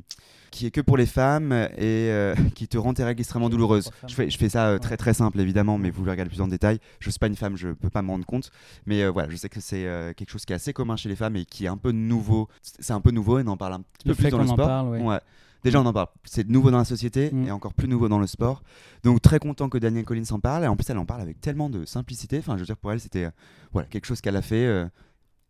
qui 0.50 0.66
est 0.66 0.70
que 0.70 0.80
pour 0.80 0.96
les 0.96 1.06
femmes 1.06 1.52
et 1.52 2.10
euh, 2.10 2.34
qui 2.54 2.68
te 2.68 2.76
rend 2.78 2.92
tes 2.94 3.04
règles 3.04 3.20
extrêmement 3.20 3.48
douloureuses. 3.48 3.90
Je 4.08 4.14
fais, 4.14 4.30
je 4.30 4.36
fais 4.38 4.48
ça 4.48 4.66
euh, 4.68 4.78
très 4.78 4.90
Ouais. 4.90 4.96
très 4.96 5.14
simple 5.14 5.38
évidemment, 5.40 5.78
mais 5.78 5.90
vous 5.90 6.04
le 6.04 6.10
regardez 6.10 6.30
plus 6.30 6.40
en 6.40 6.48
détail. 6.48 6.78
Je 6.98 7.08
suis 7.10 7.18
pas 7.18 7.26
une 7.28 7.36
femme, 7.36 7.56
je 7.56 7.68
peux 7.68 7.90
pas 7.90 8.02
me 8.02 8.08
rendre 8.10 8.26
compte, 8.26 8.50
mais 8.86 9.02
euh, 9.02 9.10
voilà, 9.10 9.28
je 9.30 9.36
sais 9.36 9.48
que 9.48 9.60
c'est 9.60 9.86
euh, 9.86 10.12
quelque 10.12 10.30
chose 10.30 10.44
qui 10.44 10.52
est 10.52 10.56
assez 10.56 10.72
commun 10.72 10.96
chez 10.96 11.08
les 11.08 11.16
femmes 11.16 11.36
et 11.36 11.44
qui 11.44 11.64
est 11.66 11.68
un 11.68 11.76
peu 11.76 11.92
nouveau. 11.92 12.48
C'est 12.62 12.92
un 12.92 13.00
peu 13.00 13.10
nouveau 13.12 13.38
et 13.38 13.42
on 13.46 13.48
en 13.48 13.56
parle 13.56 13.74
un 13.74 13.80
petit 13.82 14.08
Le 14.08 14.12
peu 14.14 14.16
plus 14.16 14.24
fait 14.24 14.30
dans 14.30 14.38
le 14.38 14.46
sport. 14.46 14.56
parle, 14.66 14.88
ouais. 14.88 15.18
Déjà, 15.62 15.80
on 15.80 15.86
en 15.86 15.92
parle. 15.92 16.08
C'est 16.24 16.48
nouveau 16.48 16.70
dans 16.70 16.78
la 16.78 16.84
société 16.84 17.30
Mm. 17.30 17.46
et 17.48 17.50
encore 17.50 17.74
plus 17.74 17.88
nouveau 17.88 18.08
dans 18.08 18.18
le 18.18 18.26
sport. 18.26 18.62
Donc, 19.04 19.20
très 19.20 19.38
content 19.38 19.68
que 19.68 19.78
Daniel 19.78 20.04
Collins 20.04 20.24
en 20.30 20.40
parle. 20.40 20.64
Et 20.64 20.66
en 20.66 20.76
plus, 20.76 20.88
elle 20.90 20.98
en 20.98 21.06
parle 21.06 21.20
avec 21.20 21.40
tellement 21.40 21.68
de 21.70 21.84
simplicité. 21.84 22.38
Enfin, 22.38 22.54
je 22.54 22.60
veux 22.60 22.66
dire, 22.66 22.76
pour 22.76 22.92
elle, 22.92 23.00
c'était 23.00 23.24
euh, 23.24 23.30
voilà, 23.72 23.88
quelque 23.88 24.06
chose 24.06 24.20
qu'elle 24.20 24.36
a 24.36 24.42
fait 24.42 24.64
euh, 24.66 24.86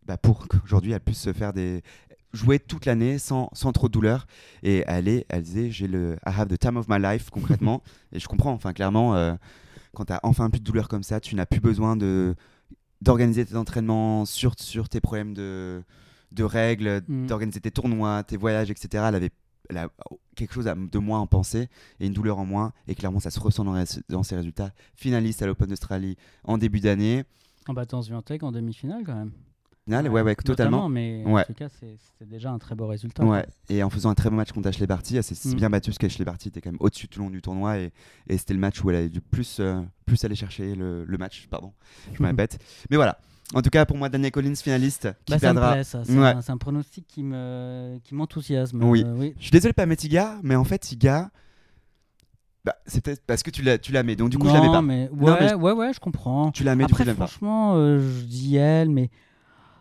bah, 0.05 0.17
pour 0.17 0.47
qu'aujourd'hui, 0.47 0.91
elle 0.91 0.99
puisse 0.99 1.21
se 1.21 1.33
faire 1.33 1.53
des 1.53 1.81
jouer 2.33 2.59
toute 2.59 2.85
l'année 2.85 3.19
sans, 3.19 3.49
sans 3.51 3.73
trop 3.73 3.87
de 3.89 3.91
douleur 3.91 4.25
et 4.63 4.85
elle 4.87 5.09
est 5.09 5.25
elle 5.27 5.41
disait 5.43 5.69
j'ai 5.69 5.87
le 5.87 6.13
I 6.25 6.31
have 6.33 6.47
the 6.47 6.57
time 6.57 6.77
of 6.77 6.87
my 6.87 6.97
life 6.97 7.29
concrètement 7.29 7.83
et 8.13 8.21
je 8.21 8.27
comprends 8.29 8.53
enfin 8.53 8.71
clairement 8.71 9.15
euh, 9.17 9.33
quand 9.93 10.05
tu 10.05 10.13
as 10.13 10.21
enfin 10.23 10.49
plus 10.49 10.61
de 10.61 10.63
douleur 10.63 10.87
comme 10.87 11.03
ça 11.03 11.19
tu 11.19 11.35
n'as 11.35 11.45
plus 11.45 11.59
besoin 11.59 11.97
de 11.97 12.33
d'organiser 13.01 13.43
tes 13.45 13.57
entraînements 13.57 14.23
sur, 14.23 14.53
sur 14.57 14.87
tes 14.87 15.01
problèmes 15.01 15.33
de, 15.33 15.83
de 16.31 16.43
règles 16.45 17.01
Mm. 17.05 17.27
d'organiser 17.27 17.59
tes 17.59 17.71
tournois 17.71 18.23
tes 18.23 18.37
voyages 18.37 18.71
etc 18.71 19.03
elle 19.09 19.15
avait 19.15 19.31
elle 19.71 19.77
a 19.77 19.89
quelque 20.35 20.53
chose 20.53 20.65
de 20.65 20.99
moins 20.99 21.19
en 21.19 21.27
penser 21.27 21.67
et 21.99 22.05
une 22.07 22.13
douleur 22.13 22.37
en 22.37 22.45
moins 22.45 22.71
et 22.87 22.93
clairement 22.95 23.19
ça 23.19 23.31
se 23.31 23.39
ressent 23.39 23.63
dans, 23.65 23.83
dans 24.09 24.23
ses 24.23 24.35
résultats 24.35 24.71
finaliste 24.95 25.41
à 25.41 25.47
l'Open 25.47 25.67
d'Australie 25.67 26.17
en 26.43 26.57
début 26.57 26.79
d'année 26.79 27.23
en 27.67 27.73
battant 27.73 28.01
Sviantec 28.01 28.43
en 28.43 28.51
demi-finale 28.51 29.03
quand 29.05 29.15
même 29.15 29.31
finale 29.85 30.09
ouais 30.09 30.21
ouais 30.21 30.35
totalement 30.35 30.89
mais 30.89 31.23
Ouais. 31.25 31.41
en 31.41 31.45
tout 31.45 31.53
cas 31.53 31.67
c'était 31.69 32.25
déjà 32.25 32.51
un 32.51 32.59
très 32.59 32.75
beau 32.75 32.85
résultat 32.87 33.25
Ouais, 33.25 33.45
et 33.69 33.81
en 33.81 33.89
faisant 33.89 34.09
un 34.11 34.15
très 34.15 34.29
bon 34.29 34.35
match 34.35 34.51
contre 34.51 34.67
Ashley 34.67 34.85
Barty, 34.87 35.17
elle 35.17 35.23
s'est 35.23 35.49
Mm. 35.49 35.55
bien 35.55 35.69
battue 35.69 35.89
parce 35.89 35.97
qu'Ashley 35.97 36.23
Barty 36.25 36.49
était 36.49 36.61
quand 36.61 36.71
même 36.71 36.81
au-dessus 36.81 37.07
tout 37.07 37.19
le 37.19 37.25
long 37.25 37.31
du 37.31 37.41
tournoi 37.41 37.79
et, 37.79 37.91
et 38.27 38.37
c'était 38.37 38.53
le 38.53 38.59
match 38.59 38.83
où 38.83 38.89
elle 38.91 38.95
a 38.95 39.07
dû 39.07 39.21
plus, 39.21 39.57
euh, 39.59 39.81
plus 40.05 40.23
aller 40.23 40.35
chercher 40.35 40.75
le, 40.75 41.03
le 41.05 41.17
match. 41.17 41.47
Pardon, 41.49 41.73
je 42.13 42.21
me 42.21 42.27
répète. 42.27 42.59
Mais 42.91 42.95
voilà, 42.97 43.17
en 43.53 43.61
tout 43.61 43.69
cas 43.69 43.85
pour 43.85 43.97
moi, 43.97 44.09
Daniel 44.09 44.31
Collins, 44.31 44.55
finaliste, 44.55 45.09
qui 45.25 45.33
Bah, 45.33 45.39
perdra. 45.39 45.83
C'est 45.83 45.97
Ouais. 46.11 46.33
un, 46.47 46.57
pronostic 46.57 47.05
qui 47.07 47.23
me 47.23 47.99
qui 48.03 48.15
m'enthousiasme. 48.15 48.83
Oui. 48.83 49.03
Euh, 49.05 49.13
oui. 49.17 49.33
Je 49.37 49.43
suis 49.43 49.51
désolé 49.51 49.73
pas 49.73 49.85
mettre 49.85 50.05
Iga, 50.05 50.37
mais 50.43 50.55
en 50.55 50.63
fait, 50.63 50.91
Iga, 50.91 51.29
bah, 52.63 52.75
c'est 52.85 53.03
peut-être 53.03 53.23
parce 53.25 53.41
que 53.43 53.49
tu 53.49 53.61
la, 53.63 53.77
tu 53.77 53.91
la 53.91 54.03
mets, 54.03 54.15
donc 54.15 54.29
du 54.29 54.37
coup 54.37 54.47
je 54.47 54.53
la 54.53 54.61
mets 54.61 54.67
pas. 54.67 54.81
mais 54.81 55.09
Non, 55.13 55.25
ouais, 55.25 55.37
mais 55.39 55.49
je- 55.49 55.55
ouais, 55.55 55.71
ouais, 55.71 55.93
je 55.93 55.99
comprends. 55.99 56.51
Tu 56.51 56.63
la 56.63 56.75
mets, 56.75 56.85
du 56.85 56.93
coup 56.93 57.01
Après, 57.01 57.11
je 57.11 57.17
pas. 57.17 57.25
franchement, 57.27 57.73
euh, 57.75 57.99
je 57.99 58.25
dis 58.25 58.55
elle, 58.55 58.89
mais 58.89 59.09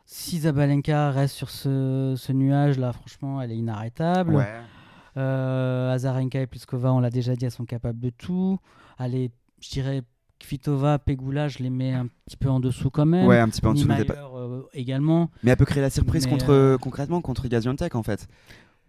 si 0.07 0.41
Zabalenka 0.41 1.11
reste 1.11 1.35
sur 1.37 1.51
ce, 1.51 2.15
ce 2.17 2.33
nuage-là, 2.33 2.93
franchement, 2.93 3.41
elle 3.43 3.53
est 3.53 3.57
inarrêtable. 3.59 4.35
Ouais. 4.35 4.49
Euh, 5.17 5.93
Azarenka 5.93 6.41
et 6.41 6.47
Pliskova, 6.47 6.93
on 6.93 7.01
l'a 7.01 7.11
déjà 7.11 7.35
dit, 7.37 7.45
elles 7.45 7.51
sont 7.51 7.65
capables 7.67 8.01
de 8.01 8.11
tout. 8.11 8.59
Allez, 8.99 9.31
je 9.61 9.69
dirais 9.71 10.03
Kvitova, 10.41 10.99
Pegula, 10.99 11.49
je 11.49 11.59
les 11.59 11.71
mets 11.71 11.93
un 11.93 12.09
petit 12.27 12.37
peu 12.37 12.49
en 12.51 12.59
dessous 12.61 12.91
quand 12.91 13.07
même. 13.07 13.27
Ouais, 13.27 13.39
un 13.39 13.49
petit 13.49 13.61
peu 13.61 13.69
en 13.69 13.75
dessous. 13.75 13.87
mais 13.87 13.99
Niemeyer, 13.99 14.15
pas- 14.15 14.31
euh, 14.35 14.63
également. 14.75 15.31
Mais 15.43 15.53
elle 15.53 15.57
peut 15.57 15.65
créer 15.65 15.83
la 15.83 15.91
surprise 15.91 16.25
Mais, 16.25 16.31
contre, 16.33 16.51
euh, 16.53 16.77
concrètement 16.79 17.21
contre 17.21 17.47
Gaziantep 17.47 17.95
en 17.95 18.03
fait. 18.03 18.27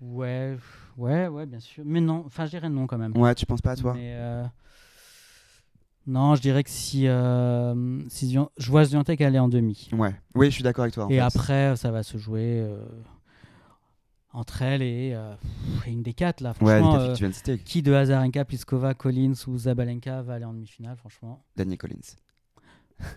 Ouais, 0.01 0.57
ouais, 0.97 1.27
ouais, 1.27 1.45
bien 1.45 1.59
sûr. 1.59 1.83
Mais 1.85 2.01
non, 2.01 2.23
enfin, 2.25 2.45
je 2.45 2.51
dirais 2.51 2.69
non 2.69 2.87
quand 2.87 2.97
même. 2.97 3.15
Ouais, 3.15 3.35
tu 3.35 3.45
penses 3.45 3.61
pas 3.61 3.71
à 3.71 3.75
toi? 3.75 3.93
Mais, 3.93 4.13
euh, 4.15 4.43
Non, 6.07 6.33
je 6.33 6.41
dirais 6.41 6.63
que 6.63 6.69
si, 6.71 7.07
euh, 7.07 7.99
si 8.09 8.25
Zion- 8.27 8.49
je 8.57 8.71
vois 8.71 8.85
Ziontek 8.85 9.21
aller 9.21 9.37
en 9.37 9.47
demi. 9.47 9.87
Ouais. 9.93 10.15
Oui, 10.33 10.47
je 10.47 10.51
suis 10.55 10.63
d'accord 10.63 10.81
avec 10.83 10.95
toi. 10.95 11.05
en 11.05 11.09
et 11.09 11.15
fait. 11.15 11.19
après, 11.19 11.75
ça 11.75 11.91
va 11.91 12.01
se 12.01 12.17
jouer 12.17 12.65
entre 14.33 14.61
elle 14.61 14.81
et, 14.81 15.11
euh, 15.13 15.33
et 15.85 15.91
une 15.91 16.03
des 16.03 16.13
quatre 16.13 16.41
là. 16.41 16.53
Ouais, 16.61 16.79
Franchement, 16.79 17.13
quatre 17.15 17.49
euh, 17.49 17.57
qui 17.57 17.81
de 17.81 17.93
Azarenka, 17.93 18.45
Pliskova, 18.45 18.93
Collins 18.93 19.33
ou 19.47 19.57
Zabalenka 19.57 20.21
va 20.21 20.35
aller 20.35 20.45
en 20.45 20.53
demi-finale 20.53 20.95
Franchement, 20.97 21.43
Daniel 21.55 21.77
Collins. 21.77 22.15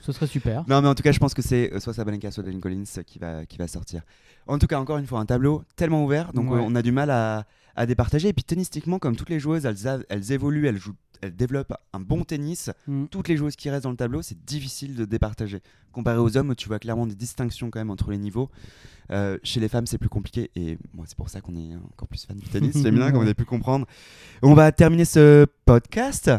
ce 0.01 0.13
serait 0.13 0.27
super. 0.27 0.65
Non, 0.69 0.81
mais 0.83 0.89
en 0.89 0.95
tout 0.95 1.03
cas, 1.03 1.13
je 1.13 1.19
pense 1.19 1.35
que 1.35 1.43
c'est 1.43 1.73
euh, 1.73 1.79
soit 1.81 1.93
Sabalenka, 1.95 2.31
soit 2.31 2.43
Daniel 2.43 2.61
Collins 2.61 2.85
euh, 2.99 3.03
qui 3.03 3.19
va, 3.19 3.45
qui 3.47 3.59
va 3.59 3.69
sortir. 3.69 4.03
En 4.47 4.59
tout 4.59 4.67
cas, 4.67 4.79
encore 4.81 4.99
une 4.99 5.07
fois, 5.07 5.21
un 5.21 5.27
tableau 5.27 5.63
tellement 5.77 6.05
ouvert, 6.05 6.33
donc 6.33 6.51
Ouais. 6.51 6.61
on 6.63 6.75
a 6.75 6.83
du 6.83 6.91
mal 6.93 7.11
à, 7.11 7.47
à 7.77 7.87
départager. 7.87 8.29
Et 8.29 8.33
puis, 8.33 8.45
tennistiquement, 8.45 8.99
comme 8.99 9.15
toutes 9.17 9.31
les 9.31 9.41
joueuses, 9.41 9.67
elles, 9.67 10.05
elles 10.09 10.33
évoluent, 10.33 10.67
elles, 10.67 10.79
jouent, 10.79 10.97
elles 11.21 11.35
développent 11.35 11.75
un 11.93 12.01
bon 12.01 12.25
tennis. 12.25 12.71
Mm. 12.87 13.07
Toutes 13.07 13.29
les 13.29 13.37
joueuses 13.37 13.57
qui 13.57 13.71
restent 13.71 13.85
dans 13.85 13.91
le 13.91 13.97
tableau, 13.97 14.23
c'est 14.23 14.43
difficile 14.45 14.95
de 14.97 15.05
départager. 15.05 15.61
Comparé 15.93 16.19
aux 16.19 16.37
hommes, 16.37 16.55
tu 16.57 16.69
vois 16.69 16.79
clairement 16.79 17.07
des 17.07 17.15
distinctions 17.15 17.71
quand 17.71 17.79
même 17.79 17.91
entre 17.91 18.11
les 18.11 18.19
niveaux. 18.19 18.51
Euh, 19.11 19.39
chez 19.43 19.61
les 19.61 19.69
femmes, 19.69 19.87
c'est 19.87 19.99
plus 19.99 20.09
compliqué. 20.09 20.51
Et 20.57 20.79
moi, 20.93 21.05
c'est 21.09 21.17
pour 21.17 21.29
ça 21.29 21.41
qu'on 21.41 21.55
est 21.57 21.75
encore 21.93 22.09
plus 22.09 22.25
fan 22.25 22.37
du 22.37 22.49
tennis 22.49 22.73
féminin, 22.83 23.11
comme 23.11 23.19
vous 23.21 23.27
avez 23.27 23.35
pu 23.35 23.45
comprendre. 23.45 23.87
On 24.43 24.55
va 24.55 24.73
terminer 24.73 25.05
ce 25.05 25.47
podcast. 25.65 26.31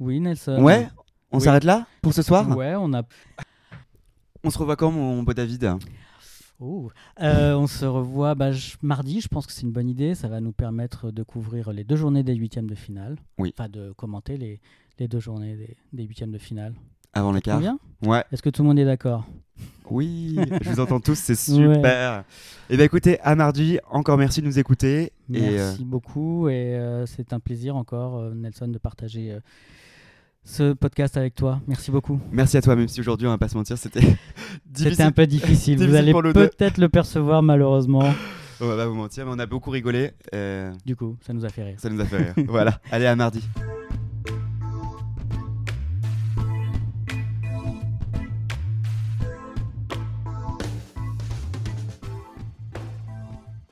Oui, 0.00 0.20
Nelson. 0.20 0.60
Ouais, 0.62 0.88
on 1.30 1.38
Oui. 1.38 1.44
s'arrête 1.44 1.64
là 1.64 1.86
pour 2.02 2.12
ce 2.12 2.22
soir? 2.22 2.48
Ouais, 2.56 2.74
on 2.76 2.92
a. 2.94 3.02
On 4.42 4.50
se 4.50 4.58
revoit 4.58 4.76
quand, 4.76 4.90
mon 4.90 5.22
beau 5.22 5.32
David? 5.32 5.76
Euh, 7.20 7.54
on 7.54 7.66
se 7.66 7.84
revoit 7.84 8.34
bah, 8.34 8.50
mardi. 8.82 9.20
Je 9.20 9.28
pense 9.28 9.46
que 9.46 9.52
c'est 9.52 9.62
une 9.62 9.72
bonne 9.72 9.88
idée. 9.88 10.14
Ça 10.14 10.28
va 10.28 10.40
nous 10.40 10.52
permettre 10.52 11.10
de 11.10 11.22
couvrir 11.22 11.72
les 11.72 11.84
deux 11.84 11.96
journées 11.96 12.22
des 12.22 12.34
huitièmes 12.34 12.68
de 12.68 12.74
finale. 12.74 13.16
Oui. 13.38 13.54
Enfin, 13.56 13.68
de 13.68 13.92
commenter 13.92 14.36
les, 14.36 14.60
les 14.98 15.08
deux 15.08 15.20
journées 15.20 15.56
des, 15.56 15.76
des 15.92 16.04
huitièmes 16.04 16.32
de 16.32 16.38
finale. 16.38 16.74
Avant 17.12 17.32
l'écart. 17.32 17.56
Convient? 17.56 17.78
Ouais. 18.02 18.24
Est-ce 18.32 18.42
que 18.42 18.50
tout 18.50 18.62
le 18.62 18.68
monde 18.68 18.78
est 18.78 18.84
d'accord? 18.84 19.24
Oui, 19.88 20.36
je 20.62 20.70
vous 20.70 20.80
entends 20.80 20.98
tous, 20.98 21.14
c'est 21.16 21.34
super. 21.38 22.24
Et 22.68 22.76
bien 22.76 22.86
écoutez, 22.86 23.20
à 23.20 23.36
mardi, 23.36 23.78
encore 23.88 24.18
merci 24.18 24.40
de 24.40 24.46
nous 24.46 24.58
écouter. 24.58 25.12
Et, 25.32 25.36
euh, 25.36 25.56
Merci 25.56 25.84
beaucoup 25.84 26.48
et 26.48 26.74
euh, 26.74 27.06
c'est 27.06 27.32
un 27.32 27.38
plaisir 27.38 27.76
encore, 27.76 28.34
Nelson, 28.34 28.66
de 28.66 28.78
partager 28.78 29.38
ce 30.44 30.72
podcast 30.74 31.16
avec 31.16 31.34
toi. 31.34 31.60
Merci 31.66 31.90
beaucoup. 31.90 32.20
merci 32.30 32.56
à 32.56 32.62
toi, 32.62 32.76
même 32.76 32.88
si 32.88 33.00
aujourd'hui, 33.00 33.26
on 33.26 33.30
va 33.30 33.38
pas 33.38 33.48
se 33.48 33.56
mentir, 33.56 33.78
c'était 33.78 34.00
C'était 34.02 34.16
difficile. 34.90 35.04
un 35.04 35.12
peu 35.12 35.26
difficile. 35.26 35.78
Vous 35.88 35.94
allez 35.94 36.12
peut-être 36.12 36.78
le 36.78 36.88
percevoir 36.88 37.42
malheureusement. 37.42 38.02
On 38.60 38.66
va 38.68 38.76
pas 38.76 38.86
vous 38.86 38.94
mentir, 38.94 39.26
mais 39.26 39.32
on 39.34 39.38
a 39.40 39.46
beaucoup 39.46 39.70
rigolé. 39.70 40.12
euh, 40.32 40.70
Du 40.86 40.94
coup, 40.94 41.16
ça 41.26 41.32
nous 41.32 41.44
a 41.44 41.48
fait 41.48 41.64
rire. 41.64 41.74
ça 41.78 41.90
nous 41.90 42.00
a 42.00 42.04
fait 42.04 42.18
rire. 42.18 42.34
voilà, 42.46 42.78
allez, 42.92 43.04
à 43.06 43.16
mardi. 43.16 43.42